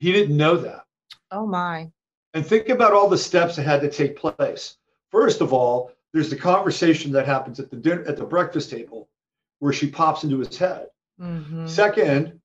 He 0.00 0.10
didn't 0.10 0.36
know 0.36 0.56
that. 0.56 0.86
Oh 1.30 1.46
my. 1.46 1.92
And 2.34 2.44
think 2.44 2.68
about 2.68 2.94
all 2.94 3.08
the 3.08 3.16
steps 3.16 3.54
that 3.54 3.62
had 3.62 3.80
to 3.82 3.90
take 3.90 4.16
place. 4.16 4.76
First 5.12 5.40
of 5.40 5.52
all, 5.52 5.92
there's 6.12 6.30
the 6.30 6.36
conversation 6.36 7.12
that 7.12 7.26
happens 7.26 7.60
at 7.60 7.70
the 7.70 7.76
dinner 7.76 8.02
at 8.08 8.16
the 8.16 8.24
breakfast 8.24 8.70
table 8.70 9.08
where 9.60 9.72
she 9.72 9.88
pops 9.88 10.24
into 10.24 10.40
his 10.40 10.58
head. 10.58 10.88
Mhm. 11.22 11.68
Second, 11.68 12.40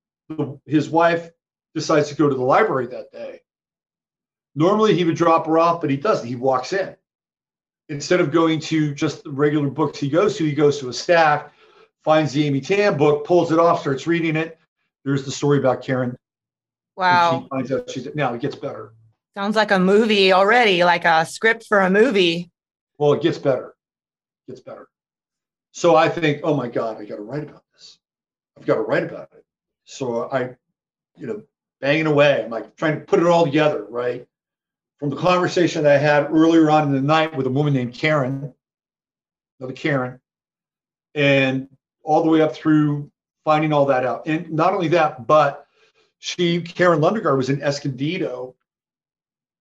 his 0.66 0.90
wife 0.90 1.32
decides 1.74 2.10
to 2.10 2.16
go 2.16 2.30
to 2.30 2.36
the 2.36 2.44
library 2.44 2.88
that 2.88 3.12
day. 3.12 3.42
Normally 4.56 4.96
he 4.96 5.04
would 5.04 5.16
drop 5.16 5.46
her 5.48 5.58
off, 5.58 5.82
but 5.82 5.90
he 5.90 5.98
doesn't. 5.98 6.28
He 6.28 6.36
walks 6.36 6.74
in. 6.74 6.96
Instead 7.90 8.20
of 8.20 8.32
going 8.32 8.60
to 8.60 8.94
just 8.94 9.24
the 9.24 9.32
regular 9.32 9.70
books 9.70 10.00
he 10.00 10.10
goes 10.10 10.36
to, 10.38 10.44
he 10.44 10.54
goes 10.54 10.80
to 10.80 10.90
a 10.90 10.94
stack, 10.94 11.54
finds 12.04 12.34
the 12.34 12.46
Amy 12.46 12.60
Tan 12.60 12.98
book, 12.98 13.26
pulls 13.26 13.52
it 13.52 13.60
off, 13.60 13.82
starts 13.82 14.08
reading 14.08 14.36
it. 14.36 14.60
There's 15.06 15.24
the 15.24 15.32
story 15.32 15.60
about 15.60 15.82
Karen. 15.82 16.18
Wow. 16.98 17.42
She 17.42 17.48
finds 17.50 17.72
out 17.72 17.90
she's 17.90 18.08
now 18.16 18.34
it 18.34 18.42
gets 18.42 18.56
better. 18.56 18.94
Sounds 19.36 19.56
like 19.56 19.72
a 19.72 19.80
movie 19.80 20.34
already, 20.34 20.84
like 20.84 21.06
a 21.06 21.26
script 21.26 21.66
for 21.66 21.80
a 21.80 21.90
movie. 21.90 22.52
Well, 22.98 23.14
it 23.14 23.22
gets 23.22 23.38
better. 23.38 23.76
It 24.48 24.52
gets 24.52 24.62
better. 24.62 24.90
So 25.72 25.96
I 25.96 26.10
think, 26.10 26.42
oh 26.44 26.56
my 26.56 26.68
God, 26.68 26.98
I 26.98 27.06
got 27.06 27.18
to 27.18 27.22
write 27.22 27.44
about. 27.44 27.64
I've 28.58 28.66
got 28.66 28.76
to 28.76 28.82
write 28.82 29.04
about 29.04 29.30
it. 29.34 29.46
So 29.86 30.30
I, 30.32 30.56
you 31.16 31.28
know, 31.28 31.44
banging 31.80 32.08
away. 32.08 32.44
I'm 32.44 32.50
like 32.50 32.76
trying 32.76 33.00
to 33.00 33.06
put 33.06 33.20
it 33.20 33.26
all 33.26 33.46
together, 33.46 33.86
right? 33.90 34.28
From 35.00 35.10
the 35.10 35.16
conversation 35.16 35.86
I 35.86 35.94
had 35.94 36.32
earlier 36.32 36.70
on 36.72 36.84
in 36.88 36.92
the 36.92 37.02
night 37.02 37.36
with 37.36 37.46
a 37.46 37.52
woman 37.52 37.74
named 37.74 37.94
Karen, 37.94 38.54
another 39.60 39.74
Karen, 39.74 40.20
and 41.14 41.68
all 42.04 42.24
the 42.24 42.30
way 42.30 42.42
up 42.42 42.56
through 42.56 43.12
finding 43.46 43.72
all 43.74 43.86
that 43.86 44.06
out. 44.06 44.28
And 44.28 44.52
not 44.52 44.74
only 44.74 44.88
that, 44.90 45.28
but 45.28 45.68
she, 46.20 46.62
Karen 46.62 47.00
Lundegaard, 47.00 47.38
was 47.38 47.50
in 47.50 47.62
Escondido 47.62 48.56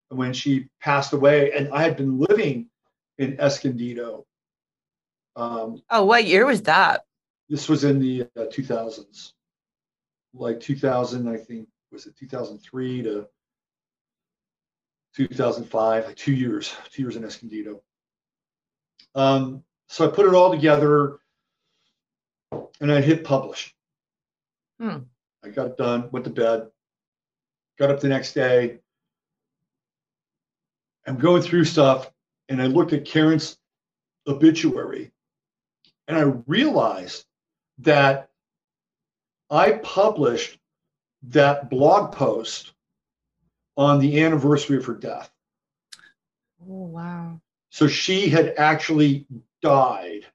when 0.08 0.32
she 0.32 0.68
passed 0.80 1.12
away, 1.12 1.52
and 1.52 1.68
I 1.72 1.82
had 1.82 1.96
been 1.96 2.18
living 2.18 2.68
in 3.18 3.38
Escondido. 3.38 4.26
Um, 5.36 5.82
Oh, 5.90 6.04
what 6.04 6.24
year 6.24 6.46
was 6.46 6.62
that? 6.62 7.05
This 7.48 7.68
was 7.68 7.84
in 7.84 7.98
the 7.98 8.22
uh, 8.36 8.46
2000s, 8.46 9.32
like 10.34 10.60
2000, 10.60 11.28
I 11.28 11.36
think, 11.36 11.68
was 11.92 12.06
it 12.06 12.16
2003 12.16 13.02
to 13.02 13.26
2005, 15.16 16.06
like 16.06 16.16
two 16.16 16.34
years, 16.34 16.74
two 16.90 17.02
years 17.02 17.16
in 17.16 17.24
Escondido. 17.24 17.80
Um, 19.14 19.62
so 19.88 20.06
I 20.06 20.12
put 20.12 20.26
it 20.26 20.34
all 20.34 20.50
together 20.50 21.18
and 22.80 22.92
I 22.92 23.00
hit 23.00 23.24
publish. 23.24 23.74
Hmm. 24.80 24.98
I 25.44 25.48
got 25.48 25.68
it 25.68 25.76
done, 25.76 26.10
went 26.10 26.24
to 26.24 26.30
bed, 26.30 26.68
got 27.78 27.90
up 27.90 28.00
the 28.00 28.08
next 28.08 28.32
day. 28.32 28.78
I'm 31.06 31.16
going 31.16 31.42
through 31.42 31.64
stuff 31.64 32.10
and 32.48 32.60
I 32.60 32.66
looked 32.66 32.92
at 32.92 33.04
Karen's 33.04 33.56
obituary 34.26 35.12
and 36.08 36.16
I 36.16 36.22
realized 36.46 37.25
that 37.78 38.30
I 39.50 39.72
published 39.72 40.58
that 41.24 41.70
blog 41.70 42.12
post 42.12 42.72
on 43.76 43.98
the 43.98 44.22
anniversary 44.22 44.78
of 44.78 44.86
her 44.86 44.94
death. 44.94 45.30
Oh, 46.62 46.86
wow. 46.86 47.40
So 47.70 47.86
she 47.86 48.28
had 48.28 48.54
actually 48.56 49.26
died 49.62 50.26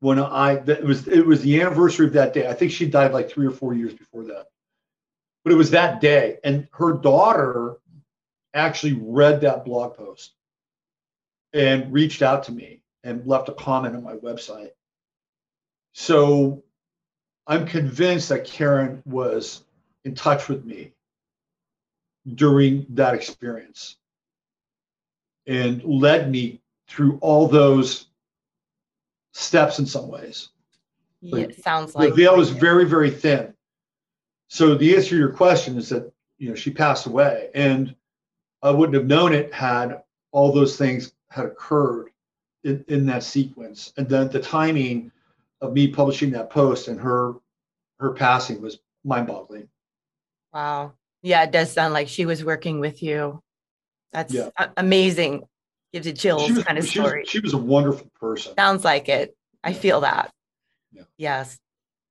when 0.00 0.18
I 0.18 0.56
that 0.56 0.82
was 0.82 1.06
it 1.06 1.24
was 1.24 1.42
the 1.42 1.60
anniversary 1.60 2.06
of 2.06 2.14
that 2.14 2.34
day. 2.34 2.48
I 2.48 2.54
think 2.54 2.72
she 2.72 2.86
died 2.86 3.12
like 3.12 3.30
three 3.30 3.46
or 3.46 3.52
four 3.52 3.74
years 3.74 3.94
before 3.94 4.24
that. 4.24 4.46
But 5.44 5.52
it 5.52 5.56
was 5.56 5.70
that 5.70 6.00
day. 6.00 6.38
And 6.42 6.66
her 6.72 6.94
daughter 6.94 7.76
actually 8.54 8.94
read 8.94 9.40
that 9.42 9.64
blog 9.64 9.96
post 9.96 10.34
and 11.52 11.92
reached 11.92 12.22
out 12.22 12.44
to 12.44 12.52
me 12.52 12.82
and 13.04 13.26
left 13.26 13.48
a 13.48 13.52
comment 13.52 13.96
on 13.96 14.02
my 14.02 14.14
website. 14.14 14.70
So 15.92 16.62
I'm 17.46 17.66
convinced 17.66 18.28
that 18.30 18.44
Karen 18.44 19.02
was 19.04 19.64
in 20.04 20.14
touch 20.14 20.48
with 20.48 20.64
me 20.64 20.92
during 22.34 22.86
that 22.90 23.14
experience 23.14 23.96
and 25.46 25.82
led 25.84 26.30
me 26.30 26.60
through 26.88 27.18
all 27.20 27.48
those 27.48 28.06
steps 29.32 29.78
in 29.78 29.86
some 29.86 30.08
ways. 30.08 30.50
Like, 31.22 31.50
it 31.50 31.62
sounds 31.62 31.94
like 31.94 32.10
the 32.10 32.14
veil 32.14 32.36
was 32.36 32.50
very, 32.50 32.84
very 32.84 33.10
thin. 33.10 33.54
So 34.48 34.74
the 34.74 34.94
answer 34.94 35.10
to 35.10 35.16
your 35.16 35.32
question 35.32 35.78
is 35.78 35.88
that 35.90 36.12
you 36.38 36.48
know 36.48 36.54
she 36.54 36.70
passed 36.70 37.06
away, 37.06 37.48
and 37.54 37.94
I 38.62 38.70
wouldn't 38.70 38.96
have 38.96 39.06
known 39.06 39.32
it 39.32 39.52
had 39.52 40.02
all 40.32 40.52
those 40.52 40.76
things 40.76 41.12
had 41.30 41.46
occurred 41.46 42.10
in, 42.64 42.84
in 42.88 43.06
that 43.06 43.22
sequence. 43.22 43.92
And 43.96 44.08
then 44.08 44.28
the 44.28 44.40
timing 44.40 45.12
of 45.62 45.72
me 45.72 45.88
publishing 45.88 46.32
that 46.32 46.50
post 46.50 46.88
and 46.88 47.00
her 47.00 47.34
her 48.00 48.12
passing 48.12 48.60
was 48.60 48.78
mind-boggling. 49.04 49.68
Wow. 50.52 50.92
Yeah, 51.22 51.44
it 51.44 51.52
does 51.52 51.70
sound 51.72 51.94
like 51.94 52.08
she 52.08 52.26
was 52.26 52.44
working 52.44 52.80
with 52.80 53.00
you. 53.02 53.40
That's 54.12 54.34
Yeah. 54.34 54.50
amazing. 54.76 55.44
Gives 55.92 56.06
you 56.08 56.12
chills 56.12 56.50
was, 56.50 56.64
kind 56.64 56.78
of 56.78 56.86
she 56.86 56.98
was- 56.98 57.08
story. 57.08 57.24
she 57.26 57.38
was 57.38 57.52
a 57.54 57.58
wonderful 57.58 58.10
person. 58.18 58.54
Sounds 58.56 58.84
like 58.84 59.08
it. 59.08 59.36
I 59.62 59.70
Yeah. 59.70 59.78
feel 59.78 60.00
that. 60.00 60.32
Yeah. 60.90 61.02
Yes. 61.16 61.58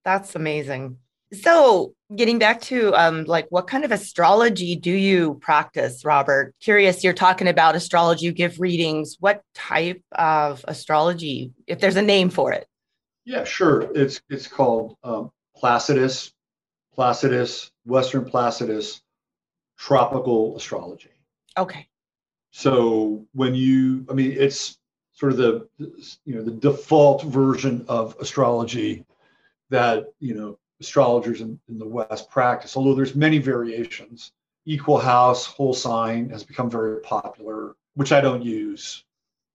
That's 0.06 0.34
amazing. 0.36 0.97
So, 1.34 1.93
getting 2.16 2.39
back 2.39 2.62
to 2.62 2.93
um 2.95 3.24
like 3.26 3.47
what 3.49 3.68
kind 3.68 3.84
of 3.84 3.91
astrology 3.91 4.76
do 4.78 4.91
you 4.91 5.36
practice, 5.41 6.04
Robert? 6.06 6.56
Curious, 6.62 7.04
you're 7.04 7.14
talking 7.14 7.47
about 7.49 7.76
astrology, 7.76 8.26
you 8.26 8.32
give 8.32 8.60
readings. 8.62 9.18
What 9.20 9.41
type 9.56 10.02
of 10.14 10.64
astrology, 10.68 11.52
if 11.68 11.80
there's 11.80 11.95
a 11.97 12.02
name 12.02 12.30
for 12.30 12.52
it? 12.54 12.66
Yeah, 13.26 13.43
sure. 13.43 13.91
It's 13.95 14.22
it's 14.30 14.47
called 14.47 14.97
um, 15.03 15.32
Placidus, 15.55 16.34
Placidus, 16.93 17.72
Western 17.86 18.26
Placidus, 18.26 19.01
tropical 19.78 20.55
astrology. 20.57 21.11
Okay. 21.57 21.88
So 22.51 23.26
when 23.34 23.55
you, 23.55 24.05
I 24.09 24.13
mean, 24.13 24.36
it's 24.38 24.78
sort 25.13 25.34
of 25.34 25.38
the 25.38 25.67
you 26.26 26.36
know 26.36 26.43
the 26.43 26.51
default 26.51 27.24
version 27.24 27.86
of 27.88 28.15
astrology 28.19 29.05
that 29.69 30.05
you 30.19 30.34
know 30.34 30.57
astrologers 30.80 31.41
in, 31.41 31.59
in 31.69 31.78
the 31.78 31.88
West 31.88 32.30
practice. 32.30 32.76
Although 32.76 32.95
there's 32.95 33.15
many 33.15 33.38
variations. 33.38 34.32
Equal 34.65 34.99
house, 34.99 35.45
whole 35.45 35.74
sign 35.74 36.30
has 36.30 36.43
become 36.43 36.69
very 36.69 37.01
popular, 37.01 37.76
which 37.95 38.11
I 38.11 38.22
don't 38.22 38.43
use. 38.43 39.03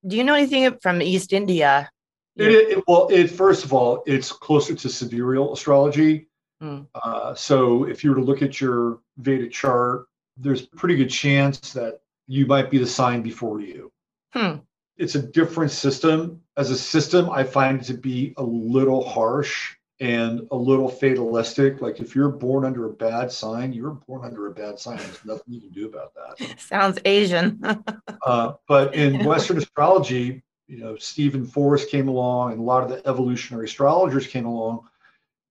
Do 0.04 0.16
you 0.16 0.24
know 0.24 0.34
anything 0.34 0.78
from 0.80 1.00
East 1.00 1.32
India? 1.32 1.88
It, 2.36 2.78
it, 2.78 2.84
well, 2.86 3.08
it 3.10 3.28
first 3.30 3.64
of 3.64 3.72
all, 3.72 4.02
it's 4.06 4.30
closer 4.30 4.74
to 4.74 4.88
sidereal 4.88 5.52
astrology. 5.52 6.28
Hmm. 6.60 6.82
Uh, 6.94 7.34
so 7.34 7.84
if 7.84 8.04
you 8.04 8.10
were 8.10 8.16
to 8.16 8.22
look 8.22 8.42
at 8.42 8.60
your 8.60 9.00
Vedic 9.18 9.52
chart, 9.52 10.06
there's 10.36 10.64
a 10.64 10.68
pretty 10.68 10.96
good 10.96 11.10
chance 11.10 11.72
that 11.72 12.00
you 12.26 12.46
might 12.46 12.70
be 12.70 12.78
the 12.78 12.86
sign 12.86 13.22
before 13.22 13.60
you. 13.60 13.90
Hmm. 14.32 14.56
It's 14.98 15.14
a 15.14 15.22
different 15.22 15.70
system. 15.70 16.40
As 16.56 16.70
a 16.70 16.76
system, 16.76 17.30
I 17.30 17.44
find 17.44 17.80
it 17.80 17.84
to 17.84 17.94
be 17.94 18.34
a 18.36 18.42
little 18.42 19.06
harsh 19.06 19.76
and 20.00 20.46
a 20.50 20.56
little 20.56 20.88
fatalistic. 20.88 21.80
Like 21.80 22.00
if 22.00 22.14
you're 22.14 22.28
born 22.28 22.64
under 22.64 22.86
a 22.86 22.92
bad 22.92 23.30
sign, 23.32 23.72
you're 23.72 23.90
born 23.90 24.24
under 24.24 24.46
a 24.46 24.50
bad 24.50 24.78
sign. 24.78 24.98
There's 24.98 25.24
nothing 25.24 25.54
you 25.54 25.60
can 25.60 25.70
do 25.70 25.86
about 25.86 26.12
that. 26.14 26.58
Sounds 26.60 26.98
Asian. 27.04 27.62
Uh, 28.26 28.54
but 28.66 28.92
in 28.92 29.24
Western 29.24 29.56
astrology, 29.56 30.42
you 30.68 30.78
know, 30.78 30.96
Steven 30.96 31.46
Forrest 31.46 31.90
came 31.90 32.08
along 32.08 32.52
and 32.52 32.60
a 32.60 32.64
lot 32.64 32.82
of 32.82 32.88
the 32.88 33.06
evolutionary 33.08 33.66
astrologers 33.66 34.26
came 34.26 34.46
along 34.46 34.88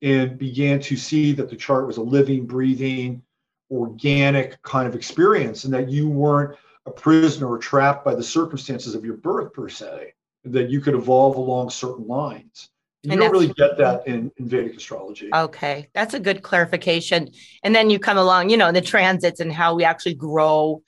and 0.01 0.37
began 0.37 0.79
to 0.81 0.97
see 0.97 1.31
that 1.33 1.49
the 1.49 1.55
chart 1.55 1.87
was 1.87 1.97
a 1.97 2.01
living, 2.01 2.45
breathing, 2.45 3.21
organic 3.71 4.61
kind 4.61 4.87
of 4.87 4.95
experience 4.95 5.63
and 5.63 5.73
that 5.73 5.89
you 5.89 6.09
weren't 6.09 6.57
a 6.85 6.91
prisoner 6.91 7.49
or 7.49 7.57
trapped 7.57 8.05
by 8.05 8.13
the 8.13 8.23
circumstances 8.23 8.93
of 8.93 9.03
your 9.03 9.15
birth 9.15 9.53
per 9.53 9.67
se, 9.67 10.13
that 10.43 10.69
you 10.69 10.79
could 10.79 10.93
evolve 10.93 11.35
along 11.35 11.69
certain 11.69 12.07
lines. 12.07 12.69
You 13.01 13.11
and 13.11 13.21
don't 13.21 13.31
really 13.31 13.53
get 13.53 13.77
that 13.77 14.07
in, 14.07 14.31
in 14.37 14.47
Vedic 14.47 14.75
astrology. 14.75 15.29
Okay, 15.33 15.89
that's 15.93 16.13
a 16.13 16.19
good 16.19 16.41
clarification. 16.41 17.29
And 17.63 17.73
then 17.73 17.89
you 17.89 17.99
come 17.99 18.17
along, 18.17 18.49
you 18.49 18.57
know, 18.57 18.71
the 18.71 18.81
transits 18.81 19.39
and 19.39 19.51
how 19.51 19.75
we 19.75 19.83
actually 19.83 20.15
grow 20.15 20.81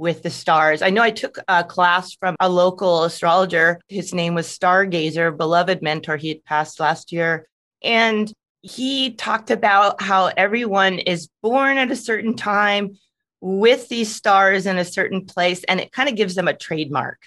with 0.00 0.22
the 0.22 0.30
stars. 0.30 0.80
I 0.80 0.88
know 0.88 1.02
I 1.02 1.10
took 1.10 1.38
a 1.46 1.62
class 1.62 2.14
from 2.14 2.34
a 2.40 2.48
local 2.48 3.04
astrologer. 3.04 3.78
His 3.86 4.14
name 4.14 4.34
was 4.34 4.48
Stargazer, 4.48 5.36
beloved 5.36 5.82
mentor. 5.82 6.16
He 6.16 6.30
had 6.30 6.44
passed 6.44 6.80
last 6.80 7.12
year. 7.12 7.46
And 7.82 8.32
he 8.62 9.12
talked 9.12 9.50
about 9.50 10.00
how 10.00 10.30
everyone 10.34 10.98
is 10.98 11.28
born 11.42 11.76
at 11.76 11.90
a 11.90 11.96
certain 11.96 12.34
time 12.34 12.96
with 13.42 13.88
these 13.88 14.14
stars 14.14 14.66
in 14.66 14.78
a 14.78 14.84
certain 14.84 15.26
place, 15.26 15.64
and 15.64 15.80
it 15.80 15.92
kind 15.92 16.08
of 16.08 16.16
gives 16.16 16.34
them 16.34 16.48
a 16.48 16.56
trademark 16.56 17.18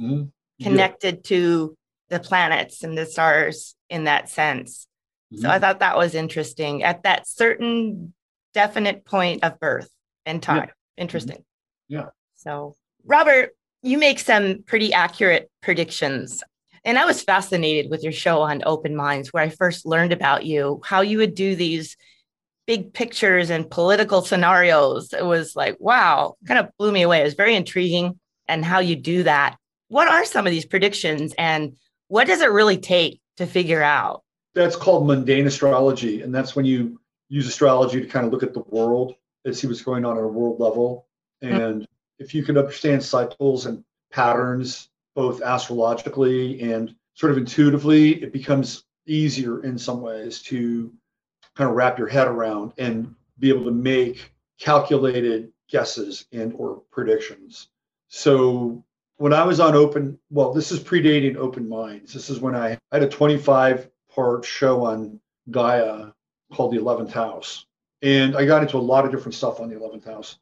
mm-hmm. 0.00 0.24
connected 0.62 1.16
yeah. 1.16 1.28
to 1.28 1.76
the 2.08 2.20
planets 2.20 2.82
and 2.82 2.98
the 2.98 3.06
stars 3.06 3.76
in 3.88 4.04
that 4.04 4.28
sense. 4.28 4.86
Mm-hmm. 5.32 5.42
So 5.42 5.50
I 5.50 5.58
thought 5.58 5.80
that 5.80 5.96
was 5.96 6.14
interesting 6.14 6.82
at 6.82 7.04
that 7.04 7.28
certain 7.28 8.14
definite 8.52 9.04
point 9.04 9.44
of 9.44 9.60
birth 9.60 9.90
and 10.24 10.42
time. 10.42 10.68
Yeah. 10.68 11.02
Interesting. 11.02 11.44
Yeah. 11.88 12.06
So, 12.46 12.76
Robert, 13.04 13.56
you 13.82 13.98
make 13.98 14.20
some 14.20 14.62
pretty 14.66 14.92
accurate 14.92 15.50
predictions. 15.62 16.42
And 16.84 16.98
I 16.98 17.04
was 17.04 17.22
fascinated 17.22 17.90
with 17.90 18.04
your 18.04 18.12
show 18.12 18.42
on 18.42 18.62
Open 18.64 18.94
Minds, 18.94 19.32
where 19.32 19.42
I 19.42 19.48
first 19.48 19.84
learned 19.84 20.12
about 20.12 20.46
you, 20.46 20.80
how 20.84 21.00
you 21.00 21.18
would 21.18 21.34
do 21.34 21.56
these 21.56 21.96
big 22.66 22.92
pictures 22.92 23.50
and 23.50 23.68
political 23.68 24.22
scenarios. 24.22 25.12
It 25.12 25.24
was 25.24 25.56
like, 25.56 25.76
wow, 25.80 26.36
kind 26.46 26.60
of 26.60 26.70
blew 26.78 26.92
me 26.92 27.02
away. 27.02 27.20
It 27.20 27.24
was 27.24 27.34
very 27.34 27.56
intriguing 27.56 28.18
and 28.46 28.64
how 28.64 28.78
you 28.78 28.94
do 28.94 29.24
that. 29.24 29.56
What 29.88 30.06
are 30.06 30.24
some 30.24 30.46
of 30.46 30.52
these 30.52 30.66
predictions 30.66 31.34
and 31.36 31.76
what 32.08 32.28
does 32.28 32.40
it 32.40 32.50
really 32.50 32.78
take 32.78 33.20
to 33.38 33.46
figure 33.46 33.82
out? 33.82 34.22
That's 34.54 34.76
called 34.76 35.06
mundane 35.06 35.48
astrology. 35.48 36.22
And 36.22 36.32
that's 36.32 36.54
when 36.54 36.64
you 36.64 37.00
use 37.28 37.48
astrology 37.48 38.00
to 38.00 38.06
kind 38.06 38.24
of 38.24 38.32
look 38.32 38.44
at 38.44 38.54
the 38.54 38.64
world 38.68 39.14
and 39.44 39.56
see 39.56 39.66
what's 39.66 39.82
going 39.82 40.04
on 40.04 40.16
at 40.16 40.22
a 40.22 40.28
world 40.28 40.60
level. 40.60 41.08
Mm-hmm. 41.42 41.54
And 41.54 41.74
mm-hmm. 41.82 41.95
If 42.18 42.34
you 42.34 42.42
can 42.42 42.58
understand 42.58 43.02
cycles 43.02 43.66
and 43.66 43.84
patterns, 44.12 44.88
both 45.14 45.42
astrologically 45.42 46.60
and 46.60 46.94
sort 47.14 47.32
of 47.32 47.38
intuitively, 47.38 48.22
it 48.22 48.32
becomes 48.32 48.84
easier 49.06 49.62
in 49.64 49.78
some 49.78 50.00
ways 50.00 50.42
to 50.42 50.92
kind 51.54 51.70
of 51.70 51.76
wrap 51.76 51.98
your 51.98 52.08
head 52.08 52.28
around 52.28 52.72
and 52.78 53.14
be 53.38 53.48
able 53.48 53.64
to 53.64 53.70
make 53.70 54.32
calculated 54.58 55.52
guesses 55.68 56.26
and 56.32 56.52
or 56.56 56.82
predictions. 56.90 57.68
So 58.08 58.84
when 59.16 59.32
I 59.32 59.44
was 59.44 59.60
on 59.60 59.74
open, 59.74 60.18
well, 60.30 60.52
this 60.52 60.70
is 60.70 60.80
predating 60.80 61.36
open 61.36 61.68
minds. 61.68 62.12
This 62.12 62.30
is 62.30 62.40
when 62.40 62.54
I 62.54 62.78
had 62.92 63.02
a 63.02 63.08
25 63.08 63.88
part 64.14 64.44
show 64.44 64.84
on 64.84 65.20
Gaia 65.50 66.08
called 66.52 66.72
the 66.72 66.78
11th 66.78 67.12
house. 67.12 67.66
And 68.02 68.36
I 68.36 68.44
got 68.44 68.62
into 68.62 68.76
a 68.76 68.78
lot 68.78 69.04
of 69.04 69.10
different 69.10 69.34
stuff 69.34 69.60
on 69.60 69.68
the 69.68 69.76
11th 69.76 70.04
house. 70.04 70.38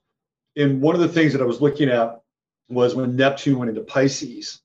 And 0.57 0.81
one 0.81 0.95
of 0.95 1.01
the 1.01 1.09
things 1.09 1.33
that 1.33 1.43
I 1.43 1.47
was 1.47 1.61
looking 1.61 1.89
at 1.89 2.21
was 2.69 2.95
when 2.95 3.17
Neptune 3.17 3.59
went 3.59 3.69
into 3.69 3.83
Pisces. 3.83 4.61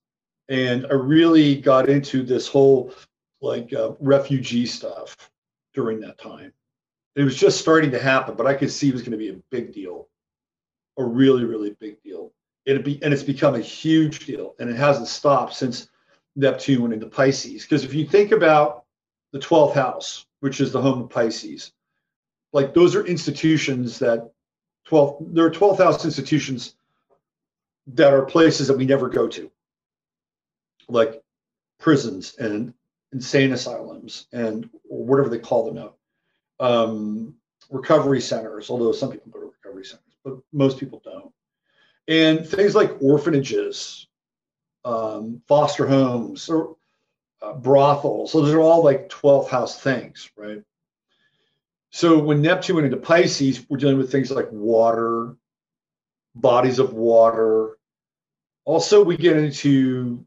And 0.48 0.86
I 0.88 0.94
really 0.94 1.56
got 1.56 1.90
into 1.90 2.24
this 2.24 2.48
whole 2.48 2.94
like 3.42 3.74
uh, 3.74 3.92
refugee 4.00 4.66
stuff 4.66 5.16
during 5.74 6.00
that 6.02 6.18
time. 6.18 6.54
It 7.16 7.24
was 7.24 7.36
just 7.36 7.60
starting 7.60 7.92
to 7.92 8.00
happen, 8.00 8.36
but 8.36 8.48
I 8.48 8.54
could 8.54 8.72
see 8.72 8.90
it 8.90 8.94
was 8.94 9.02
going 9.02 9.12
to 9.12 9.18
be 9.18 9.30
a 9.30 9.42
big 9.52 9.74
deal, 9.74 10.08
a 10.98 11.04
really, 11.04 11.44
really 11.44 11.76
big 11.80 12.02
deal 12.02 12.32
It'd 12.70 12.84
be 12.84 13.02
and 13.02 13.12
it's 13.12 13.24
become 13.24 13.56
a 13.56 13.60
huge 13.60 14.28
deal 14.28 14.54
and 14.60 14.70
it 14.70 14.76
hasn't 14.76 15.08
stopped 15.08 15.56
since 15.56 15.90
neptune 16.36 16.84
went 16.84 16.94
into 16.94 17.08
pisces 17.08 17.64
because 17.64 17.84
if 17.84 17.96
you 17.96 18.06
think 18.06 18.32
about 18.32 18.84
the 19.32 19.40
12th 19.40 19.74
house 19.74 20.26
which 20.42 20.62
is 20.62 20.72
the 20.72 20.82
home 20.82 21.02
of 21.02 21.10
pisces 21.10 21.72
like 22.54 22.76
those 22.76 22.96
are 22.96 23.06
institutions 23.08 23.98
that 23.98 24.32
12 24.90 25.34
there 25.34 25.46
are 25.46 25.52
12,000 25.52 26.08
institutions 26.08 26.76
that 27.88 28.14
are 28.14 28.26
places 28.26 28.68
that 28.68 28.78
we 28.78 28.86
never 28.86 29.10
go 29.10 29.28
to 29.28 29.52
like 30.88 31.22
prisons 31.80 32.36
and 32.38 32.74
insane 33.14 33.52
asylums 33.54 34.28
and 34.34 34.70
whatever 34.84 35.30
they 35.30 35.40
call 35.40 35.66
them 35.66 35.76
now 35.76 35.94
um, 36.60 37.36
recovery 37.70 38.22
centers 38.22 38.70
although 38.70 38.92
some 38.92 39.12
people 39.12 39.32
go 39.32 39.40
to 39.40 39.54
recovery 39.64 39.86
centers 39.86 40.16
but 40.24 40.38
most 40.52 40.78
people 40.78 41.02
don't 41.04 41.34
and 42.10 42.46
things 42.46 42.74
like 42.74 42.98
orphanages, 43.02 44.08
um, 44.84 45.42
foster 45.48 45.86
homes, 45.86 46.50
or 46.50 46.76
uh, 47.42 47.54
brothels. 47.54 48.32
So 48.32 48.42
those 48.42 48.54
are 48.54 48.60
all 48.60 48.84
like 48.84 49.10
12th 49.10 49.48
house 49.48 49.80
things, 49.80 50.30
right? 50.36 50.64
So 51.92 52.20
when 52.20 52.42
Neptune 52.42 52.76
went 52.76 52.86
into 52.86 52.98
Pisces, 52.98 53.66
we're 53.70 53.78
dealing 53.78 53.98
with 53.98 54.12
things 54.12 54.32
like 54.32 54.52
water, 54.52 55.36
bodies 56.36 56.80
of 56.80 56.94
water. 56.94 57.78
Also, 58.66 59.04
we 59.04 59.18
get 59.18 59.38
into 59.38 60.26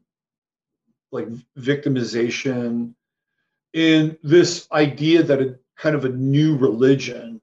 like 1.11 1.27
victimization 1.57 2.93
and 3.73 4.17
this 4.23 4.67
idea 4.71 5.23
that 5.23 5.41
a 5.41 5.57
kind 5.77 5.95
of 5.95 6.05
a 6.05 6.09
new 6.09 6.57
religion 6.57 7.41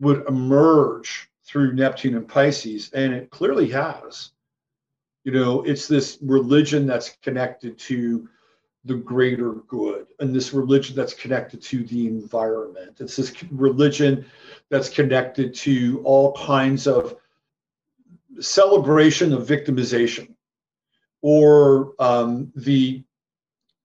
would 0.00 0.26
emerge 0.28 1.28
through 1.44 1.74
Neptune 1.74 2.14
and 2.14 2.28
Pisces, 2.28 2.90
and 2.92 3.12
it 3.12 3.30
clearly 3.30 3.68
has. 3.70 4.30
You 5.24 5.32
know, 5.32 5.62
it's 5.62 5.88
this 5.88 6.18
religion 6.22 6.86
that's 6.86 7.16
connected 7.22 7.78
to 7.80 8.28
the 8.84 8.94
greater 8.94 9.52
good, 9.68 10.06
and 10.20 10.34
this 10.34 10.52
religion 10.52 10.96
that's 10.96 11.14
connected 11.14 11.60
to 11.62 11.84
the 11.84 12.06
environment. 12.06 12.96
It's 13.00 13.16
this 13.16 13.34
religion 13.50 14.24
that's 14.70 14.88
connected 14.88 15.54
to 15.56 16.00
all 16.04 16.32
kinds 16.32 16.86
of 16.86 17.16
celebration 18.40 19.32
of 19.32 19.46
victimization 19.46 20.34
or 21.20 21.92
um, 21.98 22.52
the 22.56 23.04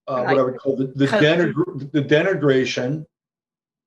uh, 0.08 0.22
what 0.22 0.38
I 0.38 0.42
would 0.42 0.58
call 0.58 0.76
the, 0.76 0.86
the, 0.86 1.06
denigr- 1.08 1.90
the 1.90 2.02
denigration, 2.02 3.04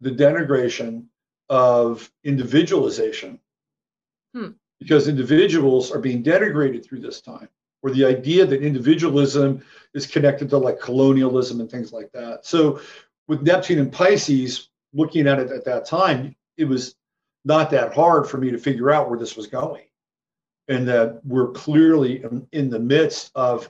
the 0.02 0.12
denigration 0.12 1.06
of 1.48 2.12
individualization 2.26 3.40
Hmm. 4.34 4.50
Because 4.80 5.08
individuals 5.08 5.92
are 5.92 6.00
being 6.00 6.24
denigrated 6.24 6.86
through 6.86 7.02
this 7.02 7.22
time, 7.22 7.50
or 7.82 7.92
the 7.92 8.06
idea 8.06 8.46
that 8.46 8.62
individualism 8.62 9.64
is 9.94 10.06
connected 10.06 10.50
to 10.50 10.58
like 10.58 10.80
colonialism 10.80 11.60
and 11.60 11.70
things 11.70 11.92
like 11.92 12.12
that. 12.12 12.46
So, 12.46 12.82
with 13.28 13.42
Neptune 13.42 13.80
and 13.80 13.92
Pisces, 13.92 14.70
looking 14.94 15.28
at 15.28 15.40
it 15.40 15.52
at 15.52 15.66
that 15.66 15.86
time, 15.86 16.36
it 16.58 16.66
was 16.66 16.96
not 17.46 17.70
that 17.70 17.94
hard 17.94 18.28
for 18.28 18.38
me 18.38 18.52
to 18.52 18.58
figure 18.58 18.92
out 18.92 19.10
where 19.10 19.20
this 19.20 19.36
was 19.36 19.48
going. 19.48 19.84
And 20.68 20.88
that 20.88 21.22
we're 21.26 21.52
clearly 21.52 22.24
in, 22.24 22.48
in 22.52 22.70
the 22.70 22.80
midst 22.80 23.32
of 23.36 23.70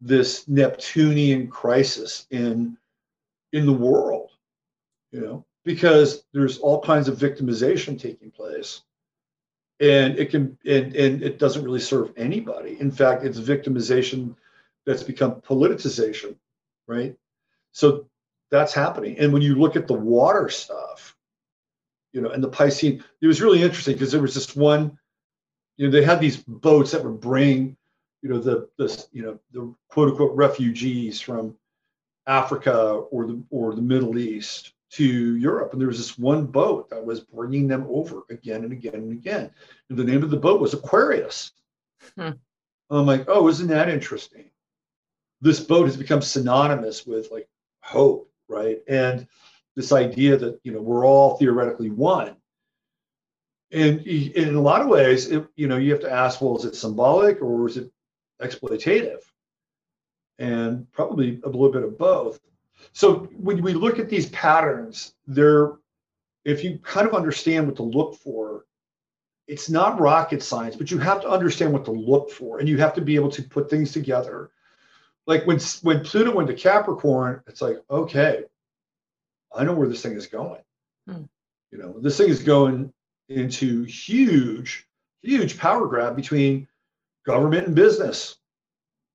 this 0.00 0.46
Neptunian 0.48 1.48
crisis 1.48 2.26
in 2.30 2.76
in 3.52 3.64
the 3.64 3.72
world, 3.72 4.30
you 5.10 5.20
know, 5.20 5.46
because 5.64 6.24
there's 6.34 6.58
all 6.58 6.82
kinds 6.82 7.08
of 7.08 7.16
victimization 7.16 7.98
taking 7.98 8.30
place 8.30 8.82
and 9.80 10.18
it 10.18 10.30
can 10.30 10.58
and, 10.66 10.94
and 10.94 11.22
it 11.22 11.38
doesn't 11.38 11.64
really 11.64 11.80
serve 11.80 12.12
anybody. 12.16 12.80
In 12.80 12.90
fact 12.90 13.24
it's 13.24 13.38
victimization 13.38 14.34
that's 14.86 15.02
become 15.02 15.40
politicization 15.40 16.36
right? 16.86 17.14
So 17.72 18.06
that's 18.50 18.72
happening. 18.72 19.18
And 19.18 19.30
when 19.32 19.42
you 19.42 19.56
look 19.56 19.76
at 19.76 19.86
the 19.86 19.94
water 19.94 20.48
stuff 20.48 21.16
you 22.12 22.20
know 22.20 22.30
and 22.30 22.42
the 22.42 22.48
piscean 22.48 23.02
it 23.20 23.26
was 23.26 23.40
really 23.40 23.62
interesting 23.62 23.94
because 23.94 24.12
there 24.12 24.22
was 24.22 24.34
this 24.34 24.56
one 24.56 24.98
you 25.76 25.86
know 25.86 25.92
they 25.92 26.04
had 26.04 26.20
these 26.20 26.36
boats 26.36 26.90
that 26.92 27.04
would 27.04 27.20
bring 27.20 27.76
you 28.22 28.28
know 28.28 28.38
the 28.38 28.68
this 28.78 29.08
you 29.12 29.22
know 29.22 29.38
the 29.52 29.74
quote 29.88 30.10
unquote 30.10 30.34
refugees 30.34 31.20
from 31.20 31.56
africa 32.26 33.04
or 33.10 33.26
the 33.26 33.42
or 33.50 33.74
the 33.74 33.82
middle 33.82 34.18
east 34.18 34.72
to 34.90 35.36
Europe. 35.36 35.72
And 35.72 35.80
there 35.80 35.88
was 35.88 35.98
this 35.98 36.18
one 36.18 36.46
boat 36.46 36.88
that 36.90 37.04
was 37.04 37.20
bringing 37.20 37.68
them 37.68 37.86
over 37.88 38.22
again 38.30 38.64
and 38.64 38.72
again 38.72 38.94
and 38.94 39.12
again. 39.12 39.50
And 39.88 39.98
the 39.98 40.04
name 40.04 40.22
of 40.22 40.30
the 40.30 40.36
boat 40.36 40.60
was 40.60 40.74
Aquarius. 40.74 41.52
Hmm. 42.16 42.30
I'm 42.90 43.06
like, 43.06 43.24
oh, 43.28 43.48
isn't 43.48 43.68
that 43.68 43.88
interesting? 43.88 44.50
This 45.40 45.60
boat 45.60 45.86
has 45.86 45.96
become 45.96 46.22
synonymous 46.22 47.06
with 47.06 47.30
like 47.30 47.48
hope, 47.82 48.30
right? 48.48 48.78
And 48.88 49.26
this 49.76 49.92
idea 49.92 50.36
that, 50.36 50.58
you 50.64 50.72
know, 50.72 50.80
we're 50.80 51.06
all 51.06 51.36
theoretically 51.36 51.90
one. 51.90 52.36
And 53.70 54.00
in 54.00 54.54
a 54.54 54.60
lot 54.60 54.80
of 54.80 54.88
ways, 54.88 55.30
it, 55.30 55.46
you 55.54 55.68
know, 55.68 55.76
you 55.76 55.92
have 55.92 56.00
to 56.00 56.10
ask, 56.10 56.40
well, 56.40 56.56
is 56.56 56.64
it 56.64 56.74
symbolic 56.74 57.42
or 57.42 57.68
is 57.68 57.76
it 57.76 57.92
exploitative? 58.40 59.20
And 60.38 60.90
probably 60.92 61.40
a 61.44 61.48
little 61.48 61.70
bit 61.70 61.84
of 61.84 61.98
both. 61.98 62.40
So 62.92 63.28
when 63.36 63.62
we 63.62 63.74
look 63.74 63.98
at 63.98 64.08
these 64.08 64.28
patterns, 64.30 65.14
they're 65.26 65.72
if 66.44 66.64
you 66.64 66.78
kind 66.78 67.06
of 67.06 67.14
understand 67.14 67.66
what 67.66 67.76
to 67.76 67.82
look 67.82 68.16
for, 68.16 68.64
it's 69.46 69.68
not 69.68 70.00
rocket 70.00 70.42
science, 70.42 70.76
but 70.76 70.90
you 70.90 70.98
have 70.98 71.20
to 71.22 71.28
understand 71.28 71.72
what 71.72 71.84
to 71.86 71.90
look 71.90 72.30
for, 72.30 72.58
and 72.58 72.68
you 72.68 72.78
have 72.78 72.94
to 72.94 73.00
be 73.00 73.14
able 73.16 73.30
to 73.30 73.42
put 73.42 73.68
things 73.70 73.92
together. 73.92 74.50
like 75.26 75.46
when 75.46 75.58
when 75.82 76.04
Pluto 76.04 76.34
went 76.34 76.48
to 76.48 76.54
Capricorn, 76.54 77.42
it's 77.46 77.60
like, 77.60 77.78
okay, 77.90 78.44
I 79.54 79.64
know 79.64 79.74
where 79.74 79.88
this 79.88 80.02
thing 80.02 80.14
is 80.14 80.26
going. 80.26 80.62
Hmm. 81.06 81.24
You 81.70 81.78
know, 81.78 81.98
this 82.00 82.16
thing 82.16 82.30
is 82.30 82.42
going 82.42 82.92
into 83.28 83.84
huge, 83.84 84.86
huge 85.22 85.58
power 85.58 85.86
grab 85.86 86.16
between 86.16 86.66
government 87.26 87.66
and 87.66 87.76
business. 87.76 88.36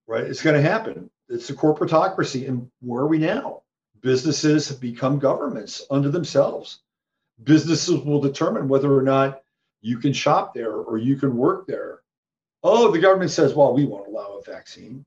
Right? 0.07 0.23
It's 0.25 0.43
going 0.43 0.55
to 0.61 0.69
happen. 0.69 1.09
It's 1.33 1.49
a 1.49 1.55
corporatocracy. 1.55 2.47
And 2.47 2.69
where 2.81 3.01
are 3.01 3.07
we 3.07 3.17
now? 3.17 3.63
Businesses 4.01 4.67
have 4.69 4.79
become 4.79 5.19
governments 5.19 5.83
unto 5.89 6.09
themselves. 6.09 6.79
Businesses 7.43 7.99
will 8.01 8.21
determine 8.21 8.67
whether 8.67 8.93
or 8.93 9.01
not 9.01 9.41
you 9.81 9.97
can 9.97 10.13
shop 10.13 10.53
there 10.53 10.73
or 10.73 10.97
you 10.97 11.15
can 11.15 11.35
work 11.35 11.67
there. 11.67 12.01
Oh, 12.63 12.91
the 12.91 12.99
government 12.99 13.31
says, 13.31 13.53
well, 13.53 13.73
we 13.73 13.85
won't 13.85 14.07
allow 14.07 14.37
a 14.37 14.43
vaccine. 14.43 15.05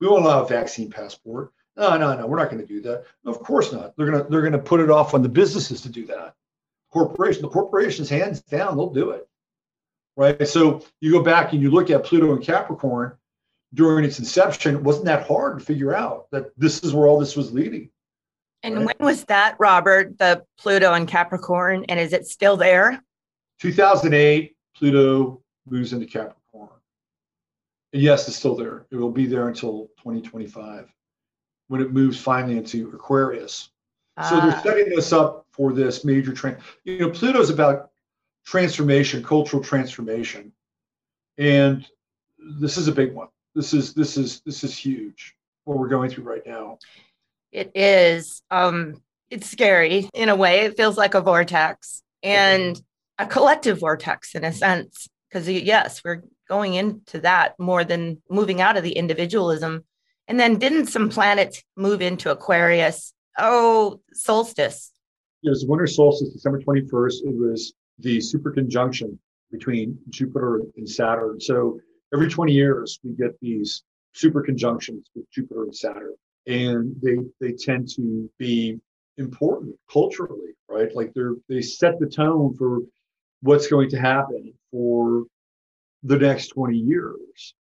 We 0.00 0.08
won't 0.08 0.24
allow 0.24 0.44
a 0.44 0.48
vaccine 0.48 0.90
passport. 0.90 1.52
No, 1.76 1.96
no, 1.96 2.16
no, 2.16 2.26
we're 2.26 2.38
not 2.38 2.50
going 2.50 2.60
to 2.60 2.66
do 2.66 2.80
that. 2.82 3.04
Of 3.24 3.40
course 3.40 3.72
not. 3.72 3.96
They're 3.96 4.10
going 4.10 4.24
to 4.24 4.30
they're 4.30 4.40
going 4.40 4.52
to 4.52 4.58
put 4.58 4.80
it 4.80 4.90
off 4.90 5.14
on 5.14 5.22
the 5.22 5.28
businesses 5.28 5.82
to 5.82 5.88
do 5.88 6.06
that. 6.06 6.34
Corporation, 6.90 7.42
the 7.42 7.48
corporations, 7.48 8.08
hands 8.08 8.40
down, 8.40 8.76
they'll 8.76 8.90
do 8.90 9.10
it. 9.10 9.28
Right. 10.16 10.48
So 10.48 10.82
you 11.00 11.12
go 11.12 11.22
back 11.22 11.52
and 11.52 11.60
you 11.60 11.70
look 11.70 11.90
at 11.90 12.04
Pluto 12.04 12.32
and 12.32 12.42
Capricorn 12.42 13.18
during 13.74 14.04
its 14.04 14.18
inception. 14.18 14.74
It 14.74 14.82
wasn't 14.82 15.06
that 15.06 15.26
hard 15.26 15.58
to 15.58 15.64
figure 15.64 15.94
out 15.94 16.30
that 16.30 16.46
this 16.56 16.82
is 16.82 16.94
where 16.94 17.06
all 17.06 17.18
this 17.18 17.36
was 17.36 17.52
leading. 17.52 17.90
And 18.62 18.76
right? 18.78 18.98
when 18.98 19.06
was 19.06 19.24
that, 19.24 19.56
Robert? 19.58 20.18
The 20.18 20.44
Pluto 20.58 20.92
and 20.92 21.06
Capricorn, 21.06 21.84
and 21.88 22.00
is 22.00 22.12
it 22.12 22.26
still 22.26 22.56
there? 22.56 23.02
2008, 23.60 24.56
Pluto 24.76 25.42
moves 25.68 25.92
into 25.92 26.06
Capricorn. 26.06 26.70
And 27.92 28.02
yes, 28.02 28.28
it's 28.28 28.36
still 28.36 28.56
there. 28.56 28.86
It 28.90 28.96
will 28.96 29.10
be 29.10 29.26
there 29.26 29.48
until 29.48 29.88
2025 29.98 30.92
when 31.68 31.80
it 31.80 31.92
moves 31.92 32.20
finally 32.20 32.56
into 32.56 32.90
Aquarius. 32.90 33.70
Ah. 34.16 34.28
So 34.28 34.40
they're 34.40 34.56
ah. 34.56 34.62
setting 34.62 34.98
us 34.98 35.12
up 35.12 35.46
for 35.50 35.72
this 35.72 36.04
major 36.04 36.32
trend. 36.32 36.58
You 36.84 36.98
know, 36.98 37.10
Pluto's 37.10 37.50
about 37.50 37.90
transformation, 38.44 39.22
cultural 39.22 39.62
transformation. 39.62 40.52
And 41.38 41.86
this 42.60 42.76
is 42.76 42.88
a 42.88 42.92
big 42.92 43.12
one. 43.12 43.28
This 43.56 43.72
is 43.72 43.94
this 43.94 44.18
is 44.18 44.42
this 44.42 44.62
is 44.62 44.76
huge 44.76 45.34
what 45.64 45.78
we're 45.78 45.88
going 45.88 46.10
through 46.10 46.24
right 46.24 46.46
now. 46.46 46.78
It 47.50 47.72
is 47.74 48.42
um 48.50 49.02
it's 49.30 49.50
scary 49.50 50.10
in 50.12 50.28
a 50.28 50.36
way. 50.36 50.60
It 50.60 50.76
feels 50.76 50.98
like 50.98 51.14
a 51.14 51.22
vortex 51.22 52.02
and 52.22 52.80
a 53.18 53.26
collective 53.26 53.80
vortex 53.80 54.34
in 54.34 54.44
a 54.44 54.52
sense 54.52 55.08
because 55.28 55.48
yes, 55.48 56.02
we're 56.04 56.22
going 56.50 56.74
into 56.74 57.20
that 57.20 57.58
more 57.58 57.82
than 57.82 58.20
moving 58.28 58.60
out 58.60 58.76
of 58.76 58.82
the 58.82 58.92
individualism 58.92 59.84
and 60.28 60.38
then 60.38 60.58
didn't 60.58 60.88
some 60.88 61.08
planets 61.08 61.62
move 61.76 62.02
into 62.02 62.30
Aquarius? 62.30 63.14
Oh, 63.38 64.00
solstice. 64.12 64.92
It 65.42 65.48
was 65.48 65.64
winter 65.66 65.86
solstice, 65.86 66.34
December 66.34 66.60
21st. 66.60 67.14
It 67.24 67.34
was 67.34 67.72
the 68.00 68.20
super 68.20 68.50
conjunction 68.50 69.18
between 69.50 69.98
Jupiter 70.10 70.60
and 70.76 70.88
Saturn. 70.88 71.40
So 71.40 71.80
every 72.12 72.28
20 72.28 72.52
years, 72.52 72.98
we 73.02 73.12
get 73.12 73.38
these 73.40 73.82
super 74.12 74.42
conjunctions 74.42 75.10
with 75.14 75.30
Jupiter 75.30 75.64
and 75.64 75.76
Saturn. 75.76 76.14
And 76.46 76.94
they 77.02 77.16
they 77.40 77.52
tend 77.52 77.88
to 77.96 78.30
be 78.38 78.78
important 79.18 79.74
culturally, 79.90 80.52
right? 80.68 80.94
Like 80.94 81.12
they're 81.12 81.34
they 81.48 81.60
set 81.60 81.98
the 81.98 82.06
tone 82.06 82.54
for 82.56 82.80
what's 83.42 83.66
going 83.66 83.90
to 83.90 83.98
happen 83.98 84.52
for 84.70 85.24
the 86.02 86.16
next 86.16 86.48
20 86.48 86.76
years. 86.76 87.54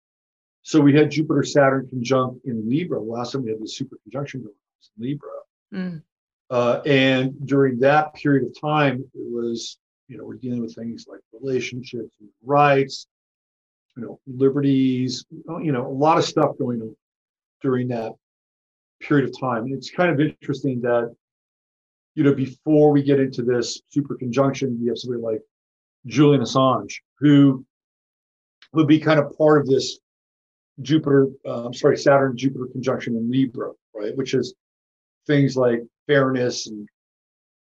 So 0.64 0.80
we 0.80 0.94
had 0.94 1.12
Jupiter 1.12 1.44
Saturn 1.44 1.88
conjunct 1.90 2.46
in 2.46 2.70
Libra. 2.70 3.00
Last 3.00 3.32
time 3.32 3.44
we 3.44 3.52
had 3.52 3.62
the 3.62 3.68
super 3.68 3.98
conjunction 4.04 4.42
going 4.42 4.54
on 4.54 5.04
in 5.04 5.10
Libra. 5.10 5.30
Mm. 5.74 6.02
Uh, 6.50 6.82
and 6.86 7.48
during 7.48 7.80
that 7.80 8.14
period 8.14 8.46
of 8.48 8.60
time, 8.60 9.04
it 9.14 9.32
was, 9.32 9.78
you 10.08 10.18
know, 10.18 10.24
we're 10.24 10.36
dealing 10.36 10.62
with 10.62 10.76
things 10.76 11.06
like 11.10 11.20
relationships 11.34 12.16
and 12.20 12.30
rights, 12.44 13.08
you 13.96 14.04
know, 14.04 14.20
liberties, 14.28 15.26
you 15.32 15.72
know, 15.72 15.88
a 15.88 15.90
lot 15.90 16.18
of 16.18 16.26
stuff 16.26 16.58
going 16.58 16.82
on 16.82 16.96
during 17.62 17.88
that 17.90 18.14
period 19.02 19.30
of 19.30 19.40
time. 19.40 19.64
And 19.64 19.74
it's 19.74 19.92
kind 19.92 20.12
of 20.12 20.20
interesting 20.20 20.82
that, 20.82 21.14
you 22.16 22.24
know, 22.24 22.34
before 22.34 22.92
we 22.92 23.04
get 23.04 23.20
into 23.20 23.44
this 23.44 23.82
super 23.90 24.16
conjunction, 24.16 24.80
we 24.82 24.88
have 24.88 24.98
somebody 24.98 25.22
like 25.22 25.42
Julian 26.06 26.42
Assange, 26.42 26.96
who 27.20 27.66
would 28.74 28.88
be 28.88 29.00
kind 29.00 29.20
of 29.20 29.38
part 29.38 29.62
of 29.62 29.68
this 29.68 30.00
Jupiter, 30.82 31.28
uh, 31.46 31.66
I'm 31.66 31.74
sorry, 31.74 31.98
Saturn 31.98 32.36
Jupiter 32.36 32.68
conjunction 32.72 33.16
in 33.16 33.30
Libra, 33.30 33.72
right? 33.94 34.16
Which 34.16 34.34
is 34.34 34.56
things 35.28 35.56
like 35.56 35.82
fairness 36.08 36.68
and 36.68 36.88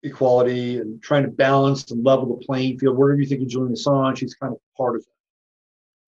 equality 0.01 0.79
and 0.79 1.01
trying 1.01 1.23
to 1.23 1.29
balance 1.29 1.91
and 1.91 2.03
level 2.03 2.25
the 2.25 2.45
playing 2.45 2.79
field. 2.79 2.97
Whatever 2.97 3.19
you 3.19 3.27
think 3.27 3.41
of 3.41 3.47
Julian 3.47 3.73
Assange, 3.73 4.19
he's 4.19 4.33
kind 4.35 4.51
of 4.53 4.59
part 4.75 4.95
of 4.95 5.03
that. 5.03 5.09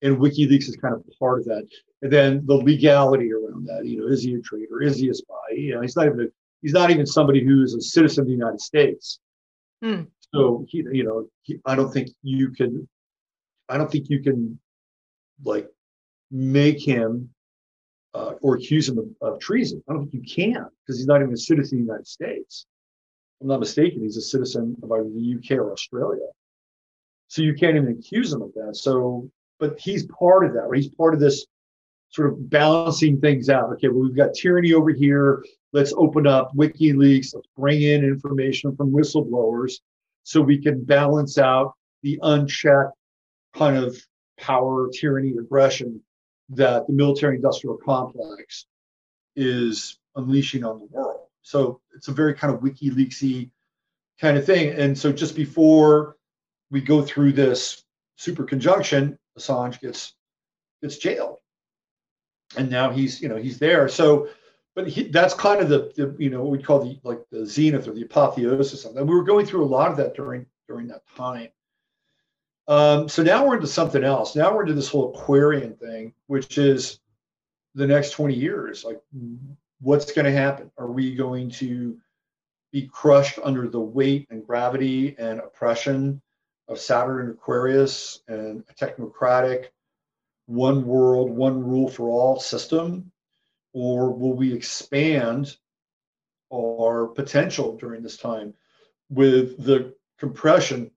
And 0.02 0.18
WikiLeaks 0.18 0.68
is 0.68 0.76
kind 0.76 0.94
of 0.94 1.02
part 1.18 1.40
of 1.40 1.46
that. 1.46 1.66
And 2.02 2.12
then 2.12 2.44
the 2.46 2.54
legality 2.54 3.32
around 3.32 3.66
that, 3.66 3.86
you 3.86 3.98
know, 3.98 4.08
is 4.08 4.22
he 4.22 4.34
a 4.34 4.40
traitor? 4.40 4.82
Is 4.82 4.98
he 4.98 5.08
a 5.08 5.14
spy? 5.14 5.34
You 5.52 5.74
know, 5.74 5.80
he's 5.80 5.96
not 5.96 6.06
even 6.06 6.20
a, 6.20 6.26
he's 6.62 6.74
not 6.74 6.90
even 6.90 7.06
somebody 7.06 7.42
who's 7.42 7.74
a 7.74 7.80
citizen 7.80 8.22
of 8.22 8.26
the 8.26 8.32
United 8.32 8.60
States. 8.60 9.20
Hmm. 9.82 10.02
So 10.34 10.66
he, 10.68 10.84
you 10.92 11.04
know, 11.04 11.28
he, 11.42 11.58
I 11.64 11.74
don't 11.74 11.92
think 11.92 12.10
you 12.22 12.50
can, 12.50 12.88
I 13.68 13.78
don't 13.78 13.90
think 13.90 14.10
you 14.10 14.22
can 14.22 14.58
like 15.44 15.68
make 16.30 16.84
him 16.84 17.30
uh, 18.14 18.32
or 18.40 18.56
accuse 18.56 18.88
him 18.88 18.98
of, 18.98 19.06
of, 19.20 19.40
treason. 19.40 19.82
I 19.88 19.92
don't 19.92 20.10
think 20.10 20.24
you 20.24 20.34
can 20.34 20.66
because 20.80 20.98
he's 20.98 21.06
not 21.06 21.20
even 21.20 21.34
a 21.34 21.36
citizen 21.36 21.78
of 21.78 21.86
the 21.86 21.92
United 21.92 22.06
States. 22.06 22.66
I'm 23.40 23.48
not 23.48 23.60
mistaken, 23.60 24.02
he's 24.02 24.16
a 24.16 24.22
citizen 24.22 24.76
of 24.82 24.90
either 24.90 25.04
the 25.04 25.36
UK 25.38 25.58
or 25.58 25.72
Australia. 25.72 26.26
So 27.28 27.42
you 27.42 27.54
can't 27.54 27.76
even 27.76 27.98
accuse 27.98 28.32
him 28.32 28.40
of 28.40 28.52
that. 28.54 28.76
So, 28.76 29.30
but 29.58 29.78
he's 29.78 30.06
part 30.06 30.44
of 30.44 30.52
that, 30.54 30.68
right? 30.68 30.82
He's 30.82 30.94
part 30.94 31.14
of 31.14 31.20
this 31.20 31.46
sort 32.10 32.28
of 32.28 32.48
balancing 32.50 33.20
things 33.20 33.48
out. 33.48 33.72
Okay, 33.74 33.88
well, 33.88 34.04
we've 34.04 34.16
got 34.16 34.34
tyranny 34.34 34.72
over 34.72 34.90
here. 34.90 35.44
Let's 35.72 35.92
open 35.96 36.26
up 36.26 36.52
WikiLeaks. 36.54 37.34
Let's 37.34 37.48
bring 37.56 37.82
in 37.82 38.04
information 38.04 38.76
from 38.76 38.92
whistleblowers 38.92 39.74
so 40.22 40.40
we 40.40 40.58
can 40.58 40.84
balance 40.84 41.38
out 41.38 41.74
the 42.02 42.18
unchecked 42.22 42.92
kind 43.54 43.76
of 43.76 43.96
power, 44.38 44.88
tyranny, 44.88 45.34
aggression 45.38 46.00
that 46.50 46.86
the 46.86 46.92
military 46.92 47.36
industrial 47.36 47.76
complex 47.76 48.66
is 49.34 49.98
unleashing 50.14 50.64
on 50.64 50.78
the 50.78 50.86
world. 50.86 51.20
So 51.42 51.80
it's 51.94 52.08
a 52.08 52.12
very 52.12 52.34
kind 52.34 52.54
of 52.54 52.60
WikiLeaksy 52.60 53.50
kind 54.20 54.36
of 54.36 54.46
thing. 54.46 54.70
And 54.70 54.96
so 54.96 55.12
just 55.12 55.36
before 55.36 56.16
we 56.70 56.80
go 56.80 57.02
through 57.02 57.32
this 57.32 57.82
super 58.16 58.44
conjunction, 58.44 59.18
Assange 59.38 59.80
gets 59.80 60.14
gets 60.82 60.98
jailed, 60.98 61.38
and 62.56 62.70
now 62.70 62.90
he's 62.90 63.20
you 63.20 63.28
know 63.28 63.36
he's 63.36 63.58
there. 63.58 63.88
So, 63.88 64.28
but 64.74 64.88
he, 64.88 65.04
that's 65.04 65.34
kind 65.34 65.60
of 65.60 65.68
the, 65.68 65.92
the 65.96 66.16
you 66.18 66.30
know 66.30 66.42
what 66.42 66.50
we 66.50 66.62
call 66.62 66.84
the 66.84 66.98
like 67.02 67.20
the 67.30 67.46
zenith 67.46 67.88
or 67.88 67.92
the 67.92 68.02
apotheosis 68.02 68.84
of 68.84 68.94
that. 68.94 69.04
We 69.04 69.14
were 69.14 69.24
going 69.24 69.46
through 69.46 69.64
a 69.64 69.66
lot 69.66 69.90
of 69.90 69.96
that 69.98 70.14
during 70.14 70.46
during 70.68 70.88
that 70.88 71.02
time. 71.16 71.48
Um, 72.68 73.08
so 73.08 73.22
now 73.22 73.46
we're 73.46 73.56
into 73.56 73.66
something 73.68 74.02
else. 74.02 74.34
Now 74.34 74.54
we're 74.54 74.62
into 74.62 74.74
this 74.74 74.88
whole 74.88 75.14
Aquarian 75.14 75.74
thing, 75.74 76.14
which 76.26 76.58
is 76.58 76.98
the 77.74 77.86
next 77.86 78.10
20 78.10 78.34
years. 78.34 78.84
Like, 78.84 79.00
what's 79.80 80.10
going 80.12 80.24
to 80.24 80.32
happen? 80.32 80.72
Are 80.76 80.90
we 80.90 81.14
going 81.14 81.50
to 81.50 81.96
be 82.72 82.88
crushed 82.88 83.38
under 83.42 83.68
the 83.68 83.80
weight 83.80 84.26
and 84.30 84.44
gravity 84.44 85.14
and 85.18 85.38
oppression 85.38 86.20
of 86.68 86.78
Saturn 86.78 87.20
and 87.20 87.30
Aquarius 87.30 88.22
and 88.28 88.64
a 88.68 88.74
technocratic 88.74 89.66
one 90.46 90.84
world, 90.86 91.30
one 91.30 91.62
rule 91.62 91.88
for 91.88 92.08
all 92.08 92.40
system? 92.40 93.10
Or 93.72 94.10
will 94.12 94.32
we 94.32 94.52
expand 94.52 95.56
our 96.52 97.06
potential 97.08 97.76
during 97.76 98.02
this 98.02 98.16
time 98.16 98.54
with 99.10 99.62
the 99.62 99.94
compression 100.18 100.90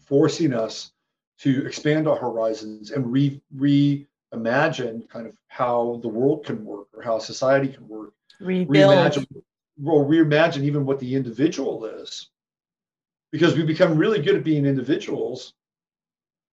forcing 0.00 0.52
us 0.52 0.92
to 1.38 1.66
expand 1.66 2.08
our 2.08 2.16
horizons 2.16 2.90
and 2.90 3.10
re 3.12 3.40
reimagine 3.56 5.08
kind 5.08 5.26
of 5.26 5.36
how 5.48 6.00
the 6.02 6.08
world 6.08 6.44
can 6.44 6.64
work 6.64 6.88
or 6.94 7.02
how 7.02 7.18
society 7.18 7.68
can 7.68 7.86
work. 7.88 8.12
Rebuild. 8.40 8.92
Reimagine, 8.92 9.26
or 9.84 10.04
reimagine 10.04 10.62
even 10.62 10.84
what 10.84 10.98
the 10.98 11.14
individual 11.14 11.84
is. 11.84 12.30
Because 13.30 13.54
we 13.54 13.62
become 13.62 13.98
really 13.98 14.20
good 14.20 14.36
at 14.36 14.44
being 14.44 14.64
individuals, 14.64 15.52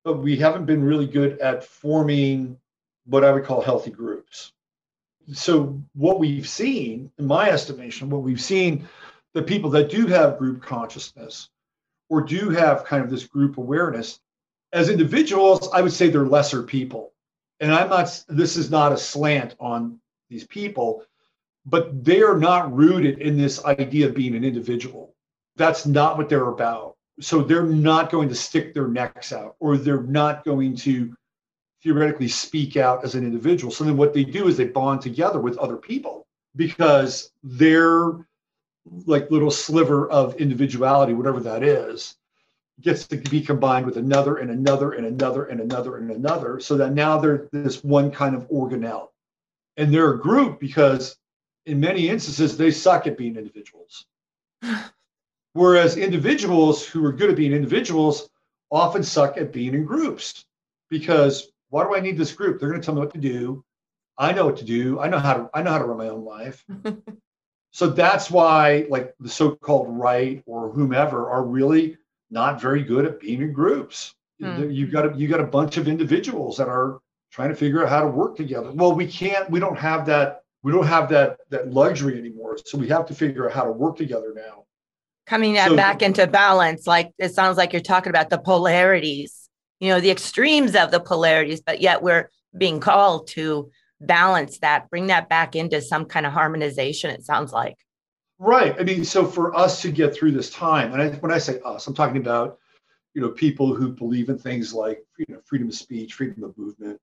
but 0.03 0.17
we 0.17 0.35
haven't 0.35 0.65
been 0.65 0.83
really 0.83 1.07
good 1.07 1.39
at 1.39 1.63
forming 1.63 2.57
what 3.05 3.23
I 3.23 3.31
would 3.31 3.45
call 3.45 3.61
healthy 3.61 3.91
groups. 3.91 4.51
So, 5.33 5.81
what 5.93 6.19
we've 6.19 6.47
seen, 6.47 7.11
in 7.17 7.25
my 7.25 7.49
estimation, 7.49 8.09
what 8.09 8.21
we've 8.21 8.41
seen, 8.41 8.87
the 9.33 9.41
people 9.41 9.69
that 9.71 9.89
do 9.89 10.05
have 10.07 10.37
group 10.37 10.61
consciousness 10.61 11.49
or 12.09 12.21
do 12.21 12.49
have 12.49 12.85
kind 12.85 13.03
of 13.03 13.09
this 13.09 13.25
group 13.25 13.57
awareness 13.57 14.19
as 14.71 14.89
individuals 14.89 15.69
i 15.73 15.81
would 15.81 15.91
say 15.91 16.09
they're 16.09 16.25
lesser 16.25 16.61
people 16.63 17.11
and 17.59 17.73
i'm 17.73 17.89
not 17.89 18.23
this 18.29 18.55
is 18.55 18.69
not 18.69 18.91
a 18.91 18.97
slant 18.97 19.55
on 19.59 19.99
these 20.29 20.45
people, 20.45 21.03
but 21.65 22.03
they 22.03 22.21
are 22.21 22.37
not 22.37 22.73
rooted 22.73 23.19
in 23.19 23.37
this 23.37 23.63
idea 23.65 24.07
of 24.07 24.15
being 24.15 24.35
an 24.35 24.43
individual. 24.43 25.14
That's 25.55 25.85
not 25.85 26.17
what 26.17 26.29
they're 26.29 26.49
about. 26.49 26.95
So 27.19 27.41
they're 27.41 27.63
not 27.63 28.11
going 28.11 28.29
to 28.29 28.35
stick 28.35 28.73
their 28.73 28.87
necks 28.87 29.31
out 29.31 29.55
or 29.59 29.77
they're 29.77 30.03
not 30.03 30.43
going 30.43 30.75
to 30.77 31.15
theoretically 31.81 32.27
speak 32.27 32.77
out 32.77 33.03
as 33.03 33.15
an 33.15 33.23
individual. 33.23 33.71
So 33.71 33.83
then 33.83 33.95
what 33.95 34.13
they 34.13 34.23
do 34.23 34.47
is 34.47 34.57
they 34.57 34.65
bond 34.65 35.01
together 35.01 35.39
with 35.39 35.57
other 35.57 35.77
people 35.77 36.25
because 36.55 37.31
their 37.43 38.25
like 39.05 39.31
little 39.31 39.51
sliver 39.51 40.09
of 40.09 40.35
individuality, 40.35 41.13
whatever 41.13 41.39
that 41.41 41.63
is, 41.63 42.15
gets 42.81 43.07
to 43.07 43.17
be 43.17 43.41
combined 43.41 43.85
with 43.85 43.97
another 43.97 44.37
and 44.37 44.51
another 44.51 44.91
and 44.91 45.05
another 45.05 45.45
and 45.45 45.61
another 45.61 45.97
and 45.97 46.11
another. 46.11 46.59
So 46.59 46.75
that 46.77 46.93
now 46.93 47.17
they're 47.19 47.47
this 47.51 47.83
one 47.83 48.11
kind 48.11 48.35
of 48.35 48.49
organelle. 48.49 49.09
And 49.77 49.93
they're 49.93 50.13
a 50.13 50.19
group 50.19 50.59
because 50.59 51.17
in 51.65 51.79
many 51.79 52.09
instances 52.09 52.57
they 52.57 52.71
suck 52.71 53.07
at 53.07 53.17
being 53.17 53.37
individuals. 53.37 54.05
Whereas 55.55 55.95
individuals 55.95 56.85
who 56.85 57.05
are 57.05 57.13
good 57.13 57.29
at 57.29 57.37
being 57.37 57.53
individuals 57.53 58.29
often 58.71 59.01
suck 59.01 59.37
at 59.37 59.53
being 59.53 59.73
in 59.73 59.85
groups 59.85 60.43
because 60.89 61.47
why 61.69 61.85
do 61.85 61.95
I 61.95 62.01
need 62.01 62.17
this 62.17 62.33
group? 62.33 62.59
They're 62.59 62.67
going 62.67 62.81
to 62.81 62.85
tell 62.85 62.93
me 62.93 62.99
what 62.99 63.13
to 63.13 63.19
do. 63.19 63.63
I 64.17 64.33
know 64.33 64.43
what 64.47 64.57
to 64.57 64.65
do. 64.65 64.99
I 64.99 65.07
know 65.07 65.17
how 65.17 65.33
to 65.33 65.49
I 65.53 65.63
know 65.63 65.71
how 65.71 65.77
to 65.77 65.85
run 65.85 65.97
my 65.97 66.09
own 66.09 66.25
life. 66.25 66.65
so 67.71 67.87
that's 67.87 68.29
why 68.29 68.85
like 68.89 69.15
the 69.21 69.29
so-called 69.29 69.87
right 69.97 70.43
or 70.45 70.73
whomever 70.73 71.29
are 71.29 71.45
really 71.45 71.97
not 72.29 72.59
very 72.59 72.83
good 72.83 73.05
at 73.05 73.21
being 73.21 73.41
in 73.41 73.53
groups. 73.53 74.13
Hmm. 74.41 74.69
You've 74.69 74.91
got 74.91 75.13
a, 75.13 75.17
you 75.17 75.29
got 75.29 75.39
a 75.39 75.47
bunch 75.47 75.77
of 75.77 75.87
individuals 75.87 76.57
that 76.57 76.67
are 76.67 76.99
trying 77.31 77.49
to 77.49 77.55
figure 77.55 77.81
out 77.81 77.87
how 77.87 78.01
to 78.01 78.07
work 78.07 78.35
together. 78.35 78.73
Well, 78.73 78.93
we 78.93 79.07
can't. 79.07 79.49
We 79.49 79.61
don't 79.61 79.79
have 79.79 80.05
that. 80.07 80.41
We 80.63 80.73
don't 80.73 80.85
have 80.85 81.07
that 81.11 81.37
that 81.49 81.71
luxury 81.71 82.19
anymore. 82.19 82.57
So 82.65 82.77
we 82.77 82.89
have 82.89 83.05
to 83.05 83.15
figure 83.15 83.47
out 83.47 83.55
how 83.55 83.63
to 83.63 83.71
work 83.71 83.95
together 83.95 84.33
now. 84.35 84.64
Coming 85.27 85.55
so, 85.55 85.75
back 85.75 86.01
into 86.01 86.27
balance, 86.27 86.85
like 86.85 87.11
it 87.17 87.33
sounds 87.33 87.57
like 87.57 87.73
you're 87.73 87.81
talking 87.81 88.11
about 88.11 88.29
the 88.29 88.37
polarities. 88.37 89.49
You 89.79 89.89
know, 89.89 89.99
the 89.99 90.11
extremes 90.11 90.75
of 90.75 90.91
the 90.91 90.99
polarities, 90.99 91.61
but 91.61 91.81
yet 91.81 92.01
we're 92.01 92.29
being 92.57 92.79
called 92.79 93.27
to 93.29 93.69
balance 93.99 94.59
that, 94.59 94.89
bring 94.89 95.07
that 95.07 95.27
back 95.29 95.55
into 95.55 95.81
some 95.81 96.05
kind 96.05 96.25
of 96.25 96.31
harmonization. 96.31 97.09
It 97.09 97.23
sounds 97.23 97.51
like. 97.51 97.75
Right. 98.37 98.75
I 98.79 98.83
mean, 98.83 99.05
so 99.05 99.25
for 99.25 99.55
us 99.55 99.81
to 99.81 99.91
get 99.91 100.13
through 100.13 100.31
this 100.31 100.49
time, 100.49 100.93
and 100.93 101.01
I, 101.01 101.09
when 101.09 101.31
I 101.31 101.37
say 101.37 101.59
us, 101.63 101.87
I'm 101.87 101.93
talking 101.93 102.17
about, 102.17 102.59
you 103.13 103.21
know, 103.21 103.29
people 103.29 103.73
who 103.73 103.89
believe 103.89 104.29
in 104.29 104.37
things 104.37 104.73
like 104.73 105.05
you 105.17 105.25
know 105.29 105.39
freedom 105.45 105.69
of 105.69 105.75
speech, 105.75 106.13
freedom 106.13 106.43
of 106.43 106.57
movement, 106.57 106.99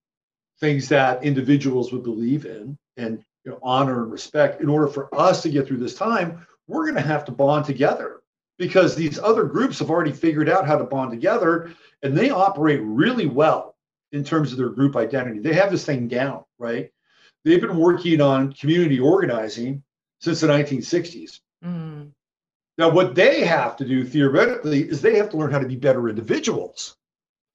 things 0.61 0.89
that 0.91 1.25
individuals 1.25 1.91
would 1.93 2.03
believe 2.03 2.45
in, 2.45 2.77
and 2.99 3.25
you 3.45 3.53
know, 3.53 3.59
honor 3.63 4.03
and 4.03 4.13
respect. 4.13 4.61
In 4.61 4.69
order 4.69 4.89
for 4.89 5.13
us 5.19 5.43
to 5.43 5.49
get 5.49 5.67
through 5.67 5.79
this 5.79 5.95
time, 5.95 6.47
we're 6.73 6.85
going 6.85 6.95
to 6.95 7.09
have 7.09 7.25
to 7.27 7.33
bond 7.33 7.65
together 7.65 8.23
because 8.59 8.95
these 8.95 9.19
other 9.19 9.45
groups 9.45 9.79
have 9.79 9.91
already 9.91 10.13
figured 10.13 10.49
out 10.49 10.67
how 10.67 10.77
to 10.77 10.85
bond 10.85 11.11
together, 11.11 11.73
and 12.03 12.17
they 12.17 12.31
operate 12.31 12.81
really 12.83 13.27
well 13.27 13.77
in 14.13 14.25
terms 14.25 14.53
of 14.53 14.59
their 14.59 14.69
group 14.69 14.97
identity. 14.97 15.39
They 15.39 15.55
have 15.55 15.71
this 15.71 15.85
thing 15.85 16.09
down, 16.09 16.45
right? 16.59 16.91
They've 17.45 17.61
been 17.61 17.77
working 17.77 18.21
on 18.21 18.53
community 18.53 19.01
organizing 19.01 19.83
since 20.21 20.41
the 20.41 20.47
1960s. 20.47 21.41
Mm. 21.65 22.11
Now, 22.79 22.91
what 22.91 23.15
they 23.15 23.45
have 23.45 23.77
to 23.77 23.85
do 23.85 24.05
theoretically 24.05 24.89
is 24.89 25.01
they 25.01 25.17
have 25.17 25.31
to 25.31 25.37
learn 25.37 25.51
how 25.51 25.59
to 25.59 25.69
be 25.69 25.77
better 25.77 26.09
individuals 26.09 26.97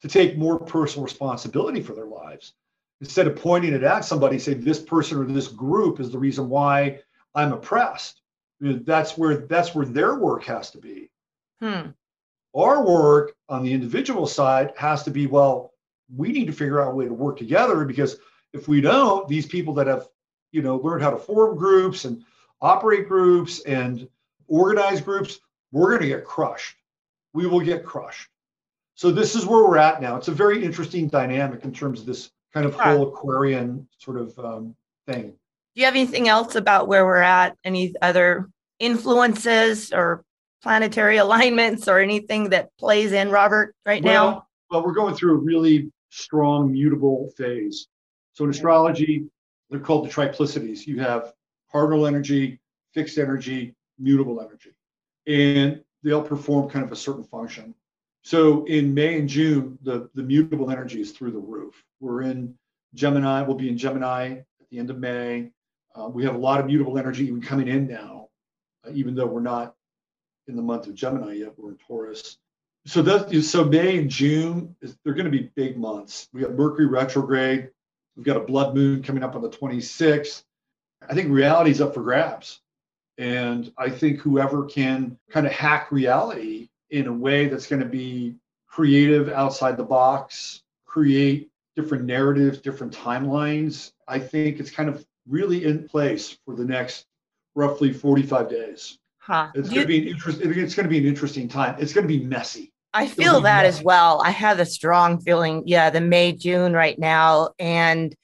to 0.01 0.07
take 0.07 0.37
more 0.37 0.59
personal 0.59 1.05
responsibility 1.05 1.81
for 1.81 1.93
their 1.93 2.05
lives. 2.05 2.53
Instead 3.01 3.27
of 3.27 3.35
pointing 3.35 3.73
it 3.73 3.83
at 3.83 4.05
somebody, 4.05 4.37
say 4.39 4.53
this 4.53 4.79
person 4.79 5.17
or 5.17 5.25
this 5.25 5.47
group 5.47 5.99
is 5.99 6.11
the 6.11 6.19
reason 6.19 6.49
why 6.49 6.99
I'm 7.33 7.53
oppressed. 7.53 8.21
That's 8.59 9.17
where 9.17 9.37
that's 9.37 9.75
where 9.75 9.85
their 9.85 10.15
work 10.15 10.43
has 10.43 10.71
to 10.71 10.77
be. 10.77 11.09
Hmm. 11.59 11.91
Our 12.55 12.83
work 12.83 13.35
on 13.49 13.63
the 13.63 13.73
individual 13.73 14.25
side 14.25 14.73
has 14.77 15.03
to 15.03 15.11
be 15.11 15.27
well, 15.27 15.73
we 16.15 16.31
need 16.31 16.47
to 16.47 16.53
figure 16.53 16.81
out 16.81 16.91
a 16.91 16.95
way 16.95 17.05
to 17.05 17.13
work 17.13 17.37
together 17.37 17.85
because 17.85 18.17
if 18.53 18.67
we 18.67 18.81
don't, 18.81 19.27
these 19.27 19.45
people 19.45 19.73
that 19.75 19.87
have 19.87 20.07
you 20.51 20.61
know 20.61 20.77
learned 20.77 21.03
how 21.03 21.11
to 21.11 21.17
form 21.17 21.57
groups 21.57 22.05
and 22.05 22.23
operate 22.61 23.07
groups 23.07 23.59
and 23.61 24.07
organize 24.47 25.01
groups, 25.01 25.39
we're 25.71 25.89
going 25.89 26.01
to 26.01 26.07
get 26.07 26.25
crushed. 26.25 26.77
We 27.33 27.45
will 27.45 27.59
get 27.59 27.85
crushed. 27.85 28.29
So 28.95 29.11
this 29.11 29.35
is 29.35 29.45
where 29.45 29.63
we're 29.63 29.77
at 29.77 30.01
now. 30.01 30.15
It's 30.15 30.27
a 30.27 30.31
very 30.31 30.63
interesting 30.63 31.07
dynamic 31.07 31.63
in 31.63 31.71
terms 31.71 31.99
of 31.99 32.07
this 32.07 32.31
kind 32.53 32.65
of 32.65 32.73
whole 32.73 33.09
Aquarian 33.09 33.87
sort 33.99 34.17
of 34.17 34.39
um, 34.39 34.75
thing. 35.05 35.33
Do 35.77 35.81
you 35.81 35.85
have 35.85 35.95
anything 35.95 36.27
else 36.27 36.55
about 36.55 36.87
where 36.87 37.05
we're 37.05 37.17
at? 37.17 37.55
Any 37.63 37.93
other 38.01 38.49
influences 38.79 39.93
or 39.93 40.23
planetary 40.63 41.17
alignments 41.17 41.87
or 41.87 41.99
anything 41.99 42.49
that 42.49 42.75
plays 42.79 43.11
in, 43.11 43.29
Robert, 43.29 43.75
right 43.85 44.03
well, 44.03 44.31
now? 44.31 44.47
Well, 44.71 44.83
we're 44.83 44.95
going 44.95 45.13
through 45.13 45.33
a 45.33 45.37
really 45.37 45.91
strong 46.09 46.71
mutable 46.71 47.29
phase. 47.37 47.89
So 48.33 48.43
in 48.43 48.49
astrology, 48.49 49.27
they're 49.69 49.79
called 49.79 50.07
the 50.07 50.09
triplicities. 50.09 50.87
You 50.87 50.99
have 51.01 51.33
cardinal 51.71 52.07
energy, 52.07 52.59
fixed 52.95 53.19
energy, 53.19 53.75
mutable 53.99 54.41
energy. 54.41 54.71
And 55.27 55.83
they'll 56.01 56.23
perform 56.23 56.71
kind 56.71 56.85
of 56.85 56.91
a 56.91 56.95
certain 56.95 57.23
function. 57.23 57.75
So 58.23 58.65
in 58.65 58.95
May 58.95 59.19
and 59.19 59.29
June, 59.29 59.77
the, 59.83 60.09
the 60.15 60.23
mutable 60.23 60.71
energy 60.71 61.01
is 61.01 61.11
through 61.11 61.33
the 61.33 61.37
roof. 61.37 61.75
We're 61.99 62.23
in 62.23 62.55
Gemini, 62.95 63.43
we'll 63.43 63.57
be 63.57 63.69
in 63.69 63.77
Gemini 63.77 64.37
at 64.37 64.69
the 64.71 64.79
end 64.79 64.89
of 64.89 64.97
May. 64.97 65.51
Uh, 65.97 66.07
we 66.07 66.23
have 66.23 66.35
a 66.35 66.39
lot 66.39 66.59
of 66.59 66.67
mutable 66.67 66.97
energy 66.97 67.25
even 67.25 67.41
coming 67.41 67.67
in 67.67 67.87
now, 67.87 68.27
uh, 68.85 68.91
even 68.93 69.15
though 69.15 69.25
we're 69.25 69.39
not 69.39 69.73
in 70.47 70.55
the 70.55 70.61
month 70.61 70.87
of 70.87 70.93
Gemini 70.95 71.33
yet, 71.33 71.57
we're 71.57 71.71
in 71.71 71.77
Taurus. 71.77 72.37
So 72.85 73.01
that 73.01 73.43
so 73.43 73.65
May 73.65 73.97
and 73.97 74.09
June, 74.09 74.75
is, 74.81 74.97
they're 75.03 75.13
going 75.13 75.25
to 75.25 75.31
be 75.31 75.51
big 75.55 75.77
months. 75.77 76.29
We 76.31 76.41
have 76.43 76.51
Mercury 76.51 76.85
retrograde. 76.85 77.69
We've 78.15 78.25
got 78.25 78.37
a 78.37 78.41
blood 78.41 78.75
moon 78.75 79.03
coming 79.03 79.23
up 79.23 79.35
on 79.35 79.41
the 79.41 79.49
26th. 79.49 80.43
I 81.07 81.13
think 81.13 81.29
reality 81.29 81.71
is 81.71 81.81
up 81.81 81.93
for 81.93 82.01
grabs. 82.01 82.61
And 83.17 83.71
I 83.77 83.89
think 83.89 84.19
whoever 84.19 84.65
can 84.65 85.17
kind 85.29 85.45
of 85.45 85.51
hack 85.51 85.91
reality 85.91 86.69
in 86.91 87.07
a 87.07 87.13
way 87.13 87.47
that's 87.47 87.67
going 87.67 87.81
to 87.81 87.87
be 87.87 88.35
creative 88.67 89.29
outside 89.29 89.75
the 89.75 89.83
box, 89.83 90.61
create 90.85 91.49
different 91.75 92.05
narratives, 92.05 92.59
different 92.59 92.93
timelines, 92.93 93.91
I 94.07 94.19
think 94.19 94.59
it's 94.59 94.71
kind 94.71 94.87
of 94.87 95.05
really 95.27 95.65
in 95.65 95.87
place 95.87 96.37
for 96.45 96.55
the 96.55 96.65
next 96.65 97.05
roughly 97.55 97.91
45 97.91 98.49
days. 98.49 98.97
Huh. 99.19 99.49
It's 99.55 99.69
going 99.69 99.81
to 99.81 99.87
be 99.87 100.01
an 100.03 100.07
interest, 100.07 100.41
it's 100.41 100.75
going 100.75 100.85
to 100.85 100.89
be 100.89 100.99
an 100.99 101.05
interesting 101.05 101.47
time. 101.47 101.75
It's 101.79 101.93
going 101.93 102.07
to 102.07 102.13
be 102.13 102.23
messy. 102.23 102.71
I 102.93 103.07
feel 103.07 103.41
that 103.41 103.63
messy. 103.63 103.79
as 103.79 103.83
well. 103.83 104.21
I 104.23 104.31
have 104.31 104.59
a 104.59 104.65
strong 104.65 105.19
feeling, 105.19 105.63
yeah, 105.65 105.89
the 105.89 106.01
May, 106.01 106.31
June 106.31 106.73
right 106.73 106.97
now. 106.97 107.49
And 107.59 108.15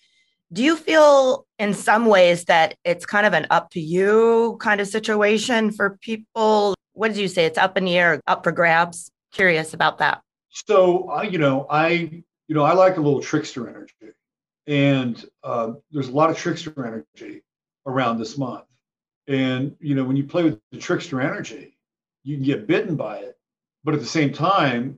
do 0.53 0.63
you 0.63 0.77
feel 0.77 1.45
in 1.59 1.73
some 1.73 2.05
ways 2.05 2.45
that 2.45 2.75
it's 2.85 3.05
kind 3.05 3.25
of 3.25 3.33
an 3.33 3.47
up 3.49 3.71
to 3.71 3.81
you 3.81 4.57
kind 4.61 4.79
of 4.79 4.87
situation 4.87 5.71
for 5.71 5.97
people? 6.01 6.75
What 6.93 7.09
did 7.09 7.17
you 7.17 7.27
say? 7.27 7.45
It's 7.45 7.57
up 7.57 7.77
in 7.77 7.85
the 7.85 7.97
air, 7.97 8.21
up 8.27 8.43
for 8.43 8.51
grabs. 8.51 9.09
Curious 9.33 9.73
about 9.73 9.97
that. 9.97 10.21
So, 10.49 11.11
uh, 11.11 11.23
you 11.23 11.39
know, 11.39 11.65
I, 11.69 12.23
you 12.47 12.55
know, 12.55 12.63
I 12.63 12.73
like 12.73 12.97
a 12.97 13.01
little 13.01 13.21
trickster 13.21 13.67
energy, 13.67 13.93
and 14.67 15.25
uh, 15.43 15.73
there's 15.91 16.09
a 16.09 16.13
lot 16.13 16.29
of 16.29 16.37
trickster 16.37 16.73
energy 16.85 17.41
around 17.85 18.17
this 18.17 18.37
month. 18.37 18.65
And 19.27 19.75
you 19.79 19.95
know, 19.95 20.03
when 20.03 20.15
you 20.15 20.23
play 20.23 20.43
with 20.43 20.59
the 20.71 20.77
trickster 20.77 21.21
energy, 21.21 21.77
you 22.23 22.37
can 22.37 22.45
get 22.45 22.67
bitten 22.67 22.95
by 22.95 23.17
it, 23.17 23.37
but 23.83 23.93
at 23.93 23.99
the 23.99 24.05
same 24.05 24.33
time, 24.33 24.97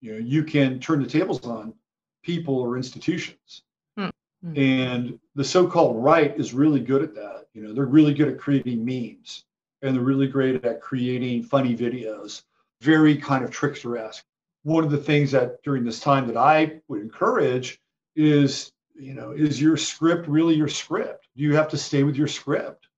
you 0.00 0.12
know, 0.12 0.18
you 0.18 0.44
can 0.44 0.78
turn 0.78 1.02
the 1.02 1.08
tables 1.08 1.44
on 1.46 1.74
people 2.22 2.58
or 2.58 2.76
institutions. 2.76 3.62
Mm-hmm. 3.98 4.58
And 4.58 5.20
the 5.34 5.44
so-called 5.44 6.02
right 6.02 6.38
is 6.38 6.52
really 6.52 6.80
good 6.80 7.02
at 7.02 7.14
that. 7.14 7.46
You 7.54 7.62
know, 7.62 7.72
they're 7.72 7.86
really 7.86 8.12
good 8.12 8.28
at 8.28 8.38
creating 8.38 8.84
memes 8.84 9.44
and 9.82 9.94
they're 9.94 10.02
really 10.02 10.26
great 10.26 10.64
at 10.64 10.80
creating 10.80 11.42
funny 11.42 11.76
videos, 11.76 12.42
very 12.82 13.16
kind 13.16 13.44
of 13.44 13.50
trickster-esque. 13.50 14.24
One 14.62 14.84
of 14.84 14.90
the 14.90 14.98
things 14.98 15.30
that 15.30 15.62
during 15.62 15.84
this 15.84 16.00
time 16.00 16.26
that 16.26 16.36
I 16.36 16.80
would 16.88 17.00
encourage 17.00 17.80
is, 18.14 18.72
you 18.98 19.14
know, 19.14 19.32
is 19.32 19.60
your 19.60 19.76
script 19.76 20.28
really 20.28 20.54
your 20.54 20.68
script? 20.68 21.28
Do 21.36 21.42
you 21.42 21.54
have 21.54 21.68
to 21.68 21.76
stay 21.76 22.02
with 22.02 22.16
your 22.16 22.28
script? 22.28 22.88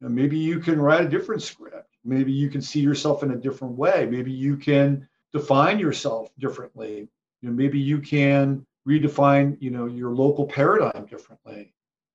Maybe 0.00 0.36
you 0.38 0.60
can 0.60 0.80
write 0.80 1.04
a 1.04 1.08
different 1.08 1.42
script. 1.42 1.96
Maybe 2.04 2.30
you 2.30 2.50
can 2.50 2.60
see 2.60 2.80
yourself 2.80 3.22
in 3.22 3.30
a 3.32 3.36
different 3.36 3.76
way. 3.76 4.06
Maybe 4.06 4.30
you 4.30 4.56
can 4.56 5.08
define 5.32 5.78
yourself 5.78 6.30
differently. 6.38 7.08
You 7.40 7.48
know, 7.48 7.54
maybe 7.54 7.78
you 7.78 8.00
can 8.00 8.66
redefine 8.86 9.56
you 9.60 9.70
know 9.70 9.86
your 9.86 10.10
local 10.10 10.46
paradigm 10.46 11.06
differently 11.06 11.74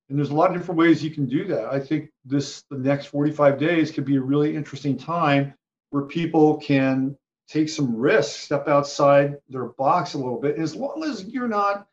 and 0.10 0.18
there's 0.18 0.30
a 0.30 0.36
lot 0.36 0.52
of 0.52 0.58
different 0.58 0.80
ways 0.80 1.04
you 1.04 1.12
can 1.12 1.26
do 1.26 1.46
that 1.46 1.66
i 1.66 1.80
think 1.80 2.10
this 2.24 2.64
the 2.70 2.78
next 2.78 3.08
45 3.08 3.60
days 3.60 3.92
could 3.92 4.06
be 4.06 4.16
a 4.16 4.22
really 4.22 4.56
interesting 4.56 4.98
time 4.98 5.54
where 5.90 6.04
people 6.04 6.58
can 6.58 7.18
take 7.50 7.68
some 7.68 7.96
risks 7.96 8.40
step 8.40 8.70
outside 8.70 9.38
their 9.50 9.66
box 9.66 10.14
a 10.14 10.18
little 10.18 10.40
bit 10.40 10.56
and 10.56 10.64
as 10.64 10.76
long 10.76 11.04
as 11.04 11.26
you're 11.26 11.50
not 11.50 11.88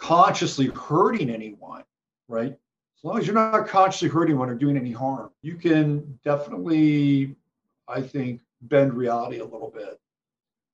consciously 0.00 0.66
hurting 0.68 1.30
anyone 1.30 1.84
right 2.28 2.56
as 3.00 3.04
long 3.04 3.18
as 3.18 3.26
you're 3.26 3.34
not 3.34 3.66
consciously 3.66 4.08
hurting 4.08 4.32
anyone 4.32 4.50
or 4.50 4.54
doing 4.54 4.76
any 4.76 4.92
harm, 4.92 5.30
you 5.40 5.54
can 5.54 6.18
definitely, 6.22 7.34
I 7.88 8.02
think, 8.02 8.42
bend 8.60 8.92
reality 8.92 9.38
a 9.38 9.44
little 9.44 9.72
bit. 9.74 9.98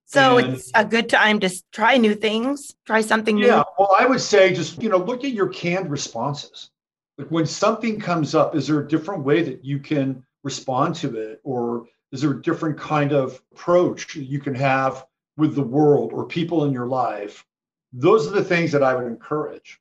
So 0.07 0.39
and, 0.39 0.55
it's 0.55 0.73
a 0.75 0.85
good 0.85 1.09
time 1.09 1.39
to 1.41 1.63
try 1.71 1.99
new 1.99 2.17
things, 2.17 2.75
try 2.85 3.01
something 3.01 3.37
new. 3.37 3.47
Yeah, 3.47 3.63
well, 3.79 3.95
I 3.97 4.07
would 4.07 4.21
say 4.21 4.53
just, 4.53 4.83
you 4.83 4.89
know, 4.89 4.97
look 4.97 5.23
at 5.23 5.31
your 5.31 5.49
canned 5.49 5.89
responses. 5.89 6.71
Like 7.17 7.29
when 7.29 7.47
something 7.47 8.01
comes 8.01 8.35
up, 8.35 8.57
is 8.57 8.67
there 8.67 8.81
a 8.81 8.89
different 8.89 9.23
way 9.23 9.43
that 9.43 9.65
you 9.65 9.79
can 9.79 10.25
respond 10.43 10.97
to 10.97 11.15
it? 11.17 11.41
Or 11.45 11.87
is 12.11 12.23
there 12.23 12.33
a 12.33 12.43
different 12.43 12.77
kind 12.77 13.13
of 13.13 13.41
approach 13.53 14.17
you 14.17 14.41
can 14.41 14.57
have 14.57 15.07
with 15.37 15.55
the 15.55 15.63
world 15.63 16.13
or 16.13 16.27
people 16.27 16.65
in 16.65 16.73
your 16.73 16.87
life? 16.89 17.47
Those 17.93 18.27
are 18.27 18.35
the 18.35 18.45
things 18.45 18.73
that 18.73 18.83
I 18.83 18.95
would 18.95 19.07
encourage. 19.07 19.81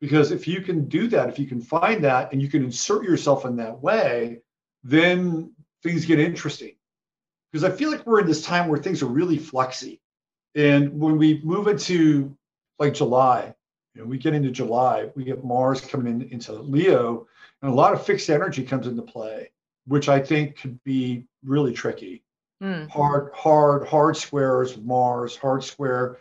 Because 0.00 0.30
if 0.30 0.46
you 0.46 0.60
can 0.60 0.88
do 0.88 1.08
that, 1.08 1.28
if 1.28 1.38
you 1.38 1.46
can 1.46 1.60
find 1.60 2.04
that 2.04 2.32
and 2.32 2.42
you 2.42 2.48
can 2.48 2.62
insert 2.62 3.04
yourself 3.04 3.44
in 3.44 3.56
that 3.56 3.80
way, 3.80 4.40
then 4.84 5.52
things 5.82 6.04
get 6.04 6.20
interesting. 6.20 6.74
Because 7.50 7.64
I 7.64 7.74
feel 7.74 7.90
like 7.90 8.06
we're 8.06 8.20
in 8.20 8.26
this 8.26 8.44
time 8.44 8.68
where 8.68 8.78
things 8.78 9.02
are 9.02 9.06
really 9.06 9.38
flexy. 9.38 10.00
And 10.54 10.98
when 11.00 11.16
we 11.16 11.40
move 11.42 11.66
into 11.68 12.36
like 12.78 12.94
July, 12.94 13.54
you 13.94 14.02
know, 14.02 14.06
we 14.06 14.18
get 14.18 14.34
into 14.34 14.50
July, 14.50 15.10
we 15.14 15.24
get 15.24 15.44
Mars 15.44 15.80
coming 15.80 16.20
in, 16.20 16.28
into 16.28 16.52
Leo, 16.52 17.26
and 17.62 17.70
a 17.70 17.74
lot 17.74 17.94
of 17.94 18.04
fixed 18.04 18.28
energy 18.28 18.62
comes 18.62 18.86
into 18.86 19.00
play, 19.00 19.50
which 19.86 20.10
I 20.10 20.20
think 20.20 20.58
could 20.58 20.82
be 20.84 21.24
really 21.42 21.72
tricky. 21.72 22.22
Mm. 22.62 22.90
Hard, 22.90 23.32
hard, 23.34 23.86
hard 23.86 24.16
squares 24.16 24.76
Mars, 24.76 25.36
hard 25.36 25.64
square 25.64 26.18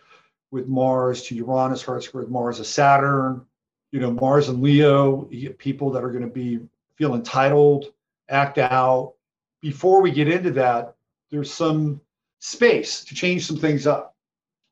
with 0.56 0.68
Mars 0.68 1.24
to 1.24 1.36
Uranus, 1.36 1.84
hard 1.84 2.02
square 2.02 2.24
with 2.24 2.32
Mars 2.32 2.58
to 2.58 2.64
Saturn, 2.64 3.46
you 3.92 4.00
know, 4.00 4.10
Mars 4.10 4.48
and 4.48 4.62
Leo, 4.62 5.24
people 5.58 5.92
that 5.92 6.04
are 6.04 6.10
going 6.10 6.24
to 6.24 6.30
be 6.30 6.62
feel 6.96 7.14
entitled, 7.14 7.92
act 8.30 8.58
out. 8.58 9.16
Before 9.62 10.02
we 10.02 10.12
get 10.12 10.30
into 10.30 10.52
that, 10.52 10.96
there's 11.30 11.54
some 11.54 12.00
space 12.40 13.04
to 13.04 13.14
change 13.14 13.46
some 13.46 13.58
things 13.58 13.86
up 13.86 14.16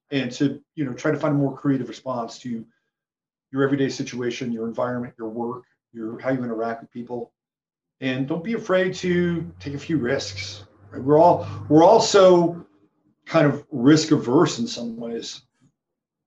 and 0.09 0.31
to, 0.31 0.61
you 0.75 0.85
know, 0.85 0.93
try 0.93 1.11
to 1.11 1.19
find 1.19 1.35
a 1.35 1.37
more 1.37 1.55
creative 1.55 1.89
response 1.89 2.39
to 2.39 2.65
your 3.51 3.63
everyday 3.63 3.89
situation, 3.89 4.53
your 4.53 4.67
environment, 4.67 5.13
your 5.17 5.29
work, 5.29 5.65
your 5.91 6.17
how 6.17 6.31
you 6.31 6.43
interact 6.45 6.81
with 6.81 6.91
people. 6.91 7.33
And 7.99 8.25
don't 8.25 8.43
be 8.43 8.53
afraid 8.53 8.93
to 8.95 9.51
take 9.59 9.73
a 9.73 9.79
few 9.79 9.97
risks. 9.97 10.63
Right? 10.91 11.03
We're 11.03 11.19
all 11.19 11.45
we're 11.67 11.83
all 11.83 11.99
so 11.99 12.65
kind 13.25 13.45
of 13.45 13.65
risk 13.69 14.11
averse 14.11 14.59
in 14.59 14.67
some 14.67 14.95
ways. 14.95 15.41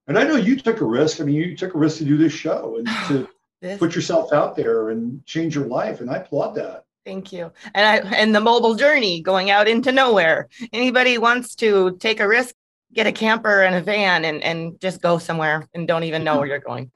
And 0.09 0.19
I 0.19 0.25
know 0.25 0.37
you 0.37 0.57
took 0.57 0.81
a 0.81 0.85
risk. 0.85 1.21
I 1.21 1.25
mean, 1.25 1.35
you 1.35 1.57
took 1.57 1.75
a 1.75 1.79
risk 1.79 1.99
to 1.99 2.05
do 2.05 2.17
this 2.17 2.33
show 2.33 2.77
and 2.79 2.87
to 3.09 3.29
this. 3.61 3.79
put 3.79 3.95
yourself 3.95 4.33
out 4.33 4.57
there 4.57 4.91
and 4.91 5.25
change 5.27 5.55
your 5.55 5.67
life. 5.67 6.01
And 6.01 6.11
I 6.11 6.17
applaud 6.17 6.55
that. 6.55 6.85
Thank 7.05 7.33
you. 7.33 7.53
And 7.75 7.87
I 7.87 8.17
and 8.17 8.35
the 8.35 8.41
mobile 8.41 8.75
journey 8.75 9.21
going 9.21 9.51
out 9.51 9.69
into 9.69 9.93
nowhere. 9.93 10.49
Anybody 10.73 11.19
wants 11.19 11.55
to 11.57 11.97
take 11.99 12.19
a 12.19 12.27
risk, 12.27 12.55
get 12.93 13.07
a 13.07 13.13
camper 13.13 13.63
and 13.63 13.77
a 13.77 13.81
van 13.81 14.25
and, 14.25 14.43
and 14.43 14.81
just 14.81 15.01
go 15.01 15.19
somewhere 15.19 15.69
and 15.73 15.87
don't 15.87 16.03
even 16.03 16.25
know 16.25 16.33
mm-hmm. 16.33 16.41
where 16.41 16.49
you're 16.49 16.59
going. 16.59 16.91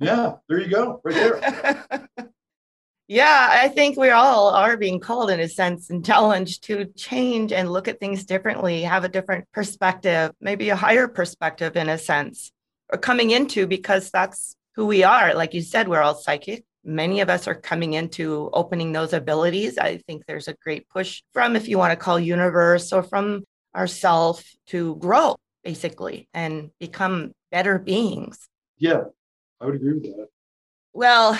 Yeah, 0.00 0.34
there 0.48 0.60
you 0.60 0.68
go. 0.68 1.00
Right 1.04 1.14
there. 1.14 2.08
yeah, 3.06 3.48
I 3.50 3.68
think 3.68 3.98
we 3.98 4.10
all 4.10 4.48
are 4.48 4.76
being 4.76 4.98
called 4.98 5.30
in 5.30 5.40
a 5.40 5.48
sense 5.48 5.90
and 5.90 6.04
challenged 6.04 6.64
to 6.64 6.86
change 6.86 7.52
and 7.52 7.70
look 7.70 7.86
at 7.86 8.00
things 8.00 8.24
differently, 8.24 8.82
have 8.82 9.04
a 9.04 9.08
different 9.08 9.50
perspective, 9.52 10.32
maybe 10.40 10.70
a 10.70 10.76
higher 10.76 11.06
perspective 11.06 11.76
in 11.76 11.88
a 11.88 11.98
sense, 11.98 12.50
or 12.90 12.98
coming 12.98 13.30
into 13.30 13.66
because 13.66 14.10
that's 14.10 14.56
who 14.74 14.86
we 14.86 15.04
are. 15.04 15.34
Like 15.34 15.52
you 15.52 15.60
said, 15.60 15.88
we're 15.88 16.00
all 16.00 16.14
psychic. 16.14 16.64
Many 16.82 17.20
of 17.20 17.28
us 17.28 17.46
are 17.46 17.54
coming 17.54 17.92
into 17.92 18.50
opening 18.52 18.92
those 18.92 19.12
abilities. 19.12 19.78
I 19.78 19.98
think 20.06 20.24
there's 20.26 20.48
a 20.48 20.54
great 20.54 20.88
push 20.88 21.22
from, 21.32 21.56
if 21.56 21.68
you 21.68 21.78
want 21.78 21.92
to 21.92 21.96
call 21.96 22.18
universe 22.18 22.92
or 22.92 23.02
from 23.02 23.44
ourself 23.76 24.44
to 24.68 24.96
grow 24.96 25.36
basically 25.62 26.28
and 26.32 26.70
become 26.78 27.32
better 27.50 27.78
beings. 27.78 28.48
Yeah, 28.78 29.04
I 29.60 29.66
would 29.66 29.76
agree 29.76 29.94
with 29.94 30.02
that. 30.04 30.28
Well, 30.92 31.38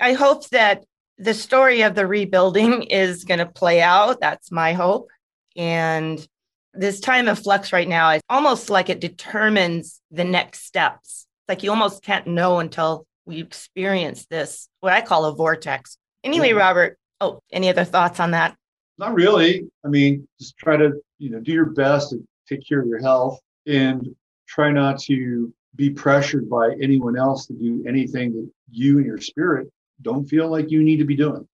I 0.00 0.12
hope 0.12 0.48
that 0.50 0.84
the 1.18 1.34
story 1.34 1.82
of 1.82 1.94
the 1.94 2.06
rebuilding 2.06 2.82
is 2.90 3.24
going 3.24 3.38
to 3.38 3.46
play 3.46 3.80
out. 3.80 4.20
That's 4.20 4.50
my 4.50 4.72
hope. 4.72 5.08
And 5.56 6.26
this 6.72 7.00
time 7.00 7.28
of 7.28 7.38
flux 7.38 7.72
right 7.72 7.88
now 7.88 8.10
is 8.10 8.22
almost 8.28 8.68
like 8.70 8.88
it 8.90 9.00
determines 9.00 10.00
the 10.10 10.24
next 10.24 10.64
steps. 10.64 11.26
Like 11.48 11.62
you 11.62 11.70
almost 11.70 12.02
can't 12.02 12.26
know 12.26 12.58
until 12.58 13.06
we 13.26 13.40
experience 13.40 14.26
this, 14.26 14.68
what 14.80 14.92
I 14.92 15.00
call 15.00 15.24
a 15.26 15.34
vortex. 15.34 15.96
Anyway, 16.24 16.50
mm-hmm. 16.50 16.58
Robert, 16.58 16.98
oh, 17.20 17.40
any 17.52 17.68
other 17.68 17.84
thoughts 17.84 18.18
on 18.18 18.32
that? 18.32 18.56
Not 18.98 19.14
really. 19.14 19.68
I 19.84 19.88
mean, 19.88 20.26
just 20.40 20.56
try 20.56 20.76
to, 20.76 20.92
you 21.18 21.30
know, 21.30 21.40
do 21.40 21.52
your 21.52 21.66
best 21.66 22.10
to 22.10 22.26
take 22.48 22.66
care 22.66 22.80
of 22.80 22.86
your 22.86 23.00
health 23.00 23.40
and 23.66 24.14
try 24.46 24.70
not 24.70 24.98
to 25.00 25.52
be 25.76 25.90
pressured 25.90 26.48
by 26.48 26.74
anyone 26.80 27.16
else 27.16 27.46
to 27.46 27.52
do 27.54 27.84
anything 27.86 28.32
that 28.32 28.48
you 28.70 28.98
and 28.98 29.06
your 29.06 29.18
spirit 29.18 29.68
don't 30.02 30.26
feel 30.26 30.48
like 30.48 30.70
you 30.70 30.82
need 30.82 30.98
to 30.98 31.04
be 31.04 31.16
doing. 31.16 31.46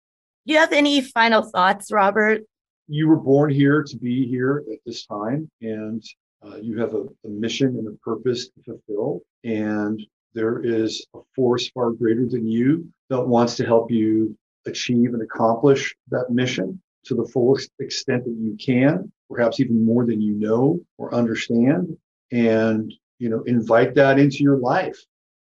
Do 0.46 0.54
you 0.54 0.60
have 0.60 0.74
any 0.74 1.02
final 1.02 1.44
thoughts, 1.44 1.92
Robert? 1.92 2.42
You 2.88 3.08
were 3.08 3.18
born 3.18 3.52
here 3.52 3.84
to 3.84 3.98
be 3.98 4.28
here 4.28 4.64
at 4.72 4.80
this 4.86 5.06
time, 5.06 5.50
and 5.62 6.04
uh, 6.44 6.58
you 6.58 6.80
have 6.80 6.94
a, 6.94 7.04
a 7.26 7.30
mission 7.30 7.68
and 7.78 7.88
a 7.88 7.92
purpose 8.04 8.50
to 8.50 8.64
fulfill. 8.64 9.22
And 9.44 10.02
there 10.34 10.64
is 10.64 11.06
a 11.14 11.20
force 11.36 11.70
far 11.70 11.92
greater 11.92 12.26
than 12.26 12.48
you 12.48 12.88
that 13.10 13.22
wants 13.22 13.56
to 13.58 13.66
help 13.66 13.92
you 13.92 14.38
achieve 14.66 15.14
and 15.14 15.22
accomplish 15.22 15.96
that 16.10 16.30
mission 16.30 16.82
to 17.06 17.16
the 17.16 17.26
fullest 17.26 17.72
extent 17.80 18.26
that 18.26 18.36
you 18.40 18.58
can, 18.60 19.12
perhaps 19.30 19.60
even 19.60 19.86
more 19.86 20.06
than 20.06 20.22
you 20.22 20.34
know 20.34 20.80
or 20.98 21.14
understand. 21.14 21.98
And 22.32 22.94
you 23.20 23.30
know, 23.30 23.44
invite 23.44 23.96
that 23.96 24.18
into 24.18 24.44
your 24.44 24.58
life. 24.58 24.98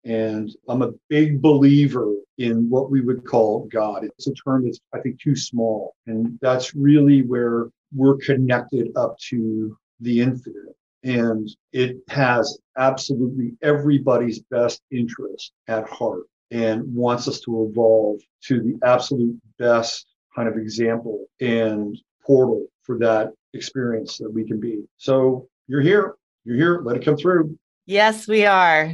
And 0.06 0.56
I'm 0.70 0.84
a 0.84 0.94
big 1.10 1.42
believer 1.42 2.14
in 2.38 2.70
what 2.70 2.92
we 2.92 3.02
would 3.02 3.26
call 3.26 3.68
God. 3.72 4.04
It's 4.04 4.28
a 4.28 4.34
term 4.34 4.66
that's, 4.66 4.80
I 4.94 5.00
think, 5.00 5.20
too 5.20 5.36
small. 5.36 5.96
And 6.06 6.38
that's 6.42 6.76
really 6.76 7.24
where 7.24 7.70
we're 7.94 8.18
connected 8.18 8.92
up 8.96 9.18
to 9.30 9.78
the 10.00 10.22
infinite. 10.22 10.76
And 11.04 11.50
it 11.72 11.98
has 12.10 12.58
absolutely 12.78 13.54
everybody's 13.62 14.40
best 14.40 14.82
interest 14.92 15.54
at 15.68 15.88
heart 15.88 16.24
and 16.52 16.84
wants 16.94 17.28
us 17.28 17.40
to 17.42 17.68
evolve 17.70 18.20
to 18.44 18.62
the 18.62 18.78
absolute 18.84 19.40
best 19.58 20.06
kind 20.36 20.48
of 20.48 20.58
example 20.58 21.26
and 21.40 21.98
portal 22.26 22.68
for 22.84 22.98
that 23.00 23.32
experience 23.54 24.18
that 24.18 24.32
we 24.32 24.46
can 24.46 24.60
be. 24.60 24.84
So 24.98 25.48
you're 25.68 25.82
here, 25.82 26.16
you're 26.44 26.58
here, 26.58 26.82
let 26.84 26.98
it 26.98 27.06
come 27.06 27.18
through. 27.18 27.58
Yes, 27.86 28.28
we 28.28 28.46
are. 28.46 28.94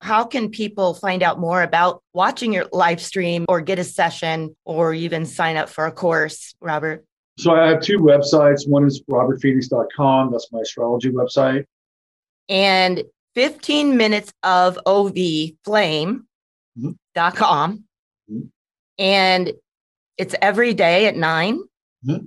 How 0.00 0.24
can 0.24 0.50
people 0.50 0.94
find 0.94 1.22
out 1.22 1.40
more 1.40 1.62
about 1.62 2.02
watching 2.12 2.52
your 2.52 2.66
live 2.72 3.00
stream 3.00 3.46
or 3.48 3.60
get 3.60 3.78
a 3.78 3.84
session 3.84 4.54
or 4.64 4.92
even 4.92 5.24
sign 5.24 5.56
up 5.56 5.68
for 5.68 5.86
a 5.86 5.92
course, 5.92 6.54
Robert? 6.60 7.04
So 7.38 7.54
I 7.54 7.68
have 7.68 7.80
two 7.80 7.98
websites. 7.98 8.68
One 8.68 8.86
is 8.86 9.02
robertphoenix.com. 9.10 10.32
That's 10.32 10.50
my 10.52 10.60
astrology 10.60 11.10
website. 11.10 11.64
And 12.48 13.04
15 13.34 13.96
minutes 13.96 14.32
of 14.42 14.78
OV 14.86 15.14
flame.com. 15.64 16.24
Mm-hmm. 18.30 18.40
And 18.98 19.52
it's 20.16 20.34
every 20.40 20.72
day 20.72 21.06
at 21.06 21.16
9 21.16 21.58
mm-hmm. 22.06 22.26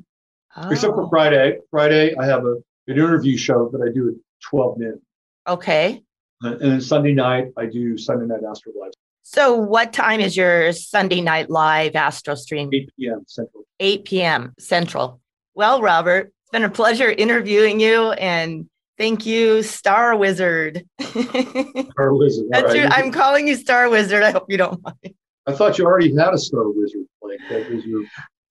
oh. 0.57 0.69
Except 0.69 0.93
for 0.93 1.09
Friday. 1.09 1.57
Friday, 1.71 2.15
I 2.15 2.25
have 2.25 2.45
a, 2.45 2.57
an 2.87 2.97
interview 2.97 3.37
show 3.37 3.69
that 3.73 3.81
I 3.81 3.91
do 3.91 4.09
at 4.09 4.15
12 4.49 4.77
noon. 4.77 5.01
Okay. 5.47 6.03
Uh, 6.43 6.51
and 6.51 6.71
then 6.71 6.81
Sunday 6.81 7.13
night, 7.13 7.47
I 7.57 7.65
do 7.65 7.97
Sunday 7.97 8.25
Night 8.25 8.41
Astro 8.49 8.73
Live. 8.79 8.91
So, 9.23 9.55
what 9.55 9.93
time 9.93 10.21
is 10.21 10.35
your 10.35 10.71
Sunday 10.71 11.21
Night 11.21 11.49
Live 11.49 11.95
Astro 11.95 12.35
stream? 12.35 12.69
8 12.73 12.89
p.m. 12.97 13.23
Central. 13.27 13.63
8 13.79 14.05
p.m. 14.05 14.53
Central. 14.57 15.19
Well, 15.53 15.81
Robert, 15.81 16.27
it's 16.27 16.51
been 16.51 16.63
a 16.63 16.69
pleasure 16.69 17.09
interviewing 17.09 17.79
you 17.79 18.11
and 18.13 18.67
thank 18.97 19.25
you, 19.25 19.61
Star 19.61 20.15
Wizard. 20.15 20.83
Star 21.01 22.13
Wizard. 22.15 22.45
That's 22.49 22.67
right. 22.67 22.75
your, 22.75 22.87
I'm 22.87 23.11
calling 23.11 23.47
you 23.47 23.55
Star 23.55 23.89
Wizard. 23.89 24.23
I 24.23 24.31
hope 24.31 24.45
you 24.47 24.57
don't 24.57 24.81
mind. 24.81 25.13
I 25.45 25.53
thought 25.53 25.77
you 25.77 25.85
already 25.85 26.15
had 26.15 26.33
a 26.33 26.37
Star 26.37 26.69
Wizard. 26.69 27.05
Like 27.21 27.39
that 27.49 27.69
was 27.69 27.85
your 27.85 28.03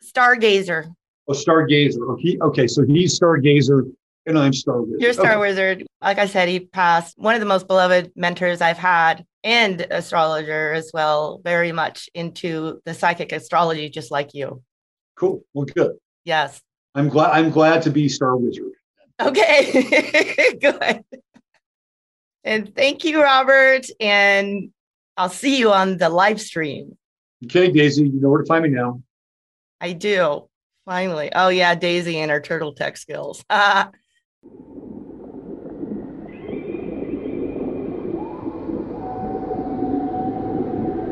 Stargazer. 0.05 0.93
Oh, 1.27 1.33
Stargazer. 1.33 2.01
Okay, 2.13 2.39
okay, 2.41 2.67
so 2.67 2.85
he's 2.85 3.19
Stargazer 3.19 3.91
and 4.29 4.39
I'm 4.39 4.53
Star 4.53 4.83
Wizard. 4.83 5.01
You're 5.01 5.13
Star 5.15 5.33
okay. 5.33 5.41
Wizard. 5.41 5.87
Like 6.03 6.19
I 6.19 6.27
said, 6.27 6.49
he 6.49 6.61
passed 6.61 7.19
one 7.19 7.35
of 7.35 7.41
the 7.41 7.47
most 7.47 7.67
beloved 7.67 8.13
mentors 8.15 8.61
I've 8.61 8.79
had 8.79 9.25
and 9.43 9.81
astrologer 9.91 10.75
as 10.75 10.91
well, 10.93 11.41
very 11.43 11.73
much 11.73 12.11
into 12.15 12.81
the 12.85 12.93
psychic 12.93 13.33
astrology, 13.33 13.89
just 13.89 14.11
like 14.11 14.35
you. 14.35 14.63
Cool. 15.17 15.43
Well, 15.55 15.65
good. 15.65 15.97
Yes. 16.25 16.61
I'm 16.95 17.09
glad 17.09 17.31
I'm 17.33 17.51
glad 17.51 17.83
to 17.83 17.91
be 17.91 18.09
Star 18.09 18.37
Wizard. 18.37 18.73
Okay. 19.21 20.55
good. 20.61 21.05
And 22.45 22.75
thank 22.75 23.05
you, 23.05 23.23
Robert. 23.23 23.87
And 23.99 24.71
I'll 25.17 25.29
see 25.31 25.59
you 25.59 25.73
on 25.73 25.97
the 25.97 26.09
live 26.11 26.41
stream. 26.41 26.97
Okay, 27.45 27.71
Daisy, 27.71 28.05
you 28.05 28.21
know 28.21 28.29
where 28.29 28.43
to 28.43 28.47
find 28.47 28.65
me 28.65 28.71
now. 28.71 29.03
I 29.81 29.93
do. 29.93 30.49
Finally. 30.85 31.31
Oh, 31.35 31.49
yeah, 31.49 31.75
Daisy 31.75 32.19
and 32.19 32.31
her 32.31 32.41
turtle 32.41 32.75
tech 32.75 32.97
skills. 32.97 33.45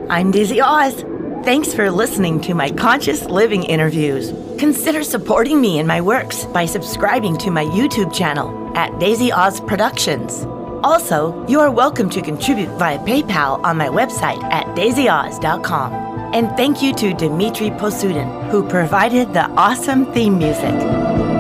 I'm 0.09 0.31
Daisy 0.31 0.61
Oz. 0.61 1.03
Thanks 1.45 1.75
for 1.75 1.91
listening 1.91 2.41
to 2.43 2.55
my 2.55 2.71
conscious 2.71 3.25
living 3.25 3.65
interviews. 3.65 4.33
Consider 4.57 5.03
supporting 5.03 5.61
me 5.61 5.81
in 5.81 5.87
my 5.87 6.01
works 6.01 6.45
by 6.45 6.65
subscribing 6.65 7.37
to 7.39 7.51
my 7.51 7.65
YouTube 7.65 8.15
channel 8.15 8.73
at 8.77 8.97
Daisy 9.01 9.33
Oz 9.33 9.61
Productions. 9.61 10.45
Also, 10.85 11.45
you 11.49 11.59
are 11.59 11.73
welcome 11.73 12.09
to 12.11 12.23
contribute 12.23 12.69
via 12.79 13.01
PayPal 13.01 13.61
on 13.65 13.77
my 13.77 13.89
website 13.89 14.41
at 14.45 14.65
daisyoz.com. 14.77 15.93
And 16.33 16.57
thank 16.57 16.83
you 16.83 16.95
to 16.95 17.13
Dmitry 17.13 17.71
Posudin, 17.71 18.49
who 18.51 18.69
provided 18.69 19.35
the 19.35 19.47
awesome 19.51 20.13
theme 20.13 20.39
music. 20.39 21.36